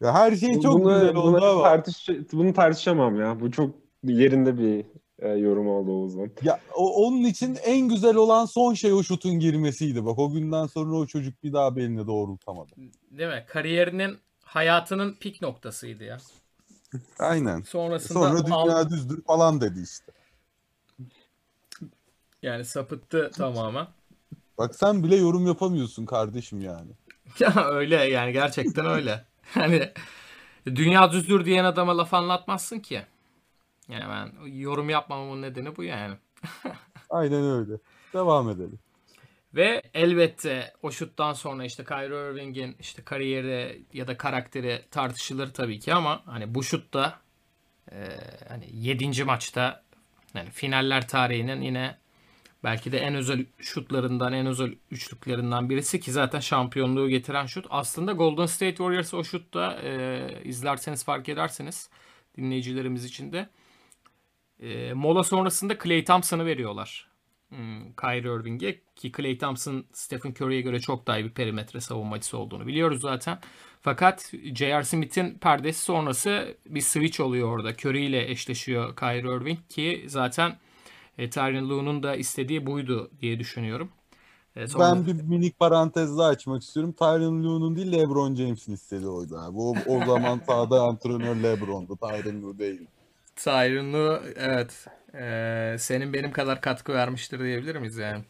ya 0.00 0.14
her 0.14 0.36
şey 0.36 0.60
çok 0.60 0.84
bunu, 0.84 1.00
güzel 1.00 1.14
oldu 1.14 1.44
ama. 1.44 1.62
Tartış, 1.62 2.08
bunu 2.32 2.52
tartışamam 2.52 3.20
ya. 3.20 3.40
Bu 3.40 3.50
çok 3.50 3.74
yerinde 4.04 4.58
bir 4.58 4.84
e, 5.18 5.28
yorum 5.28 5.68
oldu 5.68 5.92
Oğuz'un. 5.92 6.32
Ya 6.42 6.60
o, 6.74 7.06
onun 7.06 7.24
için 7.24 7.58
en 7.64 7.88
güzel 7.88 8.16
olan 8.16 8.44
son 8.44 8.74
şey 8.74 8.92
o 8.92 9.02
şutun 9.02 9.38
girmesiydi. 9.38 10.06
Bak 10.06 10.18
o 10.18 10.30
günden 10.30 10.66
sonra 10.66 10.96
o 10.96 11.06
çocuk 11.06 11.42
bir 11.42 11.52
daha 11.52 11.76
belini 11.76 12.06
doğrultamadı. 12.06 12.72
Değil 13.10 13.30
mi? 13.30 13.44
Kariyerinin 13.48 14.18
hayatının 14.44 15.14
pik 15.20 15.42
noktasıydı 15.42 16.04
ya. 16.04 16.18
Aynen. 17.18 17.62
Sonrasında 17.62 18.20
Sonra 18.20 18.46
dünya 18.46 18.56
al- 18.56 18.90
düzdür 18.90 19.22
falan 19.24 19.60
dedi 19.60 19.80
işte. 19.82 20.12
yani 22.42 22.64
sapıttı 22.64 23.30
tamamen. 23.36 23.86
Bak 24.58 24.74
sen 24.74 25.02
bile 25.02 25.16
yorum 25.16 25.46
yapamıyorsun 25.46 26.06
kardeşim 26.06 26.60
yani. 26.60 26.90
Ya 27.38 27.68
öyle 27.70 27.96
yani 27.96 28.32
gerçekten 28.32 28.86
öyle. 28.86 29.24
Hani 29.54 29.92
dünya 30.66 31.12
düzdür 31.12 31.44
diyen 31.44 31.64
adama 31.64 31.98
laf 31.98 32.14
anlatmazsın 32.14 32.78
ki. 32.80 33.02
Yani 33.88 34.04
ben 34.08 34.48
yorum 34.48 34.90
yapmamamın 34.90 35.42
nedeni 35.42 35.76
bu 35.76 35.84
yani. 35.84 36.14
Aynen 37.10 37.44
öyle. 37.44 37.72
Devam 38.14 38.50
edelim. 38.50 38.78
Ve 39.56 39.82
elbette 39.94 40.72
o 40.82 40.90
şuttan 40.90 41.32
sonra 41.32 41.64
işte 41.64 41.84
Kyrie 41.84 42.30
Irving'in 42.30 42.76
işte 42.80 43.02
kariyeri 43.02 43.82
ya 43.92 44.08
da 44.08 44.16
karakteri 44.16 44.82
tartışılır 44.90 45.52
tabii 45.52 45.80
ki 45.80 45.94
ama 45.94 46.22
hani 46.26 46.54
bu 46.54 46.62
şutta 46.62 47.20
e, 47.92 47.96
hani 48.48 48.64
7. 48.72 49.24
maçta 49.24 49.84
yani 50.34 50.50
finaller 50.50 51.08
tarihinin 51.08 51.60
yine 51.60 51.98
belki 52.64 52.92
de 52.92 52.98
en 52.98 53.14
özel 53.14 53.46
şutlarından, 53.58 54.32
en 54.32 54.46
özel 54.46 54.74
üçlüklerinden 54.90 55.70
birisi 55.70 56.00
ki 56.00 56.12
zaten 56.12 56.40
şampiyonluğu 56.40 57.08
getiren 57.08 57.46
şut. 57.46 57.66
Aslında 57.70 58.12
Golden 58.12 58.46
State 58.46 58.76
Warriors 58.76 59.14
o 59.14 59.24
şutta 59.24 59.80
e, 59.82 60.20
izlerseniz 60.44 61.04
fark 61.04 61.28
ederseniz 61.28 61.90
dinleyicilerimiz 62.36 63.04
için 63.04 63.32
de 63.32 63.48
e, 64.60 64.92
mola 64.92 65.24
sonrasında 65.24 65.78
Klay 65.78 66.04
Thompson'ı 66.04 66.46
veriyorlar. 66.46 67.15
Hmm, 67.50 67.92
Kyrie 68.00 68.34
Irving'e 68.34 68.80
ki 68.96 69.12
Klay 69.12 69.38
Thompson 69.38 69.84
Stephen 69.92 70.34
Curry'e 70.40 70.60
göre 70.60 70.80
çok 70.80 71.06
daha 71.06 71.18
iyi 71.18 71.24
bir 71.24 71.30
perimetre 71.34 71.80
savunmacısı 71.80 72.38
olduğunu 72.38 72.66
biliyoruz 72.66 73.00
zaten. 73.00 73.38
Fakat 73.82 74.32
J.R. 74.54 74.84
Smith'in 74.84 75.38
perdesi 75.38 75.84
sonrası 75.84 76.56
bir 76.66 76.80
switch 76.80 77.20
oluyor 77.20 77.48
orada. 77.48 77.72
Curry 77.72 78.06
ile 78.06 78.30
eşleşiyor 78.30 78.96
Kyrie 78.96 79.36
Irving 79.36 79.58
ki 79.68 80.04
zaten 80.08 80.58
e, 81.18 81.30
Tyronn 81.30 81.68
Lue'nun 81.68 82.02
da 82.02 82.16
istediği 82.16 82.66
buydu 82.66 83.10
diye 83.20 83.38
düşünüyorum. 83.38 83.88
E, 84.56 84.66
sonra- 84.66 84.84
Ben 84.96 85.06
bir 85.06 85.22
minik 85.22 85.58
parantez 85.58 86.18
daha 86.18 86.28
açmak 86.28 86.62
istiyorum. 86.62 86.92
Tyronn 86.98 87.44
Lue'nun 87.44 87.76
değil 87.76 87.92
LeBron 87.92 88.34
James'in 88.34 88.72
istediği 88.72 89.08
oydu 89.08 89.36
abi. 89.38 89.58
O, 89.58 89.74
o 89.86 90.04
zaman 90.06 90.40
sahada 90.46 90.82
antrenör 90.82 91.36
LeBron'du. 91.42 91.96
Tyronn 91.96 92.42
Lue 92.42 92.58
değil. 92.58 92.86
Tyronn 93.36 93.92
Lue 93.92 94.20
evet 94.36 94.86
e, 95.20 95.76
senin 95.78 96.12
benim 96.12 96.32
kadar 96.32 96.60
katkı 96.60 96.94
vermiştir 96.94 97.38
diyebilir 97.38 97.76
miyiz 97.76 97.96
yani? 97.96 98.24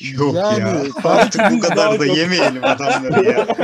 Yok 0.00 0.34
Yani, 0.34 0.60
ya. 0.60 0.82
Artık 1.04 1.42
bu 1.50 1.60
kadar 1.60 2.00
da 2.00 2.06
yemeyelim 2.06 2.64
adamları 2.64 3.24
ya. 3.30 3.46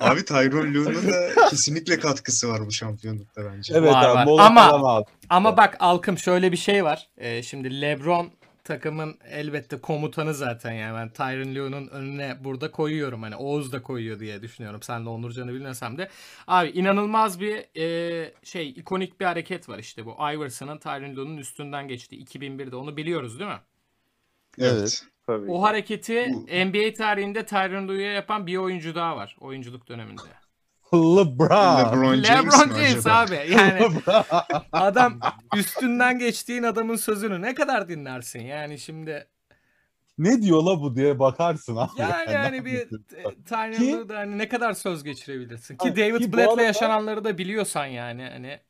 Abi 0.00 0.24
Tyronn 0.24 0.74
Lue'nun 0.74 1.12
da 1.12 1.48
kesinlikle 1.50 1.98
katkısı 1.98 2.48
var 2.48 2.66
bu 2.66 2.72
şampiyonlukta 2.72 3.42
bence. 3.44 3.74
Evet 3.76 3.92
Var, 3.92 4.08
abi. 4.08 4.30
var. 4.30 4.46
Ama-. 4.46 5.04
Ama 5.30 5.56
bak 5.56 5.76
Alkım 5.80 6.18
şöyle 6.18 6.52
bir 6.52 6.56
şey 6.56 6.84
var. 6.84 7.08
E, 7.18 7.42
şimdi 7.42 7.80
LeBron 7.80 8.30
takımın 8.66 9.18
elbette 9.30 9.80
komutanı 9.80 10.34
zaten 10.34 10.72
yani 10.72 10.96
ben 10.96 11.08
Tyronn 11.08 11.54
Lue'nun 11.54 11.88
önüne 11.88 12.44
burada 12.44 12.70
koyuyorum 12.70 13.22
hani 13.22 13.36
Oğuz 13.36 13.72
da 13.72 13.82
koyuyor 13.82 14.20
diye 14.20 14.42
düşünüyorum. 14.42 14.82
Sen 14.82 15.04
de 15.04 15.08
Onurcan'ı 15.08 15.54
bilmesem 15.54 15.98
de. 15.98 16.08
Abi 16.46 16.68
inanılmaz 16.68 17.40
bir 17.40 17.80
e, 17.80 18.34
şey 18.42 18.68
ikonik 18.68 19.20
bir 19.20 19.24
hareket 19.24 19.68
var 19.68 19.78
işte 19.78 20.06
bu. 20.06 20.10
Iverson'ın 20.10 20.78
Tyronn 20.78 21.16
Lue'nun 21.16 21.36
üstünden 21.36 21.88
geçti 21.88 22.16
2001'de 22.16 22.76
onu 22.76 22.96
biliyoruz 22.96 23.38
değil 23.38 23.50
mi? 23.50 23.60
Evet. 24.58 24.72
Evet. 24.78 25.06
Tabii. 25.26 25.50
O 25.50 25.62
hareketi 25.62 26.26
NBA 26.66 26.92
tarihinde 26.94 27.46
Tyronn 27.46 27.88
Lue'ya 27.88 28.12
yapan 28.12 28.46
bir 28.46 28.56
oyuncu 28.56 28.94
daha 28.94 29.16
var 29.16 29.36
oyunculuk 29.40 29.88
döneminde. 29.88 30.45
LeBron. 30.94 31.78
LeBron 31.78 32.22
James 32.22 32.60
LeBron 32.60 32.74
James 32.74 33.06
abi. 33.06 33.40
Yani 33.50 33.88
adam 34.72 35.20
üstünden 35.56 36.18
geçtiğin 36.18 36.62
adamın 36.62 36.96
sözünü 36.96 37.42
ne 37.42 37.54
kadar 37.54 37.88
dinlersin 37.88 38.40
yani 38.40 38.78
şimdi. 38.78 39.28
ne 40.18 40.42
diyor 40.42 40.62
la 40.62 40.80
bu 40.80 40.96
diye 40.96 41.18
bakarsın 41.18 41.76
abi. 41.76 41.90
Yani 41.98 42.32
yani 42.32 42.64
bir? 42.64 42.88
Tyronn 43.48 43.72
Ki- 43.72 43.92
Lue'da 43.92 44.18
hani 44.18 44.38
ne 44.38 44.48
kadar 44.48 44.72
söz 44.72 45.04
geçirebilirsin 45.04 45.76
ki 45.76 45.96
David 45.96 46.18
ki 46.20 46.32
Blatt'le 46.32 46.48
arada- 46.48 46.62
yaşananları 46.62 47.24
da 47.24 47.38
biliyorsan 47.38 47.86
yani 47.86 48.22
hani 48.32 48.60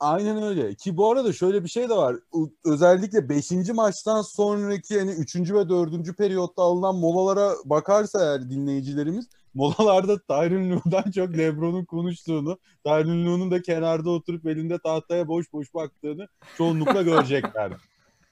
Aynen 0.00 0.42
öyle. 0.42 0.74
Ki 0.74 0.96
bu 0.96 1.12
arada 1.12 1.32
şöyle 1.32 1.64
bir 1.64 1.68
şey 1.68 1.88
de 1.88 1.94
var. 1.94 2.16
Özellikle 2.64 3.28
5. 3.28 3.50
maçtan 3.72 4.22
sonraki 4.22 4.98
hani 4.98 5.10
3. 5.10 5.36
ve 5.36 5.68
4. 5.68 6.12
periyotta 6.16 6.62
alınan 6.62 6.94
molalara 6.96 7.52
bakarsa 7.64 8.24
eğer 8.24 8.50
dinleyicilerimiz 8.50 9.28
molalarda 9.54 10.18
Tyronn 10.18 10.70
Lue'dan 10.70 11.10
çok 11.10 11.38
LeBron'un 11.38 11.84
konuştuğunu, 11.84 12.58
Tyronn 12.84 13.26
Lue'nun 13.26 13.50
da 13.50 13.62
kenarda 13.62 14.10
oturup 14.10 14.46
elinde 14.46 14.78
tahtaya 14.78 15.28
boş 15.28 15.52
boş 15.52 15.74
baktığını 15.74 16.28
çoğunlukla 16.56 17.02
görecekler. 17.02 17.72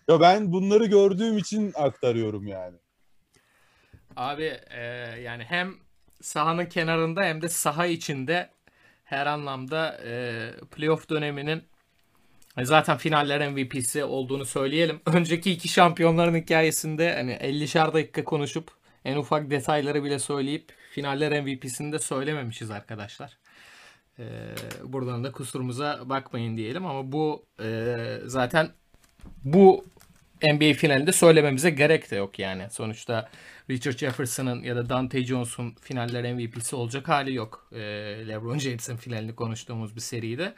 Ya 0.08 0.20
ben 0.20 0.52
bunları 0.52 0.86
gördüğüm 0.86 1.38
için 1.38 1.72
aktarıyorum 1.76 2.46
yani. 2.46 2.76
abi 4.16 4.56
e, 4.70 4.82
yani 5.22 5.44
hem 5.44 5.74
sahanın 6.20 6.66
kenarında 6.66 7.22
hem 7.22 7.42
de 7.42 7.48
saha 7.48 7.86
içinde 7.86 8.50
her 9.04 9.26
anlamda 9.26 10.00
e, 10.06 10.50
playoff 10.70 11.10
döneminin 11.10 11.62
e, 12.56 12.64
zaten 12.64 12.96
finaller 12.96 13.48
MVP'si 13.48 14.04
olduğunu 14.04 14.44
söyleyelim. 14.44 15.00
Önceki 15.06 15.52
iki 15.52 15.68
şampiyonların 15.68 16.34
hikayesinde 16.34 17.14
hani 17.14 17.32
50'şer 17.32 17.92
dakika 17.92 18.24
konuşup 18.24 18.70
en 19.04 19.16
ufak 19.16 19.50
detayları 19.50 20.04
bile 20.04 20.18
söyleyip 20.18 20.72
finaller 20.98 21.42
MVP'sini 21.42 21.92
de 21.92 21.98
söylememişiz 21.98 22.70
arkadaşlar. 22.70 23.38
E, 24.18 24.24
buradan 24.84 25.24
da 25.24 25.32
kusurumuza 25.32 26.00
bakmayın 26.04 26.56
diyelim 26.56 26.86
ama 26.86 27.12
bu 27.12 27.46
e, 27.62 27.96
zaten 28.24 28.70
bu 29.44 29.84
NBA 30.42 30.74
finalinde 30.74 31.12
söylememize 31.12 31.70
gerek 31.70 32.10
de 32.10 32.16
yok 32.16 32.38
yani. 32.38 32.70
Sonuçta 32.70 33.30
Richard 33.70 33.98
Jefferson'ın 33.98 34.62
ya 34.62 34.76
da 34.76 34.88
Dante 34.88 35.24
Jones'un 35.24 35.74
finaller 35.80 36.34
MVP'si 36.34 36.76
olacak 36.76 37.08
hali 37.08 37.34
yok. 37.34 37.68
Ee, 37.72 37.78
LeBron 38.28 38.58
James'in 38.58 38.96
finalini 38.96 39.34
konuştuğumuz 39.34 39.96
bir 39.96 40.00
seride. 40.00 40.54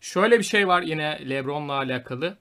Şöyle 0.00 0.38
bir 0.38 0.44
şey 0.44 0.68
var 0.68 0.82
yine 0.82 1.30
LeBron'la 1.30 1.72
alakalı. 1.72 2.38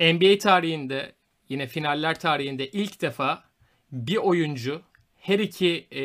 NBA 0.00 0.38
tarihinde 0.38 1.12
yine 1.48 1.66
finaller 1.66 2.20
tarihinde 2.20 2.70
ilk 2.70 3.02
defa 3.02 3.44
bir 3.92 4.16
oyuncu 4.16 4.82
her 5.18 5.38
iki 5.38 5.88
e, 5.92 6.02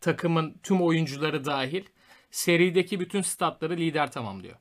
takımın 0.00 0.56
tüm 0.62 0.82
oyuncuları 0.82 1.44
dahil 1.44 1.84
serideki 2.30 3.00
bütün 3.00 3.20
statları 3.20 3.76
lider 3.76 4.12
tamamlıyor. 4.12 4.56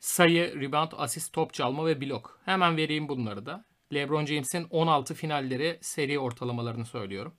Sayı, 0.00 0.60
rebound, 0.60 0.92
asist, 0.96 1.32
top 1.32 1.54
çalma 1.54 1.86
ve 1.86 2.00
blok. 2.00 2.40
Hemen 2.44 2.76
vereyim 2.76 3.08
bunları 3.08 3.46
da. 3.46 3.64
LeBron 3.94 4.26
James'in 4.26 4.66
16 4.70 5.14
finalleri 5.14 5.78
seri 5.80 6.18
ortalamalarını 6.18 6.84
söylüyorum. 6.84 7.32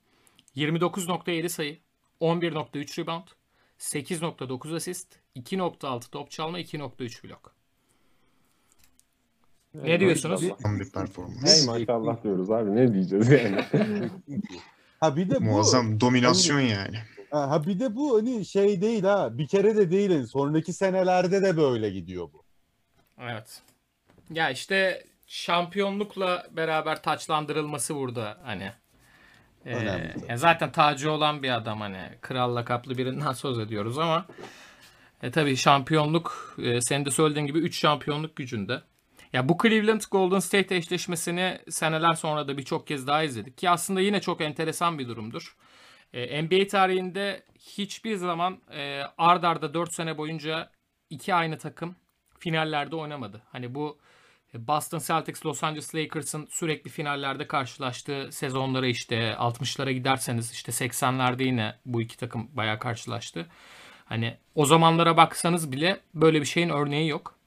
29.7 0.55 1.49
sayı, 1.49 1.79
11.3 2.21 3.01
rebound, 3.01 3.27
8.9 3.79 4.75
asist, 4.75 5.19
2.6 5.35 6.09
top 6.09 6.31
çalma, 6.31 6.59
2.3 6.59 7.27
blok. 7.27 7.55
Ne 9.73 9.99
diyorsunuz? 9.99 10.41
Tam 10.63 10.79
bir 10.79 10.91
performans. 10.91 11.43
Hey 11.43 11.65
maşallah 11.65 12.23
diyoruz 12.23 12.51
abi 12.51 12.75
ne 12.75 12.93
diyeceğiz 12.93 13.29
yani. 13.31 13.65
Ha 15.03 15.15
bir 15.15 15.29
de 15.29 15.35
bu 15.35 15.41
Muazzam 15.41 15.99
dominasyon 15.99 16.59
yani. 16.59 16.97
ha, 17.31 17.65
bir 17.67 17.79
de 17.79 17.95
bu 17.95 18.17
hani 18.17 18.45
şey 18.45 18.81
değil 18.81 19.03
ha. 19.03 19.37
Bir 19.37 19.47
kere 19.47 19.75
de 19.75 19.91
değil. 19.91 20.11
hani 20.11 20.27
Sonraki 20.27 20.73
senelerde 20.73 21.41
de 21.41 21.57
böyle 21.57 21.89
gidiyor 21.89 22.29
bu. 22.33 22.43
Evet. 23.21 23.61
Ya 24.29 24.49
işte 24.49 25.05
şampiyonlukla 25.27 26.47
beraber 26.51 27.01
taçlandırılması 27.01 27.95
burada 27.95 28.37
hani. 28.43 28.71
Ee, 29.65 29.75
Önemli. 29.75 30.37
zaten 30.37 30.71
tacı 30.71 31.11
olan 31.11 31.43
bir 31.43 31.49
adam 31.49 31.81
hani 31.81 32.09
kral 32.21 32.55
lakaplı 32.55 32.97
birinden 32.97 33.33
söz 33.33 33.59
ediyoruz 33.59 33.99
ama 33.99 34.25
e, 35.23 35.31
tabii 35.31 35.55
şampiyonluk 35.55 36.55
e, 36.63 36.81
senin 36.81 37.05
de 37.05 37.11
söylediğin 37.11 37.47
gibi 37.47 37.59
3 37.59 37.79
şampiyonluk 37.79 38.35
gücünde. 38.35 38.81
Ya 39.33 39.49
bu 39.49 39.57
Cleveland 39.61 40.01
Golden 40.11 40.39
State 40.39 40.75
eşleşmesini 40.75 41.59
seneler 41.69 42.13
sonra 42.13 42.47
da 42.47 42.57
birçok 42.57 42.87
kez 42.87 43.07
daha 43.07 43.23
izledik 43.23 43.57
ki 43.57 43.69
aslında 43.69 44.01
yine 44.01 44.21
çok 44.21 44.41
enteresan 44.41 44.99
bir 44.99 45.07
durumdur. 45.07 45.55
E, 46.13 46.43
NBA 46.43 46.67
tarihinde 46.67 47.43
hiçbir 47.59 48.15
zaman 48.15 48.61
e, 48.71 49.01
ard 49.17 49.43
arda 49.43 49.73
4 49.73 49.93
sene 49.93 50.17
boyunca 50.17 50.71
iki 51.09 51.33
aynı 51.33 51.57
takım 51.57 51.95
finallerde 52.39 52.95
oynamadı. 52.95 53.41
Hani 53.51 53.75
bu 53.75 53.99
Boston 54.53 54.99
Celtics, 54.99 55.45
Los 55.45 55.63
Angeles 55.63 55.95
Lakers'ın 55.95 56.47
sürekli 56.49 56.89
finallerde 56.89 57.47
karşılaştığı 57.47 58.29
sezonlara 58.31 58.87
işte 58.87 59.35
60'lara 59.39 59.91
giderseniz 59.91 60.51
işte 60.51 60.71
80'lerde 60.71 61.43
yine 61.43 61.75
bu 61.85 62.01
iki 62.01 62.17
takım 62.17 62.49
bayağı 62.53 62.79
karşılaştı. 62.79 63.47
Hani 64.05 64.37
o 64.55 64.65
zamanlara 64.65 65.17
baksanız 65.17 65.71
bile 65.71 65.99
böyle 66.13 66.41
bir 66.41 66.45
şeyin 66.45 66.69
örneği 66.69 67.09
yok. 67.09 67.42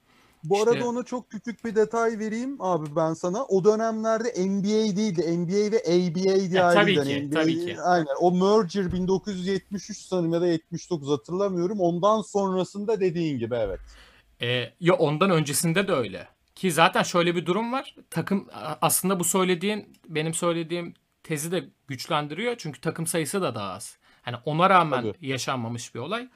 Bu 0.51 0.57
işte... 0.57 0.70
arada 0.70 0.88
ona 0.88 1.03
çok 1.03 1.30
küçük 1.30 1.64
bir 1.64 1.74
detay 1.74 2.18
vereyim 2.18 2.57
abi 2.62 2.97
ben 2.97 3.14
sana. 3.14 3.44
O 3.44 3.64
dönemlerde 3.64 4.28
NBA 4.28 4.97
değildi. 4.97 5.38
NBA 5.38 5.72
ve 5.72 5.80
ABA 5.86 6.51
diye 6.51 6.61
e, 6.61 6.74
tabii 6.74 6.94
ki, 6.94 7.28
NBA, 7.28 7.40
tabii 7.40 7.66
ki. 7.66 7.80
Aynen. 7.80 8.07
O 8.20 8.30
merger 8.32 8.92
1973 8.92 9.99
sanırım 9.99 10.32
ya 10.32 10.40
da 10.40 10.47
79 10.47 11.11
hatırlamıyorum. 11.11 11.80
Ondan 11.80 12.22
sonrasında 12.22 13.01
dediğin 13.01 13.38
gibi 13.38 13.55
evet. 13.55 13.80
E, 14.42 14.72
ya 14.80 14.94
ondan 14.94 15.30
öncesinde 15.30 15.88
de 15.88 15.92
öyle. 15.92 16.28
Ki 16.55 16.72
zaten 16.72 17.03
şöyle 17.03 17.36
bir 17.36 17.47
durum 17.47 17.72
var. 17.72 17.97
Takım 18.11 18.49
aslında 18.82 19.20
bu 19.20 19.24
söylediğin 19.24 19.92
benim 20.09 20.34
söylediğim 20.34 20.94
tezi 21.22 21.53
de 21.53 21.64
güçlendiriyor. 21.88 22.55
Çünkü 22.59 22.80
takım 22.80 23.07
sayısı 23.07 23.42
da 23.42 23.55
daha 23.55 23.72
az. 23.72 23.99
Hani 24.22 24.36
ona 24.44 24.70
rağmen 24.70 25.03
Tabii. 25.03 25.26
yaşanmamış 25.26 25.94
bir 25.94 26.01
olay. 26.01 26.28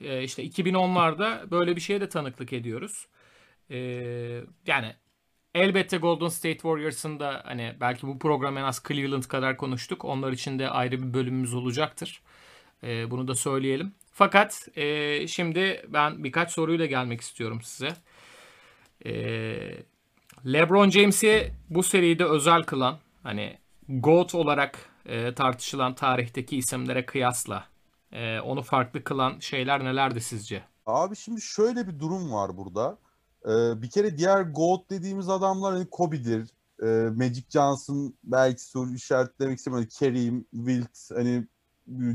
Ee, 0.00 0.22
işte 0.22 0.46
2010'larda 0.46 1.50
böyle 1.50 1.76
bir 1.76 1.80
şeye 1.80 2.00
de 2.00 2.08
tanıklık 2.08 2.52
ediyoruz. 2.52 3.06
Ee, 3.70 4.40
yani 4.66 4.94
elbette 5.54 5.96
Golden 5.96 6.28
State 6.28 6.58
Warriors'ın 6.58 7.20
da 7.20 7.42
hani 7.44 7.74
belki 7.80 8.06
bu 8.06 8.18
program 8.18 8.58
en 8.58 8.62
az 8.62 8.82
Cleveland 8.88 9.22
kadar 9.22 9.56
konuştuk. 9.56 10.04
Onlar 10.04 10.32
için 10.32 10.58
de 10.58 10.68
ayrı 10.68 11.02
bir 11.02 11.14
bölümümüz 11.14 11.54
olacaktır. 11.54 12.22
Ee, 12.82 13.10
bunu 13.10 13.28
da 13.28 13.34
söyleyelim. 13.34 13.94
Fakat 14.12 14.68
e, 14.76 15.26
şimdi 15.28 15.86
ben 15.88 16.24
birkaç 16.24 16.52
soruyla 16.52 16.86
gelmek 16.86 17.20
istiyorum 17.20 17.62
size. 17.62 17.96
Ee, 19.06 19.84
LeBron 20.46 20.90
James'i 20.90 21.52
bu 21.70 21.82
seride 21.82 22.24
özel 22.24 22.62
kılan 22.62 22.98
hani 23.22 23.58
GOAT 23.88 24.34
olarak 24.34 24.78
e, 25.06 25.34
tartışılan 25.34 25.94
tarihteki 25.94 26.56
isimlere 26.56 27.06
kıyasla 27.06 27.64
e, 28.12 28.40
onu 28.40 28.62
farklı 28.62 29.04
kılan 29.04 29.38
şeyler 29.40 29.84
nelerdi 29.84 30.20
sizce? 30.20 30.62
Abi 30.86 31.16
şimdi 31.16 31.40
şöyle 31.40 31.88
bir 31.88 31.98
durum 31.98 32.32
var 32.32 32.56
burada. 32.56 32.98
Ee, 33.46 33.82
bir 33.82 33.90
kere 33.90 34.18
diğer 34.18 34.42
GOAT 34.42 34.90
dediğimiz 34.90 35.28
adamlar 35.28 35.72
hani 35.72 35.90
Kobe'dir, 35.90 36.50
e, 36.82 36.86
Magic 37.16 37.44
Johnson 37.50 38.14
belki 38.24 38.62
soru 38.62 38.94
işaretlemek 38.94 39.58
istemiyorum. 39.58 39.88
Kerim, 39.98 40.46
Wilt, 40.52 41.10
hani 41.14 41.46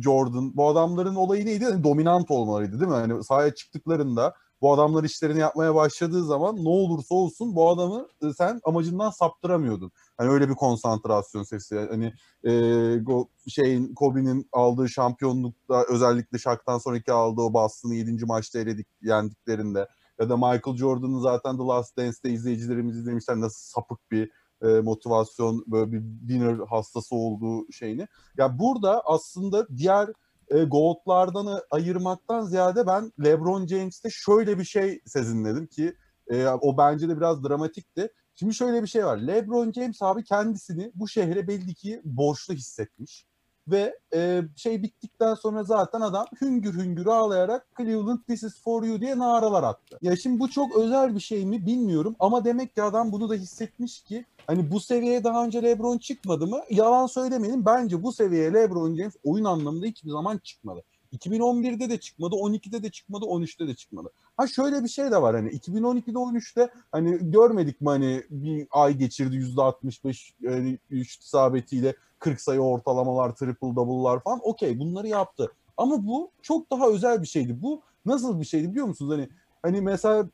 Jordan 0.03 0.57
bu 0.57 0.67
adamların 0.67 1.15
olayı 1.15 1.45
neydi? 1.45 1.63
Yani 1.63 1.83
dominant 1.83 2.31
olmalarıydı 2.31 2.79
değil 2.79 2.91
mi? 2.91 2.97
Hani 2.97 3.23
sahaya 3.23 3.55
çıktıklarında 3.55 4.33
bu 4.61 4.73
adamlar 4.73 5.03
işlerini 5.03 5.39
yapmaya 5.39 5.75
başladığı 5.75 6.25
zaman 6.25 6.55
ne 6.55 6.69
olursa 6.69 7.15
olsun 7.15 7.55
bu 7.55 7.69
adamı 7.69 8.07
e, 8.23 8.33
sen 8.33 8.59
amacından 8.63 9.09
saptıramıyordun. 9.09 9.91
Hani 10.17 10.29
öyle 10.29 10.49
bir 10.49 10.55
konsantrasyon 10.55 11.43
sesi. 11.43 11.87
Hani 11.89 12.13
e, 12.43 12.51
go, 12.97 13.27
şeyin 13.47 13.93
Kobe'nin 13.93 14.49
aldığı 14.51 14.89
şampiyonlukta 14.89 15.85
özellikle 15.89 16.37
Shaq'tan 16.37 16.77
sonraki 16.77 17.11
aldığı 17.11 17.41
o 17.41 17.53
Boston'ı 17.53 17.95
7. 17.95 18.25
maçta 18.25 18.59
eledik, 18.59 18.87
yendiklerinde 19.01 19.87
ya 20.21 20.29
da 20.29 20.37
Michael 20.37 20.77
Jordan'ın 20.77 21.19
zaten 21.19 21.57
The 21.57 21.63
Last 21.63 21.97
Dance'de 21.97 22.31
izleyicilerimiz 22.31 22.97
izlemişler 22.97 23.39
nasıl 23.39 23.71
sapık 23.71 24.11
bir 24.11 24.31
e, 24.61 24.67
motivasyon 24.67 25.63
böyle 25.67 25.91
bir 25.91 26.01
winner 26.19 26.57
hastası 26.69 27.15
olduğu 27.15 27.71
şeyini. 27.71 28.07
Ya 28.37 28.59
burada 28.59 29.01
aslında 29.05 29.67
diğer 29.77 30.09
e, 30.49 30.63
GOAT'lardan 30.63 31.59
ayırmaktan 31.71 32.45
ziyade 32.45 32.87
ben 32.87 33.11
LeBron 33.23 33.67
James'te 33.67 34.09
şöyle 34.11 34.59
bir 34.59 34.63
şey 34.63 35.01
sezinledim 35.05 35.67
ki 35.67 35.95
e, 36.27 36.47
o 36.47 36.77
bence 36.77 37.09
de 37.09 37.17
biraz 37.17 37.43
dramatikti. 37.43 38.09
Şimdi 38.35 38.53
şöyle 38.53 38.83
bir 38.83 38.87
şey 38.87 39.05
var. 39.05 39.17
LeBron 39.17 39.71
James 39.71 40.01
abi 40.01 40.23
kendisini 40.23 40.91
bu 40.95 41.07
şehre 41.07 41.47
belli 41.47 41.73
ki 41.73 42.01
borçlu 42.03 42.53
hissetmiş. 42.53 43.25
Ve 43.71 43.99
e, 44.13 44.41
şey 44.55 44.83
bittikten 44.83 45.33
sonra 45.33 45.63
zaten 45.63 46.01
adam 46.01 46.25
hüngür 46.41 46.73
hüngür 46.73 47.05
ağlayarak 47.05 47.67
Cleveland 47.77 48.19
this 48.27 48.43
is 48.43 48.63
for 48.63 48.83
you 48.83 49.01
diye 49.01 49.17
naralar 49.17 49.63
attı. 49.63 49.97
Ya 50.01 50.15
şimdi 50.15 50.39
bu 50.39 50.49
çok 50.49 50.75
özel 50.75 51.15
bir 51.15 51.19
şey 51.19 51.45
mi 51.45 51.65
bilmiyorum 51.65 52.15
ama 52.19 52.45
demek 52.45 52.75
ki 52.75 52.83
adam 52.83 53.11
bunu 53.11 53.29
da 53.29 53.33
hissetmiş 53.33 54.01
ki 54.01 54.25
hani 54.47 54.71
bu 54.71 54.79
seviyeye 54.79 55.23
daha 55.23 55.45
önce 55.45 55.63
LeBron 55.63 55.97
çıkmadı 55.97 56.47
mı? 56.47 56.59
Yalan 56.69 57.07
söylemeyin 57.07 57.65
bence 57.65 58.03
bu 58.03 58.13
seviyeye 58.13 58.53
LeBron 58.53 58.95
James 58.95 59.15
oyun 59.23 59.45
anlamında 59.45 59.85
hiçbir 59.85 60.09
zaman 60.09 60.37
çıkmadı. 60.37 60.83
2011'de 61.13 61.89
de 61.89 61.99
çıkmadı, 61.99 62.35
12'de 62.35 62.83
de 62.83 62.89
çıkmadı, 62.89 63.25
13'te 63.25 63.67
de 63.67 63.75
çıkmadı. 63.75 64.09
Ha 64.37 64.47
şöyle 64.47 64.83
bir 64.83 64.89
şey 64.89 65.11
de 65.11 65.21
var 65.21 65.35
hani 65.35 65.49
2012'de 65.49 66.17
13'te 66.17 66.69
hani 66.91 67.31
görmedik 67.31 67.81
mi 67.81 67.89
hani 67.89 68.23
bir 68.29 68.67
ay 68.71 68.97
geçirdi 68.97 69.35
%65 69.35 70.31
yani 70.41 70.79
üç 70.89 71.17
isabetiyle 71.17 71.95
40 72.21 72.41
sayı 72.41 72.59
ortalamalar, 72.59 73.35
triple 73.35 73.75
double'lar 73.75 74.23
falan. 74.23 74.39
Okey 74.43 74.79
bunları 74.79 75.07
yaptı. 75.07 75.51
Ama 75.77 76.07
bu 76.07 76.31
çok 76.41 76.71
daha 76.71 76.87
özel 76.87 77.21
bir 77.21 77.27
şeydi. 77.27 77.61
Bu 77.61 77.81
nasıl 78.05 78.39
bir 78.39 78.45
şeydi 78.45 78.71
biliyor 78.71 78.85
musunuz? 78.87 79.11
Hani 79.11 79.29
hani 79.63 79.81
mesela 79.81 80.25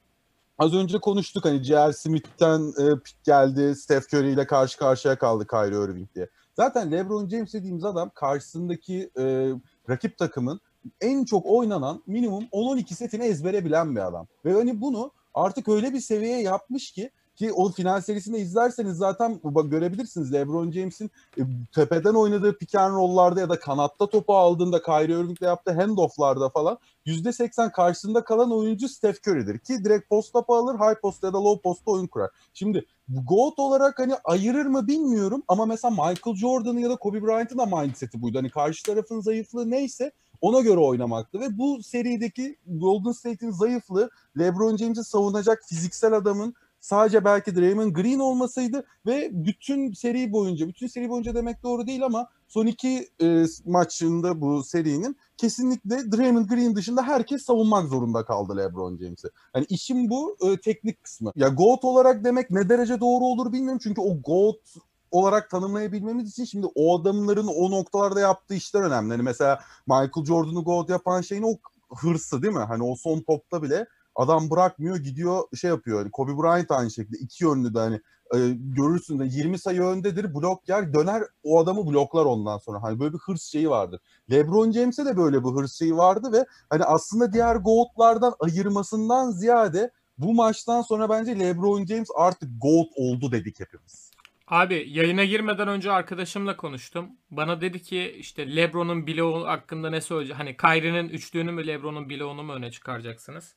az 0.59 0.73
önce 0.73 0.99
konuştuk 0.99 1.45
hani 1.45 1.63
J.R. 1.63 1.93
Smith'ten 1.93 2.73
e, 2.79 2.85
geldi. 3.23 3.75
Steph 3.75 4.13
Curry 4.13 4.31
ile 4.31 4.47
karşı 4.47 4.77
karşıya 4.77 5.17
kaldı 5.17 5.47
Kyrie 5.47 5.83
Irving 5.83 6.15
diye. 6.15 6.29
Zaten 6.55 6.91
LeBron 6.91 7.29
James 7.29 7.53
dediğimiz 7.53 7.85
adam 7.85 8.11
karşısındaki 8.15 9.09
e, 9.19 9.51
rakip 9.89 10.17
takımın 10.17 10.59
en 11.01 11.25
çok 11.25 11.45
oynanan 11.45 12.03
minimum 12.07 12.43
10-12 12.43 12.93
setini 12.93 13.23
ezbere 13.23 13.65
bilen 13.65 13.95
bir 13.95 14.07
adam. 14.07 14.27
Ve 14.45 14.53
hani 14.53 14.81
bunu 14.81 15.11
artık 15.33 15.69
öyle 15.69 15.93
bir 15.93 15.99
seviyeye 15.99 16.41
yapmış 16.41 16.91
ki 16.91 17.11
ki 17.37 17.53
o 17.53 17.71
final 17.71 18.01
serisinde 18.01 18.39
izlerseniz 18.39 18.97
zaten 18.97 19.39
görebilirsiniz 19.65 20.33
LeBron 20.33 20.71
James'in 20.71 21.11
e, 21.37 21.41
tepeden 21.75 22.13
oynadığı 22.13 22.57
pick 22.57 22.75
and 22.75 22.93
roll'larda 22.93 23.39
ya 23.39 23.49
da 23.49 23.59
kanatta 23.59 24.09
topu 24.09 24.35
aldığında 24.35 24.81
Kyrie 24.81 25.15
Irving'le 25.15 25.41
yaptığı 25.41 25.71
handoff'larda 25.71 26.49
falan 26.49 26.77
%80 27.05 27.71
karşısında 27.71 28.23
kalan 28.23 28.51
oyuncu 28.51 28.89
Steph 28.89 29.27
Curry'dir. 29.27 29.59
Ki 29.59 29.83
direkt 29.83 30.09
post 30.09 30.33
topu 30.33 30.55
alır, 30.55 30.75
high 30.75 31.01
post 31.01 31.23
ya 31.23 31.33
da 31.33 31.43
low 31.43 31.61
post'ta 31.61 31.91
oyun 31.91 32.07
kurar. 32.07 32.29
Şimdi 32.53 32.85
GOAT 33.09 33.59
olarak 33.59 33.99
hani 33.99 34.13
ayırır 34.23 34.65
mı 34.65 34.87
bilmiyorum 34.87 35.43
ama 35.47 35.65
mesela 35.65 35.91
Michael 35.91 36.35
Jordan'ın 36.35 36.79
ya 36.79 36.89
da 36.89 36.95
Kobe 36.95 37.23
Bryant'ın 37.23 37.57
da 37.57 37.65
mindset'i 37.65 38.21
buydu. 38.21 38.37
Hani 38.37 38.49
karşı 38.49 38.83
tarafın 38.83 39.21
zayıflığı 39.21 39.69
neyse 39.69 40.11
ona 40.41 40.59
göre 40.59 40.79
oynamaktı 40.79 41.39
ve 41.39 41.57
bu 41.57 41.83
serideki 41.83 42.57
Golden 42.67 43.11
State'in 43.11 43.51
zayıflığı 43.51 44.09
LeBron 44.39 44.77
James'i 44.77 45.03
savunacak 45.03 45.63
fiziksel 45.69 46.13
adamın 46.13 46.53
sadece 46.79 47.25
belki 47.25 47.55
Draymond 47.55 47.91
Green 47.91 48.19
olmasaydı 48.19 48.85
ve 49.05 49.29
bütün 49.31 49.93
seri 49.93 50.31
boyunca, 50.31 50.67
bütün 50.67 50.87
seri 50.87 51.09
boyunca 51.09 51.35
demek 51.35 51.63
doğru 51.63 51.87
değil 51.87 52.05
ama 52.05 52.29
son 52.47 52.65
iki 52.65 53.09
e, 53.21 53.45
maçında 53.65 54.41
bu 54.41 54.63
serinin 54.63 55.17
kesinlikle 55.37 56.11
Draymond 56.11 56.49
Green 56.49 56.75
dışında 56.75 57.03
herkes 57.03 57.43
savunmak 57.43 57.87
zorunda 57.87 58.25
kaldı 58.25 58.57
LeBron 58.57 58.97
James'i. 58.97 59.27
Hani 59.53 59.65
işin 59.69 60.09
bu 60.09 60.37
e, 60.41 60.57
teknik 60.57 61.03
kısmı. 61.03 61.31
Ya 61.35 61.47
GOAT 61.47 61.85
olarak 61.85 62.23
demek 62.23 62.51
ne 62.51 62.69
derece 62.69 62.99
doğru 62.99 63.25
olur 63.25 63.53
bilmiyorum 63.53 63.79
çünkü 63.83 64.01
o 64.01 64.21
GOAT 64.21 64.75
olarak 65.11 65.49
tanımlayabilmemiz 65.49 66.29
için 66.29 66.45
şimdi 66.45 66.67
o 66.75 67.01
adamların 67.01 67.47
o 67.47 67.71
noktalarda 67.71 68.19
yaptığı 68.19 68.53
işler 68.53 68.81
önemli. 68.81 69.11
Hani 69.11 69.23
mesela 69.23 69.59
Michael 69.87 70.25
Jordan'ı 70.25 70.63
GOAT 70.63 70.89
yapan 70.89 71.21
şeyin 71.21 71.43
o 71.43 71.57
hırsı 71.95 72.41
değil 72.41 72.53
mi? 72.53 72.59
Hani 72.59 72.83
o 72.83 72.95
son 72.95 73.21
topta 73.21 73.63
bile 73.63 73.85
adam 74.17 74.49
bırakmıyor 74.49 74.97
gidiyor 74.97 75.43
şey 75.55 75.69
yapıyor. 75.69 75.99
Hani 75.99 76.11
Kobe 76.11 76.31
Bryant 76.31 76.71
aynı 76.71 76.91
şekilde 76.91 77.17
iki 77.17 77.43
yönlü 77.43 77.73
de 77.73 77.79
hani 77.79 78.01
e, 78.35 78.37
görürsün 78.55 79.19
de 79.19 79.25
20 79.25 79.59
sayı 79.59 79.81
öndedir 79.81 80.35
blok 80.35 80.69
yer 80.69 80.93
döner 80.93 81.23
o 81.43 81.59
adamı 81.59 81.87
bloklar 81.87 82.25
ondan 82.25 82.57
sonra. 82.57 82.83
Hani 82.83 82.99
böyle 82.99 83.13
bir 83.13 83.19
hırs 83.19 83.43
şeyi 83.43 83.69
vardır. 83.69 83.99
LeBron 84.31 84.71
James'e 84.71 85.05
de 85.05 85.17
böyle 85.17 85.43
bir 85.43 85.49
hırs 85.49 85.73
şeyi 85.77 85.97
vardı 85.97 86.31
ve 86.31 86.45
hani 86.69 86.83
aslında 86.83 87.33
diğer 87.33 87.55
GOAT'lardan 87.55 88.33
ayırmasından 88.39 89.31
ziyade 89.31 89.91
bu 90.17 90.33
maçtan 90.33 90.81
sonra 90.81 91.09
bence 91.09 91.39
LeBron 91.39 91.85
James 91.85 92.07
artık 92.15 92.49
GOAT 92.61 92.87
oldu 92.95 93.31
dedik 93.31 93.59
hepimiz. 93.59 94.11
Abi 94.47 94.85
yayına 94.89 95.25
girmeden 95.25 95.67
önce 95.67 95.91
arkadaşımla 95.91 96.57
konuştum. 96.57 97.09
Bana 97.31 97.61
dedi 97.61 97.81
ki 97.81 98.15
işte 98.17 98.55
LeBron'un 98.55 99.07
bloğu 99.07 99.47
hakkında 99.47 99.89
ne 99.89 100.01
söyleyecek? 100.01 100.39
Hani 100.39 100.57
Kyrie'nin 100.57 101.09
üçlüğünü 101.09 101.51
mü 101.51 101.67
LeBron'un 101.67 102.09
bloğunu 102.09 102.43
mu 102.43 102.53
öne 102.53 102.71
çıkaracaksınız? 102.71 103.55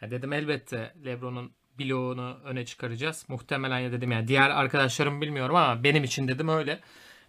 Ha 0.00 0.10
dedim 0.10 0.32
elbette 0.32 0.94
LeBron'un 1.04 1.52
bloğunu 1.78 2.40
öne 2.44 2.64
çıkaracağız. 2.64 3.24
Muhtemelen 3.28 3.78
ya 3.78 3.92
dedim 3.92 4.12
yani 4.12 4.28
diğer 4.28 4.50
arkadaşlarım 4.50 5.20
bilmiyorum 5.20 5.56
ama 5.56 5.84
benim 5.84 6.04
için 6.04 6.28
dedim 6.28 6.48
öyle. 6.48 6.80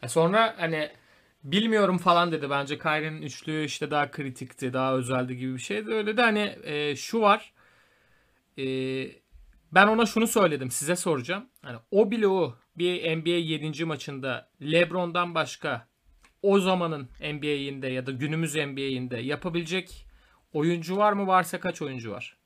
E 0.04 0.08
sonra 0.08 0.56
hani 0.58 0.92
bilmiyorum 1.44 1.98
falan 1.98 2.32
dedi. 2.32 2.50
Bence 2.50 2.78
Kyrie'nin 2.78 3.22
üçlüğü 3.22 3.66
işte 3.66 3.92
daha 3.92 4.12
kritikti, 4.12 4.74
daha 4.74 4.96
özeldi 4.96 5.38
gibi 5.38 5.54
bir 5.54 5.60
şeydi. 5.60 5.92
Öyle 5.92 6.18
de 6.18 6.22
hani 6.22 6.56
e, 6.64 6.96
şu 6.96 7.22
var. 7.22 7.54
E, 8.58 8.64
ben 9.72 9.88
ona 9.88 10.06
şunu 10.06 10.28
söyledim. 10.28 10.72
Size 10.72 10.96
soracağım. 10.96 11.46
Hani 11.62 11.78
o 11.92 12.12
bloğu 12.12 12.56
bir 12.78 13.18
NBA 13.18 13.30
7. 13.30 13.86
maçında 13.86 14.50
LeBron'dan 14.62 15.36
başka 15.36 15.88
o 16.42 16.60
zamanın 16.60 17.10
NBA'inde 17.20 17.88
ya 17.88 18.06
da 18.06 18.12
günümüz 18.12 18.56
NBA'inde 18.56 19.18
yapabilecek 19.18 20.06
oyuncu 20.54 20.98
var 20.98 21.14
mı? 21.14 21.28
Varsa 21.28 21.60
kaç 21.60 21.82
oyuncu 21.82 22.12
var? 22.12 22.37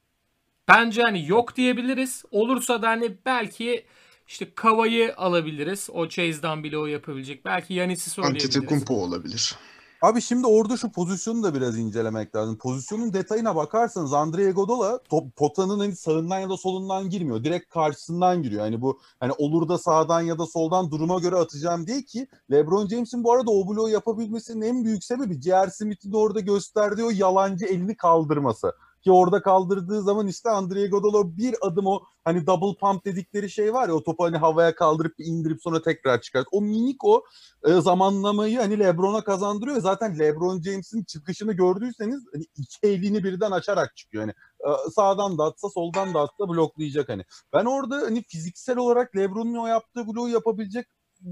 Bence 0.71 1.01
hani 1.01 1.27
yok 1.27 1.55
diyebiliriz. 1.55 2.23
Olursa 2.31 2.81
da 2.81 2.87
hani 2.87 3.17
belki 3.25 3.85
işte 4.27 4.53
Kava'yı 4.55 5.15
alabiliriz. 5.15 5.89
O 5.93 6.07
Chase'dan 6.07 6.63
bile 6.63 6.77
o 6.77 6.85
yapabilecek. 6.85 7.45
Belki 7.45 7.73
Yanis'i 7.73 8.09
söyleyebiliriz. 8.09 8.57
Antetokounmpo 8.57 8.93
olabilir. 8.93 9.55
Abi 10.01 10.21
şimdi 10.21 10.47
orada 10.47 10.77
şu 10.77 10.91
pozisyonu 10.91 11.43
da 11.43 11.53
biraz 11.53 11.77
incelemek 11.77 12.35
lazım. 12.35 12.57
Pozisyonun 12.57 13.13
detayına 13.13 13.55
bakarsanız 13.55 14.13
Andre 14.13 14.49
Iguodala 14.49 15.03
top, 15.03 15.35
potanın 15.35 15.79
hani 15.79 15.95
sağından 15.95 16.39
ya 16.39 16.49
da 16.49 16.57
solundan 16.57 17.09
girmiyor. 17.09 17.43
Direkt 17.43 17.69
karşısından 17.69 18.43
giriyor. 18.43 18.61
Hani 18.61 18.81
bu 18.81 18.99
hani 19.19 19.31
olur 19.31 19.69
da 19.69 19.77
sağdan 19.77 20.21
ya 20.21 20.39
da 20.39 20.45
soldan 20.45 20.91
duruma 20.91 21.19
göre 21.19 21.35
atacağım 21.35 21.87
diye 21.87 22.01
ki 22.01 22.27
LeBron 22.51 22.87
James'in 22.87 23.23
bu 23.23 23.33
arada 23.33 23.51
o 23.51 23.67
bloğu 23.67 23.89
yapabilmesinin 23.89 24.61
en 24.61 24.85
büyük 24.85 25.03
sebebi 25.03 25.41
J.R. 25.41 25.69
Smith'in 25.69 26.13
orada 26.13 26.39
gösterdiği 26.39 27.03
o 27.03 27.11
yalancı 27.13 27.65
elini 27.65 27.95
kaldırması. 27.95 28.73
Ki 29.03 29.11
orada 29.11 29.41
kaldırdığı 29.41 30.01
zaman 30.01 30.27
işte 30.27 30.49
Andre 30.49 30.83
Iguodala 30.83 31.37
bir 31.37 31.55
adım 31.61 31.87
o 31.87 31.99
hani 32.23 32.47
double 32.47 32.77
pump 32.79 33.05
dedikleri 33.05 33.49
şey 33.49 33.73
var 33.73 33.87
ya 33.87 33.95
o 33.95 34.03
topu 34.03 34.23
hani 34.23 34.37
havaya 34.37 34.75
kaldırıp 34.75 35.13
indirip 35.17 35.61
sonra 35.61 35.81
tekrar 35.81 36.21
çıkart. 36.21 36.47
O 36.51 36.61
minik 36.61 37.03
o 37.05 37.23
e, 37.65 37.81
zamanlamayı 37.81 38.59
hani 38.59 38.79
LeBron'a 38.79 39.23
kazandırıyor. 39.23 39.81
Zaten 39.81 40.19
LeBron 40.19 40.61
James'in 40.61 41.03
çıkışını 41.03 41.53
gördüyseniz 41.53 42.23
hani 42.33 42.43
iki 42.57 42.87
elini 42.87 43.23
birden 43.23 43.51
açarak 43.51 43.95
çıkıyor. 43.95 44.23
Hani 44.23 44.33
e, 44.73 44.89
sağdan 44.91 45.37
da 45.37 45.43
atsa 45.43 45.69
soldan 45.69 46.13
da 46.13 46.19
atsa 46.19 46.49
bloklayacak 46.49 47.09
hani. 47.09 47.23
Ben 47.53 47.65
orada 47.65 47.95
hani 47.95 48.23
fiziksel 48.23 48.77
olarak 48.77 49.15
LeBron'un 49.15 49.55
o 49.55 49.67
yaptığı 49.67 50.07
bloğu 50.07 50.29
yapabilecek 50.29 50.87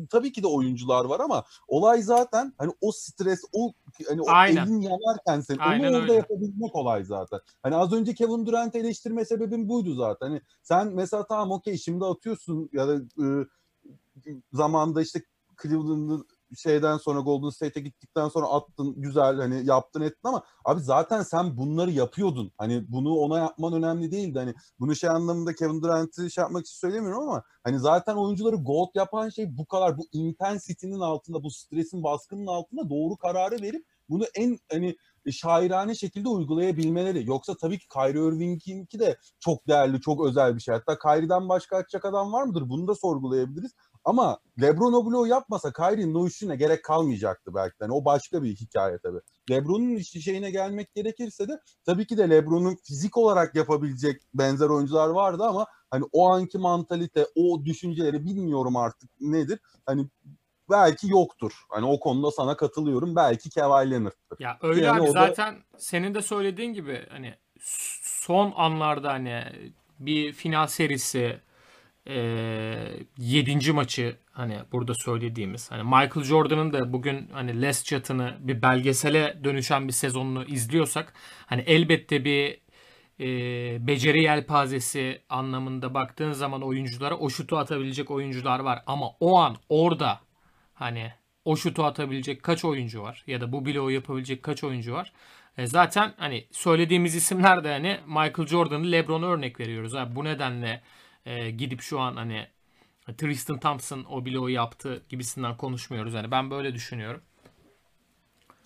tabii 0.09 0.31
ki 0.31 0.43
de 0.43 0.47
oyuncular 0.47 1.05
var 1.05 1.19
ama 1.19 1.43
olay 1.67 2.01
zaten 2.01 2.53
hani 2.57 2.71
o 2.81 2.91
stres, 2.91 3.41
o 3.53 3.73
hani 4.07 4.21
o 4.21 4.25
Aynen. 4.31 4.65
elin 4.65 4.81
yanarken 4.81 5.41
sen 5.41 5.57
Aynen 5.57 5.87
onu 5.87 5.95
orada 5.97 6.01
öyle. 6.01 6.13
yapabilmek 6.13 6.75
olay 6.75 7.03
zaten. 7.03 7.39
Hani 7.63 7.75
az 7.75 7.93
önce 7.93 8.13
Kevin 8.13 8.45
Durant 8.45 8.75
eleştirme 8.75 9.25
sebebim 9.25 9.69
buydu 9.69 9.93
zaten. 9.93 10.27
Hani 10.27 10.41
sen 10.63 10.87
mesela 10.87 11.27
tamam 11.27 11.51
okey 11.51 11.77
şimdi 11.77 12.05
atıyorsun 12.05 12.69
ya 12.73 12.87
da 12.87 12.95
e, 12.95 13.25
zamanda 14.53 15.01
işte 15.01 15.23
Cleveland'ın 15.61 16.27
şeyden 16.58 16.97
sonra 16.97 17.20
Golden 17.20 17.50
State'e 17.50 17.84
gittikten 17.84 18.28
sonra 18.28 18.47
attın 18.47 18.93
güzel 18.97 19.36
hani 19.38 19.66
yaptın 19.66 20.02
ettin 20.02 20.28
ama 20.28 20.43
abi 20.66 20.82
zaten 20.82 21.22
sen 21.22 21.58
bunları 21.58 21.91
yapıyordun. 21.91 22.52
Hani 22.58 22.86
bunu 22.88 23.14
ona 23.16 23.39
yapman 23.39 23.74
önemli 23.74 24.12
değildi. 24.12 24.39
Hani 24.39 24.54
bunu 24.80 24.95
şey 24.95 25.10
anlamında 25.10 25.56
Kevin 25.56 25.82
Durant'ı 25.82 26.32
şey 26.32 26.41
yapmak 26.41 26.66
için 26.66 26.80
söylemiyorum 26.80 27.30
ama 27.30 27.43
hani 27.64 27.80
zaten 27.80 28.16
oyuncuları 28.16 28.56
gold 28.56 28.89
yapan 28.95 29.30
şey 29.30 29.58
bu 29.58 29.66
kadar 29.66 29.97
bu 29.97 30.08
intensity'nin 30.12 31.00
altında 31.00 31.43
bu 31.43 31.52
stresin 31.52 32.04
baskının 32.04 32.47
altında 32.47 32.89
doğru 32.89 33.18
kararı 33.18 33.62
verip 33.62 33.86
bunu 34.10 34.26
en 34.36 34.58
hani 34.72 34.95
şairane 35.32 35.95
şekilde 35.95 36.30
uygulayabilmeleri. 36.30 37.28
Yoksa 37.28 37.58
tabii 37.58 37.80
ki 37.80 37.88
Kyrie 37.88 38.28
Irving'inki 38.28 39.00
de 39.00 39.18
çok 39.39 39.68
değerli, 39.68 40.02
çok 40.02 40.26
özel 40.26 40.56
bir 40.56 40.62
şey. 40.62 40.76
Hatta 40.76 41.00
Kyrie'den 41.00 41.50
başka 41.50 41.78
atacak 41.78 42.06
adam 42.06 42.34
var 42.34 42.43
mıdır? 42.43 42.70
Bunu 42.70 42.88
da 42.88 42.95
sorgulayabiliriz. 42.95 43.72
Ama 44.06 44.39
LeBron 44.62 44.93
o 44.93 45.06
bloğu 45.06 45.28
yapmasa 45.28 45.74
Kyrie'nin 45.74 46.16
o 46.16 46.28
işine 46.28 46.56
gerek 46.56 46.84
kalmayacaktı 46.84 47.56
belki. 47.56 47.72
de. 47.72 47.78
Yani 47.84 47.93
o 47.93 48.06
başka 48.06 48.43
bir 48.43 48.56
hikaye 48.56 48.97
tabii. 49.04 49.20
LeBron'un 49.52 49.95
işi 49.95 50.22
şeyine 50.22 50.52
gelmek 50.52 50.93
gerekirse 50.95 51.47
de 51.47 51.60
tabii 51.86 52.08
ki 52.08 52.18
de 52.18 52.30
LeBron'un 52.30 52.76
fizik 52.84 53.18
olarak 53.18 53.56
yapabilecek 53.56 54.22
benzer 54.34 54.70
oyuncular 54.70 55.10
vardı 55.10 55.43
ama 55.43 55.68
hani 55.91 56.04
o 56.12 56.30
anki 56.30 56.58
mantalite, 56.58 57.28
o 57.36 57.66
düşünceleri 57.66 58.26
bilmiyorum 58.26 58.76
artık 58.78 59.10
nedir. 59.22 59.60
Hani 59.86 60.08
belki 60.70 61.10
yoktur. 61.10 61.52
Hani 61.70 61.86
o 61.86 62.00
konuda 62.00 62.32
sana 62.32 62.58
katılıyorum. 62.58 63.16
Belki 63.16 63.50
Kawhi 63.50 63.91
Leonard'tır. 63.91 64.39
Ya 64.39 64.58
öyle 64.62 64.82
Yani 64.86 65.00
abi 65.02 65.08
da- 65.08 65.12
zaten 65.12 65.56
senin 65.78 66.14
de 66.16 66.22
söylediğin 66.22 66.74
gibi 66.74 67.06
hani 67.10 67.36
son 68.04 68.54
anlarda 68.56 69.10
hani 69.14 69.43
bir 70.00 70.34
final 70.34 70.68
serisi 70.68 71.39
eee 72.06 73.04
7. 73.18 73.72
maçı 73.74 74.18
hani 74.32 74.58
burada 74.72 74.93
söylediğimiz 74.95 75.72
hani 75.72 75.84
Michael 75.84 76.24
Jordan'ın 76.24 76.74
da 76.74 76.93
bugün 76.93 77.30
hani 77.34 77.62
Les 77.62 77.84
Chat'ını 77.84 78.38
bir 78.39 78.62
belgesele 78.62 79.39
dönüşen 79.43 79.88
bir 79.88 79.93
sezonunu 79.93 80.45
izliyorsak 80.45 81.14
hani 81.45 81.62
elbette 81.62 82.26
bir 82.26 82.62
eee 83.20 83.78
beceri 83.88 84.24
yelpazesi 84.24 85.22
anlamında 85.30 85.93
baktığın 85.93 86.32
zaman 86.32 86.62
oyunculara 86.62 87.18
o 87.18 87.30
şutu 87.30 87.58
atabilecek 87.58 88.12
oyuncular 88.12 88.60
var 88.60 88.84
ama 88.88 89.10
o 89.20 89.38
an 89.38 89.56
orada 89.70 90.20
hani 90.74 91.14
o 91.45 91.56
şutu 91.58 91.84
atabilecek 91.84 92.43
kaç 92.43 92.66
oyuncu 92.66 93.02
var 93.02 93.24
ya 93.28 93.41
da 93.41 93.52
bu 93.52 93.66
bloğu 93.66 93.91
yapabilecek 93.91 94.43
kaç 94.43 94.64
oyuncu 94.64 94.93
var? 94.93 95.14
E 95.58 95.68
zaten 95.68 96.14
hani 96.18 96.45
söylediğimiz 96.52 97.16
isimler 97.16 97.64
de 97.64 97.70
hani 97.72 97.97
Michael 98.08 98.47
Jordan'ı 98.47 98.91
LeBron'a 98.91 99.26
örnek 99.28 99.60
veriyoruz. 99.60 99.95
Abi 99.95 100.16
bu 100.16 100.24
nedenle 100.24 100.82
e, 101.30 101.51
gidip 101.51 101.82
şu 101.82 101.99
an 101.99 102.15
hani 102.15 102.47
Tristan 103.17 103.59
Thompson 103.59 104.05
o 104.09 104.25
bloğu 104.25 104.49
yaptı 104.49 105.03
gibisinden 105.09 105.57
konuşmuyoruz. 105.57 106.13
Hani 106.13 106.32
ben 106.32 106.51
böyle 106.51 106.73
düşünüyorum. 106.73 107.21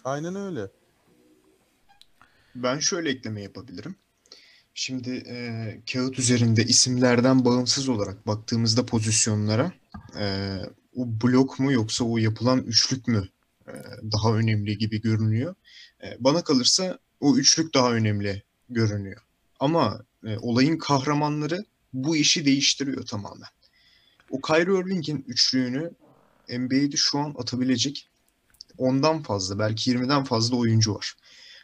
Aynen 0.04 0.36
öyle. 0.36 0.68
Ben 2.56 2.80
şöyle 2.80 3.10
ekleme 3.10 3.42
yapabilirim. 3.42 3.96
Şimdi 4.74 5.24
e, 5.28 5.82
kağıt 5.94 6.20
üzerinde 6.20 6.64
isimlerden 6.64 7.46
bağımsız 7.46 7.90
olarak 7.90 8.28
baktığımızda 8.28 8.86
pozisyonlara 8.86 9.72
e, 10.20 10.58
o 10.96 11.08
blok 11.24 11.60
mu 11.60 11.72
yoksa 11.72 12.06
o 12.06 12.18
yapılan 12.18 12.60
üçlük 12.60 13.08
mü 13.08 13.28
e, 13.68 13.74
daha 14.12 14.34
önemli 14.34 14.78
gibi 14.78 15.02
görünüyor. 15.02 15.56
E, 16.04 16.18
bana 16.20 16.44
kalırsa 16.44 17.00
o 17.20 17.38
üçlük 17.38 17.74
daha 17.74 17.92
önemli 17.94 18.44
görünüyor. 18.70 19.22
Ama 19.60 20.06
e, 20.26 20.38
olayın 20.38 20.78
kahramanları 20.78 21.66
bu 21.94 22.16
işi 22.16 22.46
değiştiriyor 22.46 23.06
tamamen. 23.06 23.50
O 24.30 24.42
Kyrie 24.42 24.80
Irving'in 24.80 25.26
üçlüğünü 25.28 25.92
NBA'de 26.50 26.96
şu 26.96 27.20
an 27.20 27.36
atabilecek 27.38 28.10
ondan 28.78 29.24
fazla 29.24 29.60
belki 29.60 29.92
20'den 29.92 30.24
fazla 30.24 30.56
oyuncu 30.56 30.96
var. 30.96 31.14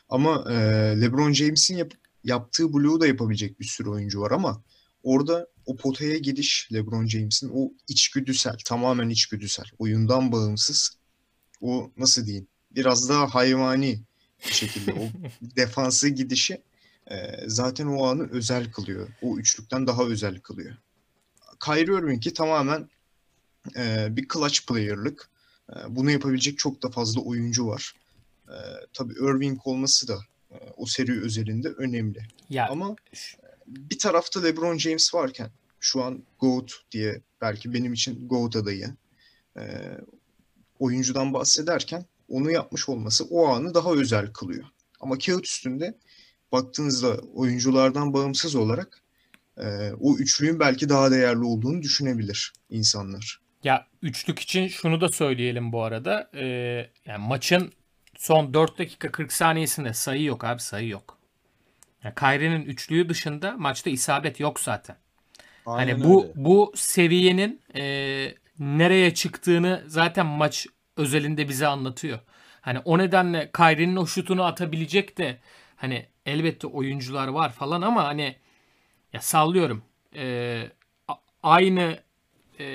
Ama 0.09 0.45
e, 0.49 0.55
LeBron 1.01 1.33
James'in 1.33 1.77
yap- 1.77 1.97
yaptığı 2.23 2.73
bloğu 2.73 3.01
da 3.01 3.07
yapabilecek 3.07 3.59
bir 3.59 3.65
sürü 3.65 3.89
oyuncu 3.89 4.21
var 4.21 4.31
ama 4.31 4.63
orada 5.03 5.47
o 5.65 5.75
potaya 5.75 6.17
gidiş 6.17 6.69
LeBron 6.73 7.07
James'in 7.07 7.51
o 7.53 7.71
içgüdüsel, 7.87 8.57
tamamen 8.65 9.09
içgüdüsel, 9.09 9.65
oyundan 9.79 10.31
bağımsız 10.31 10.97
o 11.61 11.91
nasıl 11.97 12.25
diyeyim 12.25 12.47
biraz 12.71 13.09
daha 13.09 13.35
hayvani 13.35 14.01
bir 14.47 14.53
şekilde 14.53 14.93
o 14.93 15.09
defansa 15.55 16.07
gidişi 16.07 16.61
e, 17.11 17.43
zaten 17.47 17.87
o 17.87 18.05
anı 18.05 18.29
özel 18.31 18.71
kılıyor. 18.71 19.07
O 19.21 19.37
üçlükten 19.37 19.87
daha 19.87 20.03
özel 20.03 20.39
kılıyor. 20.39 20.75
Kyrie 21.65 21.99
Irving'i 21.99 22.33
tamamen 22.33 22.89
e, 23.75 24.07
bir 24.15 24.27
clutch 24.33 24.59
player'lık. 24.67 25.29
E, 25.69 25.75
bunu 25.89 26.11
yapabilecek 26.11 26.57
çok 26.57 26.83
da 26.83 26.89
fazla 26.89 27.21
oyuncu 27.21 27.67
var. 27.67 27.93
E, 28.47 28.55
tabii 28.93 29.13
Irving 29.13 29.67
olması 29.67 30.07
da 30.07 30.19
e, 30.51 30.55
o 30.77 30.85
seri 30.85 31.21
özelinde 31.21 31.69
önemli. 31.69 32.27
Ya 32.49 32.67
Ama 32.67 32.95
bir 33.67 33.99
tarafta 33.99 34.41
LeBron 34.41 34.77
James 34.77 35.13
varken 35.13 35.51
şu 35.79 36.03
an 36.03 36.23
GOAT 36.39 36.71
diye 36.91 37.21
belki 37.41 37.73
benim 37.73 37.93
için 37.93 38.27
GOAT 38.27 38.55
adayı 38.55 38.95
e, 39.57 39.61
oyuncudan 40.79 41.33
bahsederken 41.33 42.05
onu 42.29 42.51
yapmış 42.51 42.89
olması 42.89 43.25
o 43.25 43.47
anı 43.47 43.73
daha 43.73 43.93
özel 43.93 44.33
kılıyor. 44.33 44.65
Ama 44.99 45.17
kağıt 45.17 45.45
üstünde 45.45 45.97
baktığınızda 46.51 47.17
oyunculardan 47.33 48.13
bağımsız 48.13 48.55
olarak 48.55 49.01
e, 49.57 49.91
o 49.99 50.17
üçlüğün 50.17 50.59
belki 50.59 50.89
daha 50.89 51.11
değerli 51.11 51.43
olduğunu 51.43 51.81
düşünebilir 51.81 52.53
insanlar. 52.69 53.39
Ya 53.63 53.85
üçlük 54.01 54.39
için 54.39 54.67
şunu 54.67 55.01
da 55.01 55.09
söyleyelim 55.09 55.71
bu 55.71 55.83
arada. 55.83 56.29
Ee, 56.35 56.45
yani 57.05 57.27
maçın 57.27 57.71
son 58.17 58.53
4 58.53 58.79
dakika 58.79 59.11
40 59.11 59.33
saniyesinde 59.33 59.93
sayı 59.93 60.23
yok 60.23 60.43
abi 60.43 60.61
sayı 60.61 60.87
yok. 60.89 61.17
Yani 62.03 62.15
Kyrie'nin 62.15 62.65
üçlüğü 62.65 63.09
dışında 63.09 63.51
maçta 63.57 63.89
isabet 63.89 64.39
yok 64.39 64.59
zaten. 64.59 64.95
Aynen 65.65 65.91
Hani 65.91 66.03
bu 66.03 66.23
öyle. 66.23 66.33
bu 66.35 66.73
seviyenin 66.75 67.61
e, 67.75 67.83
nereye 68.59 69.13
çıktığını 69.13 69.83
zaten 69.87 70.25
maç 70.25 70.67
özelinde 70.97 71.49
bize 71.49 71.67
anlatıyor. 71.67 72.19
Hani 72.61 72.79
o 72.79 72.97
nedenle 72.97 73.51
Kyrie'nin 73.57 73.95
o 73.95 74.05
şutunu 74.07 74.43
atabilecek 74.43 75.17
de 75.17 75.37
hani 75.75 76.05
elbette 76.29 76.67
oyuncular 76.67 77.27
var 77.27 77.51
falan 77.51 77.81
ama 77.81 78.03
hani 78.03 78.35
ya 79.13 79.21
sallıyorum. 79.21 79.83
E, 80.15 80.63
aynı 81.43 81.99
e, 82.59 82.65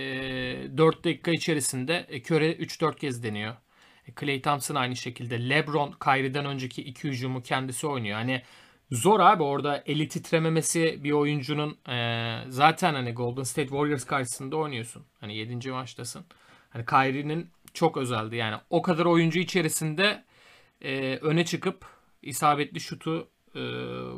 4 0.76 1.04
dakika 1.04 1.30
içerisinde 1.30 2.06
e, 2.08 2.22
Köre 2.22 2.52
3-4 2.52 2.96
kez 2.96 3.22
deniyor. 3.22 3.56
E, 4.08 4.12
Klay 4.12 4.42
Thompson 4.42 4.74
aynı 4.74 4.96
şekilde. 4.96 5.48
LeBron 5.48 5.94
Kyrie'den 6.04 6.44
önceki 6.44 6.82
iki 6.82 7.08
hücumu 7.08 7.42
kendisi 7.42 7.86
oynuyor. 7.86 8.16
Hani 8.16 8.42
zor 8.90 9.20
abi 9.20 9.42
orada 9.42 9.82
eli 9.86 10.08
titrememesi 10.08 11.04
bir 11.04 11.12
oyuncunun 11.12 11.78
e, 11.88 12.38
zaten 12.48 12.94
hani 12.94 13.12
Golden 13.12 13.42
State 13.42 13.68
Warriors 13.68 14.04
karşısında 14.04 14.56
oynuyorsun. 14.56 15.04
Hani 15.20 15.36
7. 15.36 15.70
maçtasın. 15.70 16.24
Hani 16.70 16.86
Kyrie'nin 16.86 17.50
çok 17.74 17.96
özeldi. 17.96 18.36
Yani 18.36 18.56
o 18.70 18.82
kadar 18.82 19.04
oyuncu 19.04 19.38
içerisinde 19.40 20.24
e, 20.80 21.16
öne 21.16 21.44
çıkıp 21.44 21.86
isabetli 22.22 22.80
şutu 22.80 23.28
e, 23.56 23.60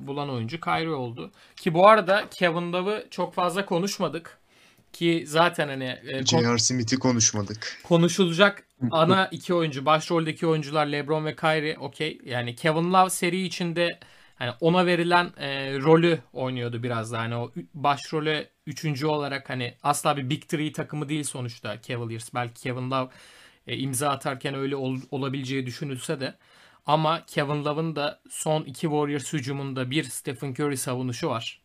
bulan 0.06 0.30
oyuncu 0.30 0.60
Kyrie 0.60 0.88
oldu. 0.88 1.30
Ki 1.56 1.74
bu 1.74 1.88
arada 1.88 2.24
Kevin 2.30 2.72
Love'ı 2.72 3.06
çok 3.10 3.34
fazla 3.34 3.66
konuşmadık. 3.66 4.38
ki 4.92 5.24
zaten 5.26 5.68
hani 5.68 5.98
e, 6.06 6.24
J.R. 6.26 6.58
Smith'i 6.58 6.98
konuşmadık. 6.98 7.80
konuşulacak 7.84 8.64
ana 8.90 9.26
iki 9.26 9.54
oyuncu, 9.54 9.86
başroldeki 9.86 10.46
oyuncular 10.46 10.86
LeBron 10.86 11.24
ve 11.24 11.36
Kyrie 11.36 11.78
okey. 11.78 12.18
Yani 12.24 12.54
Kevin 12.54 12.92
Love 12.92 13.10
seri 13.10 13.42
içinde 13.42 13.98
hani 14.36 14.50
ona 14.60 14.86
verilen 14.86 15.32
e, 15.36 15.78
rolü 15.78 16.18
oynuyordu 16.32 16.82
biraz 16.82 17.12
da. 17.12 17.18
Hani 17.18 17.36
o 17.36 17.52
ü- 17.56 17.66
başrole 17.74 18.50
üçüncü 18.66 19.06
olarak 19.06 19.50
hani 19.50 19.74
asla 19.82 20.16
bir 20.16 20.30
Big 20.30 20.42
Three 20.42 20.72
takımı 20.72 21.08
değil 21.08 21.24
sonuçta 21.24 21.80
Cavaliers. 21.82 22.34
Belki 22.34 22.62
Kevin 22.62 22.90
Love 22.90 23.08
e, 23.66 23.76
imza 23.76 24.10
atarken 24.10 24.54
öyle 24.54 24.76
ol- 24.76 25.00
olabileceği 25.10 25.66
düşünülse 25.66 26.20
de. 26.20 26.34
Ama 26.86 27.26
Kevin 27.26 27.64
Love'ın 27.64 27.96
da 27.96 28.20
son 28.30 28.62
iki 28.62 28.80
Warriors 28.80 29.32
hücumunda 29.32 29.90
bir 29.90 30.04
Stephen 30.04 30.50
Curry 30.50 30.76
savunuşu 30.76 31.28
var. 31.28 31.62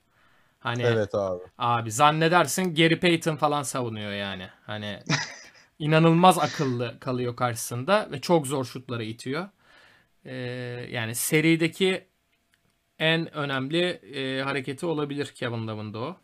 Hani 0.59 0.83
Evet 0.83 1.15
abi. 1.15 1.43
Abi 1.57 1.91
zannedersin 1.91 2.75
Gary 2.75 2.99
Payton 2.99 3.35
falan 3.35 3.63
savunuyor 3.63 4.11
yani. 4.11 4.49
Hani 4.65 4.99
inanılmaz 5.79 6.39
akıllı 6.39 6.99
kalıyor 6.99 7.35
karşısında 7.35 8.07
ve 8.11 8.21
çok 8.21 8.47
zor 8.47 8.65
şutlara 8.65 9.03
itiyor. 9.03 9.49
Ee, 10.25 10.33
yani 10.91 11.15
serideki 11.15 12.07
en 12.99 13.35
önemli 13.35 13.83
e, 13.89 14.41
hareketi 14.41 14.85
olabilir 14.85 15.25
Kevin 15.25 15.67
Love'ın 15.67 15.93
da 15.93 15.99
o. 15.99 16.17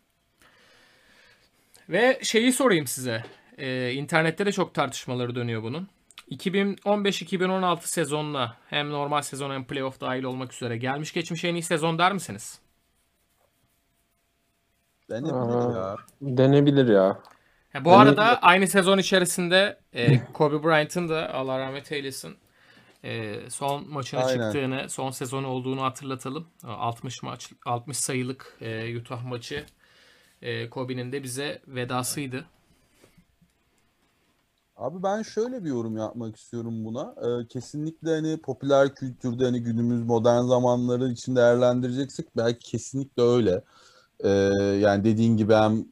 Ve 1.88 2.20
şeyi 2.22 2.52
sorayım 2.52 2.86
size. 2.86 3.24
Ee, 3.58 3.92
internette 3.92 4.46
de 4.46 4.52
çok 4.52 4.74
tartışmaları 4.74 5.34
dönüyor 5.34 5.62
bunun. 5.62 5.88
2015-2016 6.30 7.80
sezonuna 7.82 8.56
hem 8.70 8.90
normal 8.90 9.22
sezon 9.22 9.50
hem 9.50 9.64
playoff 9.64 10.00
dahil 10.00 10.22
olmak 10.22 10.52
üzere 10.52 10.76
gelmiş 10.76 11.12
geçmiş 11.12 11.44
en 11.44 11.54
iyi 11.54 11.62
sezon 11.62 11.98
der 11.98 12.12
misiniz? 12.12 12.58
Denebilir 15.10 15.74
ya. 15.76 15.96
Denebilir 16.22 16.88
ya. 16.88 17.20
Ya 17.74 17.84
bu 17.84 17.88
Yani- 17.90 18.02
arada 18.02 18.42
aynı 18.42 18.66
sezon 18.68 18.98
içerisinde 18.98 19.78
e, 19.92 20.24
Kobe 20.32 20.62
Bryant'ın 20.64 21.08
da 21.08 21.34
Allah 21.34 21.58
rahmet 21.58 21.92
eylesin 21.92 22.36
e, 23.04 23.34
son 23.50 23.90
maçına 23.90 24.24
Aynen. 24.24 24.42
çıktığını, 24.42 24.88
son 24.90 25.10
sezonu 25.10 25.46
olduğunu 25.48 25.82
hatırlatalım. 25.82 26.48
60 26.64 27.22
maç, 27.22 27.52
60 27.66 27.96
sayılık 27.98 28.56
e, 28.60 28.96
Utah 28.98 29.24
maçı 29.24 29.64
e, 30.42 30.70
Kobe'nin 30.70 31.12
de 31.12 31.22
bize 31.22 31.62
vedasıydı. 31.66 32.44
Abi 34.78 35.02
ben 35.02 35.22
şöyle 35.22 35.64
bir 35.64 35.68
yorum 35.68 35.96
yapmak 35.96 36.36
istiyorum 36.36 36.84
buna. 36.84 37.14
Ee, 37.22 37.48
kesinlikle 37.48 38.10
hani 38.10 38.40
popüler 38.40 38.94
kültürde 38.94 39.44
hani 39.44 39.62
günümüz 39.62 40.02
modern 40.02 40.42
zamanları 40.42 41.08
için 41.08 41.36
değerlendireceksek 41.36 42.36
belki 42.36 42.70
kesinlikle 42.70 43.22
öyle. 43.22 43.62
Ee, 44.20 44.28
yani 44.80 45.04
dediğin 45.04 45.36
gibi 45.36 45.54
hem 45.54 45.84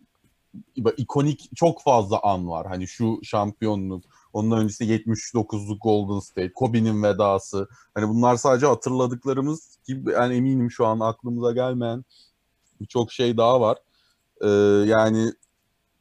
ikonik 0.97 1.51
çok 1.57 1.83
fazla 1.83 2.21
an 2.23 2.49
var. 2.49 2.67
Hani 2.67 2.89
şu 2.89 3.21
şampiyonluk, 3.23 4.05
ondan 4.33 4.59
öncesi 4.59 4.85
79'luk 4.85 5.83
Golden 5.83 6.21
State, 6.21 6.53
Kobe'nin 6.53 7.03
vedası. 7.03 7.69
Hani 7.95 8.09
bunlar 8.09 8.37
sadece 8.37 8.67
hatırladıklarımız 8.67 9.79
gibi 9.89 10.11
yani 10.11 10.35
eminim 10.35 10.71
şu 10.71 10.87
an 10.87 11.01
aklımıza 11.01 11.53
gelmeyen 11.53 12.05
birçok 12.81 13.13
şey 13.13 13.37
daha 13.37 13.61
var. 13.61 13.79
Ee, 14.41 14.49
yani 14.91 15.33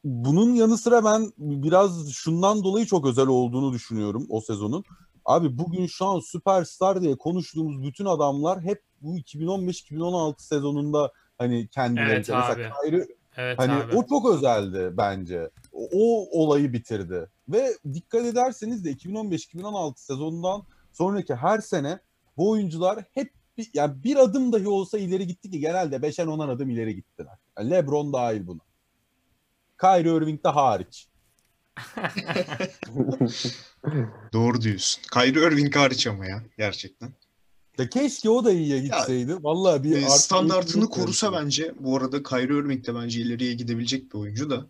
bunun 0.05 0.55
yanı 0.55 0.77
sıra 0.77 1.05
ben 1.05 1.31
biraz 1.37 2.11
şundan 2.11 2.63
dolayı 2.63 2.85
çok 2.85 3.07
özel 3.07 3.27
olduğunu 3.27 3.73
düşünüyorum 3.73 4.25
o 4.29 4.41
sezonun. 4.41 4.83
Abi 5.25 5.57
bugün 5.57 5.85
şu 5.85 6.05
an 6.05 6.19
süperstar 6.19 7.01
diye 7.01 7.17
konuştuğumuz 7.17 7.83
bütün 7.83 8.05
adamlar 8.05 8.61
hep 8.61 8.81
bu 9.01 9.17
2015-2016 9.17 10.33
sezonunda 10.37 11.11
hani 11.37 11.67
kendileri 11.67 12.09
Evet 12.09 12.29
mesela 12.29 12.51
abi. 12.51 12.69
Kyrie 12.83 13.07
Evet 13.37 13.59
Hani 13.59 13.71
abi. 13.71 13.95
o 13.95 14.07
çok 14.07 14.29
özeldi 14.29 14.93
bence. 14.97 15.49
O, 15.73 15.89
o 15.93 16.27
olayı 16.43 16.73
bitirdi. 16.73 17.29
Ve 17.49 17.73
dikkat 17.93 18.25
ederseniz 18.25 18.85
de 18.85 18.91
2015-2016 18.91 19.93
sezonundan 19.95 20.63
sonraki 20.93 21.35
her 21.35 21.59
sene 21.59 21.99
bu 22.37 22.49
oyuncular 22.49 23.03
hep 23.11 23.31
bir, 23.57 23.69
yani 23.73 24.03
bir 24.03 24.15
adım 24.15 24.53
dahi 24.53 24.67
olsa 24.67 24.97
ileri 24.97 25.27
gitti 25.27 25.51
ki 25.51 25.59
genelde 25.59 25.95
5'en 25.95 26.27
10'ar 26.27 26.51
adım 26.51 26.69
ileri 26.69 26.95
gittiler. 26.95 27.37
Yani 27.59 27.69
LeBron 27.69 28.13
dahil 28.13 28.47
buna. 28.47 28.59
Kyrie 29.81 30.15
Irving 30.15 30.43
de 30.45 30.49
hariç. 30.49 31.07
Doğru 34.33 34.61
diyorsun. 34.61 35.01
Kyrie 35.13 35.47
Irving 35.47 35.75
hariç 35.75 36.07
ama 36.07 36.25
ya 36.25 36.43
gerçekten. 36.57 37.09
Ya 37.77 37.89
keşke 37.89 38.29
o 38.29 38.45
da 38.45 38.51
iyiye 38.51 38.79
gitseydi. 38.79 39.43
Vallahi 39.43 39.83
bir 39.83 39.97
E, 39.97 40.09
standartını 40.09 40.89
korusa 40.89 41.31
verici. 41.31 41.43
bence 41.45 41.73
bu 41.79 41.97
arada 41.97 42.23
Kyrie 42.23 42.57
Irving 42.57 42.87
de 42.87 42.95
bence 42.95 43.21
ileriye 43.21 43.53
gidebilecek 43.53 44.13
bir 44.13 44.19
oyuncu 44.19 44.49
da. 44.49 44.65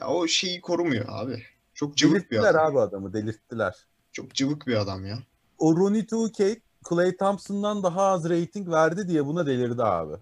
Ya 0.00 0.08
o 0.08 0.26
şeyi 0.26 0.60
korumuyor 0.60 1.04
abi. 1.08 1.42
Çok 1.74 1.96
cıvık 1.96 2.30
bir 2.30 2.38
adam. 2.38 2.66
abi 2.66 2.80
adamı 2.80 3.12
delirttiler. 3.12 3.74
Çok 4.12 4.34
cıvık 4.34 4.66
bir 4.66 4.74
adam 4.74 5.06
ya. 5.06 5.18
O 5.58 5.76
Ronnie 5.76 6.00
2K 6.02 6.60
Clay 6.88 7.16
Thompson'dan 7.16 7.82
daha 7.82 8.02
az 8.02 8.24
rating 8.30 8.68
verdi 8.70 9.08
diye 9.08 9.26
buna 9.26 9.46
delirdi 9.46 9.82
abi. 9.82 10.14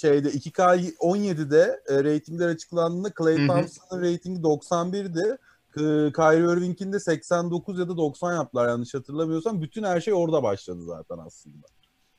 Şeyde 0.00 0.28
2K17'de 0.30 1.80
e, 1.88 2.04
ratingler 2.04 2.48
açıklandığında 2.48 3.12
Clay. 3.18 3.36
Thompson'ın 3.46 4.02
ratingi 4.02 4.40
91'di. 4.40 5.38
K- 5.70 6.12
Kyrie 6.12 6.52
Irving'in 6.52 6.92
de 6.92 7.00
89 7.00 7.78
ya 7.78 7.88
da 7.88 7.96
90 7.96 8.34
yaptılar 8.34 8.68
yanlış 8.68 8.94
hatırlamıyorsam. 8.94 9.62
Bütün 9.62 9.82
her 9.82 10.00
şey 10.00 10.14
orada 10.14 10.42
başladı 10.42 10.80
zaten 10.86 11.18
aslında. 11.26 11.66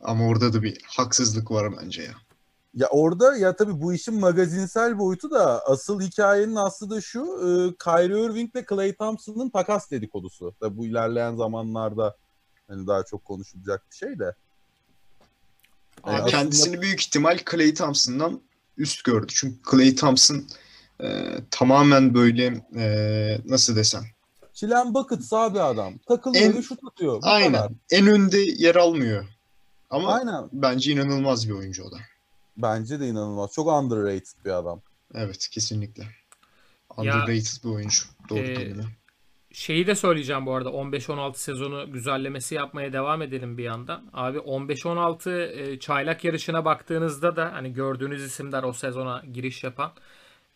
Ama 0.02 0.28
orada 0.28 0.54
da 0.54 0.64
bir 0.64 0.78
haksızlık 0.88 1.52
var 1.52 1.74
bence 1.82 2.02
ya. 2.02 2.12
Ya 2.74 2.88
orada 2.88 3.38
ya 3.38 3.56
tabii 3.56 3.82
bu 3.82 3.94
işin 3.94 4.20
magazinsel 4.20 5.00
boyutu 5.00 5.32
da 5.32 5.66
asıl 5.66 6.02
hikayenin 6.02 6.56
aslı 6.56 6.90
da 6.90 7.02
şu. 7.02 7.20
E, 7.22 7.48
Kyrie 7.84 8.26
Irving 8.26 8.56
ile 8.56 8.66
Clay 8.70 8.94
Thompson'ın 8.96 9.50
takas 9.50 9.92
dedikodusu. 9.92 10.54
Tabii 10.60 10.78
bu 10.78 10.86
ilerleyen 10.86 11.36
zamanlarda 11.36 12.16
hani 12.68 12.88
daha 12.88 13.04
çok 13.04 13.26
konuşulacak 13.26 13.84
bir 13.92 13.96
şey 13.96 14.20
de. 14.20 14.36
Abi 16.04 16.12
Yani 16.12 16.16
aslında- 16.24 16.32
Kendisini 16.32 16.82
büyük 16.82 17.02
ihtimal 17.02 17.40
Clay 17.52 17.74
Thompson'dan 17.74 18.42
üst 18.78 19.04
gördü. 19.04 19.32
Çünkü 19.36 19.58
Clay 19.72 19.96
Thompson 19.96 20.44
e, 21.04 21.28
tamamen 21.52 22.14
böyle 22.14 22.64
e, 22.76 23.42
nasıl 23.46 23.76
desem 23.76 24.04
Çilen 24.54 24.94
Buckets 24.94 25.34
abi 25.34 25.62
adam. 25.62 25.94
Takılıyor 26.08 26.44
En- 26.46 26.58
ve 26.58 26.62
şut 26.62 26.80
atıyor. 26.92 27.14
Bu 27.22 27.28
aynen 27.28 27.52
kadar. 27.54 27.72
en 27.92 28.08
önde 28.08 28.38
yer 28.38 28.76
almıyor. 28.76 29.26
Ama 29.90 30.14
Aynen. 30.14 30.50
bence 30.54 30.92
inanılmaz 30.92 31.48
bir 31.50 31.54
oyuncu 31.54 31.84
o 31.84 31.92
da. 31.92 31.98
Bence 32.58 33.00
de 33.00 33.08
inanılmaz. 33.08 33.52
Çok 33.52 33.68
underrated 33.68 34.46
bir 34.46 34.50
adam. 34.50 34.82
Evet 35.14 35.48
kesinlikle. 35.52 36.04
Ya, 36.04 36.10
Underrated 36.98 37.64
bir 37.64 37.70
oyuncu. 37.70 38.04
Doğru 38.30 38.40
e, 38.40 38.54
kelime. 38.54 38.84
Şeyi 39.54 39.88
de 39.88 39.96
söyleyeceğim 39.96 40.46
bu 40.46 40.54
arada 40.56 40.70
15-16 40.70 41.38
sezonu 41.38 41.92
güzellemesi 41.92 42.56
yapmaya 42.56 42.94
devam 42.94 43.22
edelim 43.22 43.58
bir 43.58 43.64
yandan. 43.64 44.10
Abi 44.14 44.38
15-16 44.38 45.52
e, 45.52 45.80
çaylak 45.80 46.24
yarışına 46.24 46.66
baktığınızda 46.66 47.36
da 47.36 47.54
hani 47.54 47.74
gördüğünüz 47.74 48.24
isimler 48.24 48.64
o 48.64 48.74
sezona 48.74 49.24
giriş 49.34 49.64
yapan. 49.64 49.92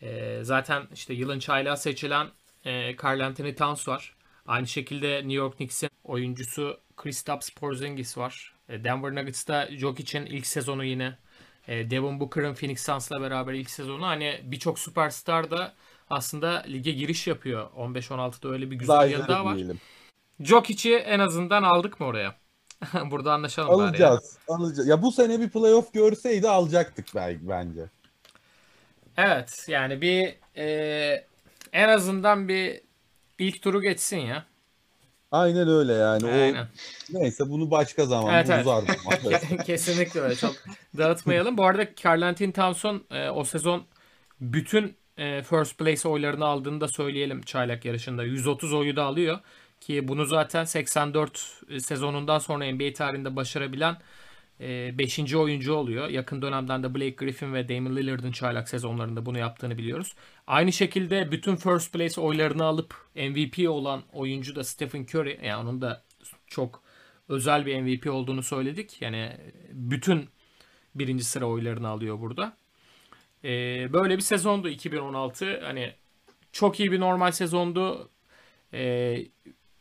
E, 0.02 0.40
zaten 0.44 0.84
işte 0.94 1.14
yılın 1.14 1.40
çaylağı 1.40 1.78
seçilen 1.78 2.28
e, 2.66 2.96
Karl 2.96 3.20
Anthony 3.20 3.56
Towns 3.56 3.88
var. 3.88 4.16
Aynı 4.48 4.68
şekilde 4.68 5.16
New 5.16 5.34
York 5.34 5.58
Knicks'in 5.58 5.90
oyuncusu 6.04 6.80
Kristaps 6.98 7.50
Porzingis 7.50 8.18
var. 8.18 8.54
E, 8.70 8.84
Denver 8.84 9.16
Nuggets'ta 9.16 9.68
Jokic'in 9.72 10.26
ilk 10.26 10.48
sezonu 10.48 10.86
yine. 10.86 11.18
E, 11.68 11.90
Devin 11.90 12.20
Booker'ın 12.20 12.54
Phoenix 12.54 12.86
Suns'la 12.86 13.22
beraber 13.22 13.54
ilk 13.54 13.70
sezonu. 13.70 14.06
Hani 14.08 14.42
birçok 14.44 14.80
süperstar 14.80 15.52
da 15.52 15.74
aslında 16.14 16.64
lige 16.68 16.92
giriş 16.92 17.28
yapıyor. 17.28 17.72
15-16'da 17.72 18.50
öyle 18.50 18.72
bir 18.72 18.76
güzel 18.76 19.12
yanı 19.12 19.28
daha 19.28 19.46
var. 19.46 19.56
diyelim. 19.56 19.80
Jokic'i 20.40 20.96
en 20.96 21.20
azından 21.20 21.64
aldık 21.64 22.00
mı 22.00 22.06
oraya? 22.06 22.36
Burada 23.12 23.34
anlaşalım 23.34 23.70
bari 23.70 23.80
ya. 23.80 23.88
Alacağız. 23.88 24.38
Alacağız. 24.48 24.88
Ya 24.88 25.02
bu 25.02 25.12
sene 25.12 25.40
bir 25.40 25.50
playoff 25.50 25.94
görseydi 25.94 26.50
alacaktık 26.50 27.06
belki 27.16 27.50
bence. 27.50 27.90
Evet 29.18 29.66
yani 29.68 30.02
bir 30.02 30.36
e, 30.58 31.26
en 31.74 31.90
azından 31.90 32.48
bir 32.48 32.82
ilk 33.40 33.62
turu 33.62 33.82
geçsin 33.82 34.18
ya. 34.18 34.46
Aynen 35.32 35.68
öyle 35.68 35.94
yani. 35.94 36.32
Aynen. 36.32 36.68
O 37.16 37.20
neyse 37.20 37.50
bunu 37.50 37.72
başka 37.72 38.06
zaman 38.06 38.34
Evet, 38.34 38.50
evet. 38.50 38.66
uzar. 38.66 38.86
Kesinlikle 39.66 40.20
öyle. 40.20 40.36
Çok 40.36 40.56
dağıtmayalım. 40.98 41.58
Bu 41.58 41.66
arada 41.66 41.96
Karl 41.96 42.22
Anthony 42.22 42.52
Towns'un 42.52 43.06
e, 43.12 43.30
o 43.30 43.44
sezon 43.44 43.84
bütün 44.42 44.98
first 45.44 45.78
place 45.78 46.10
oylarını 46.10 46.46
aldığını 46.46 46.82
da 46.82 46.88
söyleyelim 46.88 47.42
çaylak 47.42 47.86
yarışında. 47.86 48.24
130 48.24 48.74
oyu 48.74 48.96
da 48.96 49.04
alıyor. 49.04 49.40
Ki 49.80 50.08
bunu 50.08 50.26
zaten 50.26 50.64
84 50.64 51.62
sezonundan 51.80 52.40
sonra 52.40 52.72
NBA 52.72 52.94
tarihinde 52.94 53.36
başarabilen 53.36 53.98
5. 54.60 55.36
oyuncu 55.36 55.74
oluyor. 55.74 56.10
Yakın 56.10 56.42
dönemden 56.42 56.84
de 56.84 56.96
Blake 56.96 57.10
Griffin 57.10 57.54
ve 57.54 57.70
Damian 57.70 57.96
Lillard'ın 57.96 58.32
çaylak 58.32 58.70
sezonlarında 58.70 59.26
bunu 59.26 59.38
yaptığını 59.38 59.78
biliyoruz. 59.78 60.16
Aynı 60.48 60.74
şekilde 60.74 61.32
bütün 61.32 61.56
first 61.56 61.94
place 61.94 62.22
oylarını 62.22 62.64
alıp 62.64 62.96
MVP 63.16 63.70
olan 63.70 64.02
oyuncu 64.14 64.56
da 64.56 64.64
Stephen 64.64 65.04
Curry. 65.04 65.40
Yani 65.44 65.62
onun 65.62 65.82
da 65.82 66.04
çok 66.48 66.84
özel 67.30 67.66
bir 67.66 67.82
MVP 67.82 68.08
olduğunu 68.08 68.44
söyledik. 68.44 69.02
Yani 69.02 69.38
bütün 69.72 70.30
birinci 70.96 71.24
sıra 71.24 71.46
oylarını 71.46 71.88
alıyor 71.88 72.20
burada. 72.20 72.58
E, 73.44 73.50
böyle 73.94 74.18
bir 74.18 74.22
sezondu 74.22 74.70
2016. 74.70 75.62
Hani 75.62 75.94
çok 76.52 76.80
iyi 76.80 76.92
bir 76.92 77.00
normal 77.00 77.32
sezondu. 77.32 78.10
E, 78.74 78.82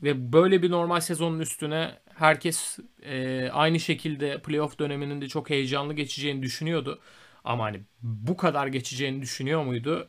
ve 0.03 0.33
böyle 0.33 0.63
bir 0.63 0.71
normal 0.71 1.01
sezonun 1.01 1.41
üstüne 1.41 1.99
herkes 2.15 2.79
e, 3.03 3.49
aynı 3.53 3.81
şekilde 3.81 4.43
playoff 4.43 4.79
döneminin 4.79 5.21
de 5.21 5.29
çok 5.29 5.51
heyecanlı 5.51 5.95
geçeceğini 5.95 6.43
düşünüyordu. 6.43 7.01
Ama 7.45 7.65
hani 7.65 7.81
bu 8.03 8.37
kadar 8.37 8.67
geçeceğini 8.67 9.23
düşünüyor 9.23 9.65
muydu? 9.65 10.09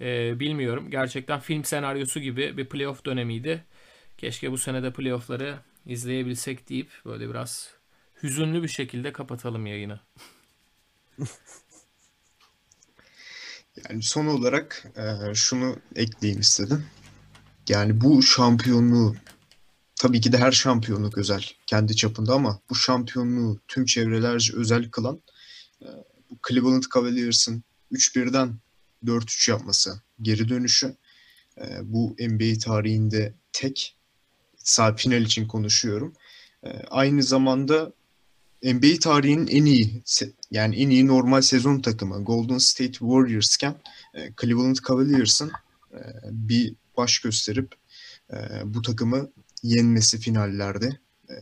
E, 0.00 0.40
bilmiyorum. 0.40 0.90
Gerçekten 0.90 1.40
film 1.40 1.64
senaryosu 1.64 2.20
gibi 2.20 2.56
bir 2.56 2.68
playoff 2.68 3.04
dönemiydi. 3.04 3.64
Keşke 4.18 4.52
bu 4.52 4.58
senede 4.58 4.92
playoffları 4.92 5.58
izleyebilsek 5.86 6.68
deyip 6.68 6.90
böyle 7.06 7.28
biraz 7.30 7.74
hüzünlü 8.22 8.62
bir 8.62 8.68
şekilde 8.68 9.12
kapatalım 9.12 9.66
yayını. 9.66 10.00
Yani 13.88 14.02
son 14.02 14.26
olarak 14.26 14.84
e, 14.96 15.34
şunu 15.34 15.76
ekleyeyim 15.96 16.40
istedim. 16.40 16.86
Yani 17.68 18.00
bu 18.00 18.22
şampiyonluğu 18.22 19.16
tabii 19.96 20.20
ki 20.20 20.32
de 20.32 20.38
her 20.38 20.52
şampiyonluk 20.52 21.18
özel 21.18 21.44
kendi 21.66 21.96
çapında 21.96 22.34
ama 22.34 22.60
bu 22.70 22.74
şampiyonluğu 22.74 23.60
tüm 23.68 23.84
çevrelerce 23.84 24.56
özel 24.56 24.90
kılan 24.90 25.22
e, 25.82 25.86
Cleveland 26.48 26.82
Cavaliers'ın 26.94 27.64
3-1'den 27.92 28.54
4-3 29.04 29.50
yapması, 29.50 30.00
geri 30.22 30.48
dönüşü 30.48 30.96
e, 31.60 31.64
bu 31.82 32.16
NBA 32.18 32.58
tarihinde 32.58 33.34
tek 33.52 33.96
sağ 34.56 34.94
final 34.94 35.22
için 35.22 35.48
konuşuyorum. 35.48 36.14
E, 36.64 36.68
aynı 36.90 37.22
zamanda 37.22 37.92
NBA 38.62 38.98
tarihinin 39.00 39.46
en 39.46 39.64
iyi 39.64 40.02
yani 40.50 40.76
en 40.76 40.90
iyi 40.90 41.06
normal 41.06 41.40
sezon 41.40 41.80
takımı 41.80 42.24
Golden 42.24 42.58
State 42.58 42.92
Warriors'ken 42.92 43.74
e, 44.14 44.32
Cleveland 44.40 44.76
Cavaliers'ın 44.88 45.52
e, 45.92 46.00
bir 46.24 46.74
baş 46.96 47.18
gösterip 47.18 47.74
e, 48.32 48.36
bu 48.64 48.82
takımı 48.82 49.30
yenmesi 49.62 50.20
finallerde 50.20 50.98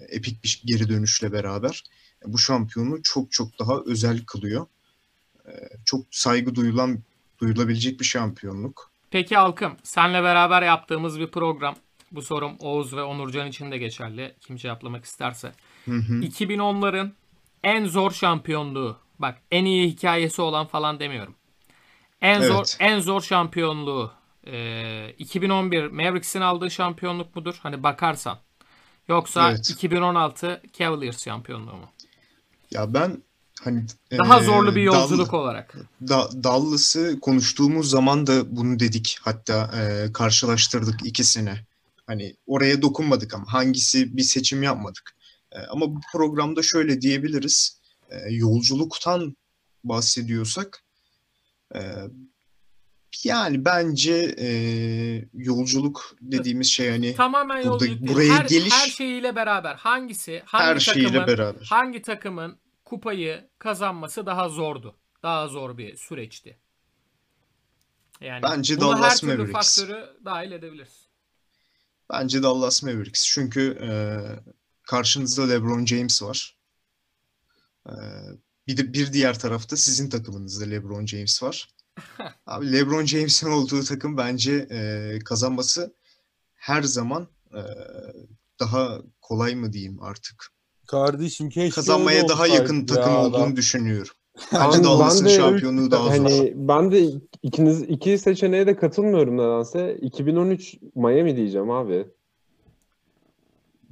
epik 0.08 0.44
bir 0.44 0.62
geri 0.64 0.88
dönüşle 0.88 1.32
beraber 1.32 1.84
bu 2.24 2.38
şampiyonu 2.38 3.02
çok 3.02 3.32
çok 3.32 3.58
daha 3.58 3.80
özel 3.86 4.24
kılıyor. 4.24 4.66
Çok 5.84 6.06
saygı 6.10 6.54
duyulan 6.54 6.98
duyulabilecek 7.38 8.00
bir 8.00 8.04
şampiyonluk. 8.04 8.90
Peki 9.10 9.36
Halkım, 9.36 9.76
senle 9.82 10.22
beraber 10.22 10.62
yaptığımız 10.62 11.20
bir 11.20 11.30
program. 11.30 11.76
Bu 12.12 12.22
sorum 12.22 12.56
Oğuz 12.58 12.96
ve 12.96 13.02
Onurcan 13.02 13.48
için 13.48 13.70
de 13.70 13.78
geçerli. 13.78 14.34
Kim 14.40 14.56
cevaplamak 14.56 15.04
isterse. 15.04 15.52
Hı 15.88 15.96
hı. 15.96 16.12
2010'ların 16.12 17.12
en 17.62 17.86
zor 17.86 18.10
şampiyonluğu. 18.10 18.96
Bak 19.18 19.38
en 19.50 19.64
iyi 19.64 19.88
hikayesi 19.88 20.42
olan 20.42 20.66
falan 20.66 21.00
demiyorum. 21.00 21.34
En 22.20 22.40
Evet. 22.40 22.48
zor 22.48 22.66
en 22.80 23.00
zor 23.00 23.20
şampiyonluğu 23.20 24.10
e, 24.46 25.14
2011 25.18 25.86
Mavericks'in 25.86 26.40
aldığı 26.40 26.70
şampiyonluk 26.70 27.36
mudur? 27.36 27.58
Hani 27.62 27.82
bakarsan. 27.82 28.38
Yoksa 29.08 29.50
Evet. 29.50 29.70
2016 29.70 30.62
Cavaliers 30.78 31.24
şampiyonluğu 31.24 31.72
mu? 31.72 31.90
Ya 32.70 32.94
ben 32.94 33.22
hani 33.60 33.84
Daha 34.18 34.40
e, 34.40 34.44
zorlu 34.44 34.76
bir 34.76 34.82
yolculuk 34.82 35.34
olarak. 35.34 35.74
Da- 36.08 36.44
Dallas'ı 36.44 37.20
konuştuğumuz 37.20 37.90
zaman 37.90 38.26
da 38.26 38.56
bunu 38.56 38.78
dedik. 38.78 39.18
Hatta 39.22 39.70
e, 39.80 40.12
karşılaştırdık 40.12 41.06
ikisini. 41.06 41.54
Hani 42.06 42.36
oraya 42.46 42.82
dokunmadık 42.82 43.34
ama 43.34 43.52
hangisi 43.52 44.16
bir 44.16 44.22
seçim 44.22 44.62
yapmadık. 44.62 45.17
E, 45.52 45.58
ama 45.58 45.94
bu 45.94 46.00
programda 46.12 46.62
şöyle 46.62 47.00
diyebiliriz. 47.00 47.80
E, 48.10 48.16
yolculuktan 48.30 49.36
bahsediyorsak 49.84 50.84
e, 51.74 51.80
yani 53.24 53.64
bence 53.64 54.34
e, 54.38 54.48
yolculuk 55.34 56.16
dediğimiz 56.20 56.66
şey 56.66 56.90
hani 56.90 57.14
Tamamen 57.14 57.56
Burada- 57.64 57.86
yolculuk 57.86 58.08
buraya 58.14 58.34
her, 58.38 58.44
geliş- 58.44 58.72
her 58.72 58.88
şeyiyle 58.88 59.36
beraber 59.36 59.74
hangisi 59.74 60.42
hangi 60.46 60.64
her 60.64 60.78
şeyiyle 60.78 61.08
takımın 61.08 61.26
beraber. 61.26 61.66
hangi 61.70 62.02
takımın 62.02 62.58
kupayı 62.84 63.48
kazanması 63.58 64.26
daha 64.26 64.48
zordu? 64.48 64.98
Daha 65.22 65.48
zor 65.48 65.78
bir 65.78 65.96
süreçti. 65.96 66.58
Yani 68.20 68.42
Bence 68.42 68.74
her 68.74 68.80
Dallas 68.80 69.20
türlü 69.20 69.32
Mavericks. 69.36 69.78
faktörü 69.78 70.06
dahil 70.24 70.52
edebiliriz. 70.52 71.08
Bence 72.12 72.42
Dallas 72.42 72.82
Mavericks. 72.82 73.24
Çünkü 73.26 73.78
e, 73.82 73.90
karşınızda 74.88 75.48
LeBron 75.48 75.86
James 75.86 76.22
var. 76.22 76.56
E, 77.88 77.92
bir 78.66 78.76
de 78.76 78.92
bir 78.92 79.12
diğer 79.12 79.38
tarafta 79.38 79.76
sizin 79.76 80.10
takımınızda 80.10 80.64
LeBron 80.64 81.06
James 81.06 81.42
var. 81.42 81.68
Abi 82.46 82.72
LeBron 82.72 83.04
James'in 83.04 83.50
olduğu 83.50 83.84
takım 83.84 84.16
bence 84.16 84.66
e, 84.70 85.18
kazanması 85.24 85.94
her 86.54 86.82
zaman 86.82 87.28
e, 87.54 87.60
daha 88.60 88.98
kolay 89.20 89.54
mı 89.54 89.72
diyeyim 89.72 90.02
artık. 90.02 90.46
Kardeşim 90.86 91.48
keşke 91.50 91.74
Kazanmaya 91.74 92.28
daha 92.28 92.46
yakın 92.46 92.80
ya 92.80 92.86
takım 92.86 93.12
adam. 93.12 93.24
olduğunu 93.24 93.56
düşünüyorum. 93.56 94.12
Ben- 94.52 94.60
Bence 94.72 94.84
Dallas'ın 94.84 95.26
ben 95.26 95.32
de- 95.32 95.36
şampiyonluğu 95.36 95.90
daha 95.90 96.04
zor. 96.04 96.10
Hani 96.10 96.52
ben 96.56 96.92
de 96.92 97.10
ikiniz 97.42 97.82
iki 97.82 98.18
seçeneğe 98.18 98.66
de 98.66 98.76
katılmıyorum 98.76 99.36
nedense. 99.38 99.98
2013 100.02 100.76
Miami 100.94 101.36
diyeceğim 101.36 101.70
abi. 101.70 102.08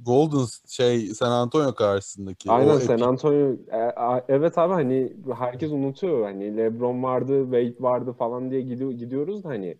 Golden 0.07 0.45
şey 0.67 1.07
San 1.07 1.31
Antonio 1.31 1.75
karşısındaki. 1.75 2.51
Aynen 2.51 2.79
San 2.79 2.99
Antonio. 2.99 3.53
E, 3.53 3.93
Evet 4.27 4.57
abi 4.57 4.73
hani 4.73 5.13
herkes 5.37 5.71
unutuyor. 5.71 6.23
Hani 6.23 6.57
LeBron 6.57 7.03
vardı, 7.03 7.43
Wade 7.43 7.83
vardı 7.83 8.13
falan 8.13 8.51
diye 8.51 8.61
gidiyor, 8.61 8.91
gidiyoruz 8.91 9.43
da 9.43 9.49
hani 9.49 9.77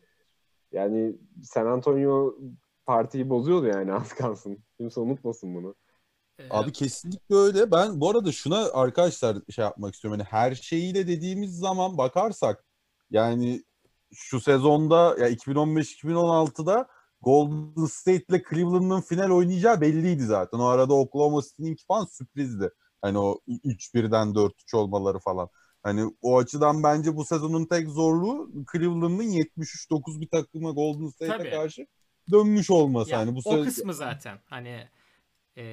yani 0.72 1.16
San 1.44 1.66
Antonio 1.66 2.36
partiyi 2.86 3.30
bozuyordu 3.30 3.66
yani 3.68 3.94
az 4.02 4.14
kalsın. 4.14 4.58
Kimse 4.78 5.00
unutmasın 5.00 5.56
bunu. 5.56 5.76
Ee, 6.40 6.44
Abi 6.50 6.72
kesinlikle 6.72 7.36
öyle. 7.36 7.72
Ben 7.72 8.02
bu 8.02 8.10
arada 8.10 8.32
şuna 8.32 8.72
arkadaşlar 8.74 9.38
şey 9.50 9.64
yapmak 9.64 9.94
istiyorum. 9.96 10.20
Hani 10.20 10.30
her 10.30 10.56
şeyiyle 10.56 11.08
dediğimiz 11.08 11.60
zaman 11.60 11.98
bakarsak 11.98 12.64
yani 13.12 13.64
şu 14.14 14.40
sezonda 14.40 15.16
ya 15.20 15.30
2015-2016'da 15.30 16.88
Golden 17.22 17.86
State 17.86 18.24
ile 18.30 18.44
Cleveland'ın 18.50 19.02
final 19.02 19.30
oynayacağı 19.32 19.82
belliydi 19.82 20.24
zaten. 20.26 20.60
O 20.60 20.66
arada 20.66 20.94
Oklahoma 20.94 21.42
City'ninki 21.42 21.86
falan 21.86 22.06
sürprizdi. 22.06 22.70
Hani 23.02 23.18
o 23.20 23.40
3-1'den 23.64 24.36
4-3 24.36 24.74
olmaları 24.74 25.20
falan. 25.20 25.50
Hani 25.84 26.16
o 26.22 26.38
açıdan 26.38 26.84
bence 26.84 27.16
bu 27.16 27.26
sezonun 27.26 27.66
tek 27.66 27.88
zorluğu 27.90 28.50
Cleveland'ın 28.72 29.24
73-9 29.24 30.22
bir 30.22 30.30
takıma 30.30 30.72
Golden 30.72 31.08
State'e 31.08 31.50
karşı 31.50 31.88
dönmüş 32.32 32.70
olması. 32.70 33.12
ya, 33.12 33.18
hani 33.20 33.36
bu 33.36 33.40
o 33.46 33.54
se- 33.54 33.64
kısmı 33.64 33.94
zaten 33.94 34.40
hani 34.46 34.88
e, 35.58 35.64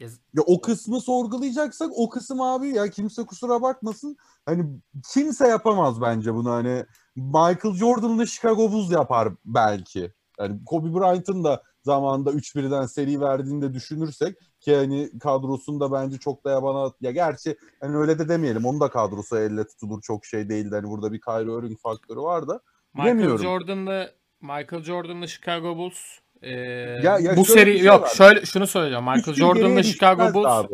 yaz- 0.00 0.20
Ya 0.34 0.42
o 0.46 0.60
kısmı 0.60 1.00
sorgulayacaksak 1.00 1.90
o 1.94 2.08
kısım 2.08 2.40
abi 2.40 2.68
ya 2.68 2.90
kimse 2.90 3.26
kusura 3.26 3.62
bakmasın. 3.62 4.16
Hani 4.46 4.80
kimse 5.12 5.48
yapamaz 5.48 6.00
bence 6.00 6.34
bunu 6.34 6.50
hani 6.50 6.84
Michael 7.16 7.74
Jordan'la 7.74 8.26
Chicago 8.26 8.72
Bulls 8.72 8.90
yapar 8.92 9.28
belki. 9.44 10.12
Yani 10.40 10.64
Kobe 10.66 10.94
Bryant'ın 10.94 11.44
da 11.44 11.62
zamanında 11.82 12.30
3-1'den 12.30 12.86
seri 12.86 13.20
verdiğinde 13.20 13.74
düşünürsek 13.74 14.36
ki 14.60 14.76
hani 14.76 15.18
kadrosunda 15.18 15.92
bence 15.92 16.18
çok 16.18 16.44
da 16.44 16.50
yabana 16.50 16.92
ya 17.00 17.10
gerçi 17.10 17.56
hani 17.80 17.96
öyle 17.96 18.18
de 18.18 18.28
demeyelim. 18.28 18.64
Onun 18.66 18.80
da 18.80 18.88
kadrosu 18.90 19.38
elle 19.38 19.66
tutulur 19.66 20.02
çok 20.02 20.24
şey 20.26 20.48
değildi. 20.48 20.74
Hani 20.74 20.88
burada 20.90 21.12
bir 21.12 21.20
Kyrie 21.20 21.58
Irving 21.58 21.78
faktörü 21.80 22.20
var 22.20 22.48
da. 22.48 22.60
Michael 22.94 23.14
Bilemiyorum. 23.14 23.38
Jordan'la 23.44 24.10
Michael 24.40 24.82
Jordan'la 24.82 25.26
Chicago 25.26 25.76
Bulls 25.76 25.98
e, 26.42 26.50
Ya- 26.50 27.18
ya 27.18 27.36
bu 27.36 27.44
seri 27.44 27.78
şey 27.78 27.86
yok 27.86 28.02
var. 28.02 28.08
şöyle 28.08 28.46
şunu 28.46 28.66
söyleyeceğim. 28.66 29.04
Michael 29.04 29.36
Jordan'la 29.36 29.82
Chicago 29.82 30.34
Bulls. 30.34 30.66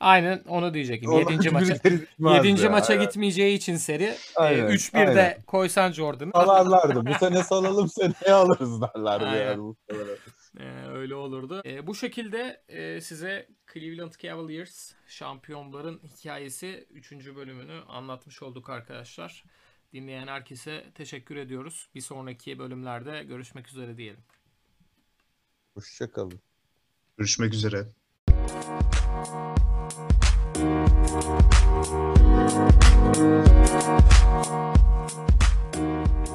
Aynen 0.00 0.42
onu 0.48 0.74
diyecektim. 0.74 1.10
Onlar 1.10 1.30
7. 1.30 1.34
üç 1.34 1.46
bir 1.46 1.52
maça 1.52 1.74
geri 1.74 2.00
düşmez 2.00 2.44
7. 2.46 2.62
ya. 2.62 2.70
maça 2.70 2.94
gitmeyeceği 2.94 3.56
için 3.56 3.76
seri 3.76 4.04
e, 4.04 4.18
Aynen, 4.36 4.66
3-1'de 4.66 4.98
aynen. 4.98 5.42
koysan 5.42 5.92
Jordan'ı 5.92 6.30
Salarlardı. 6.32 7.06
Bu 7.06 7.14
sene 7.14 7.42
salalım 7.42 7.88
seneye 7.98 8.34
alırız 8.34 8.80
derlerdi 8.82 9.24
Aynen. 9.24 9.44
yani. 9.46 9.74
Ee, 10.60 10.86
öyle 10.88 11.14
olurdu. 11.14 11.62
Ee, 11.64 11.86
bu 11.86 11.94
şekilde 11.94 12.62
e, 12.68 13.00
size 13.00 13.48
Cleveland 13.72 14.12
Cavaliers 14.12 14.92
şampiyonların 15.06 16.00
hikayesi 16.16 16.86
3. 16.90 17.12
bölümünü 17.12 17.80
anlatmış 17.88 18.42
olduk 18.42 18.70
arkadaşlar. 18.70 19.44
Dinleyen 19.92 20.26
herkese 20.26 20.84
teşekkür 20.94 21.36
ediyoruz. 21.36 21.88
Bir 21.94 22.00
sonraki 22.00 22.58
bölümlerde 22.58 23.22
görüşmek 23.24 23.68
üzere 23.68 23.96
diyelim. 23.96 24.20
Hoşçakalın. 25.74 26.40
Görüşmek 27.16 27.54
üzere. 27.54 27.86
Thank 28.50 28.64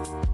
you. 0.07 0.24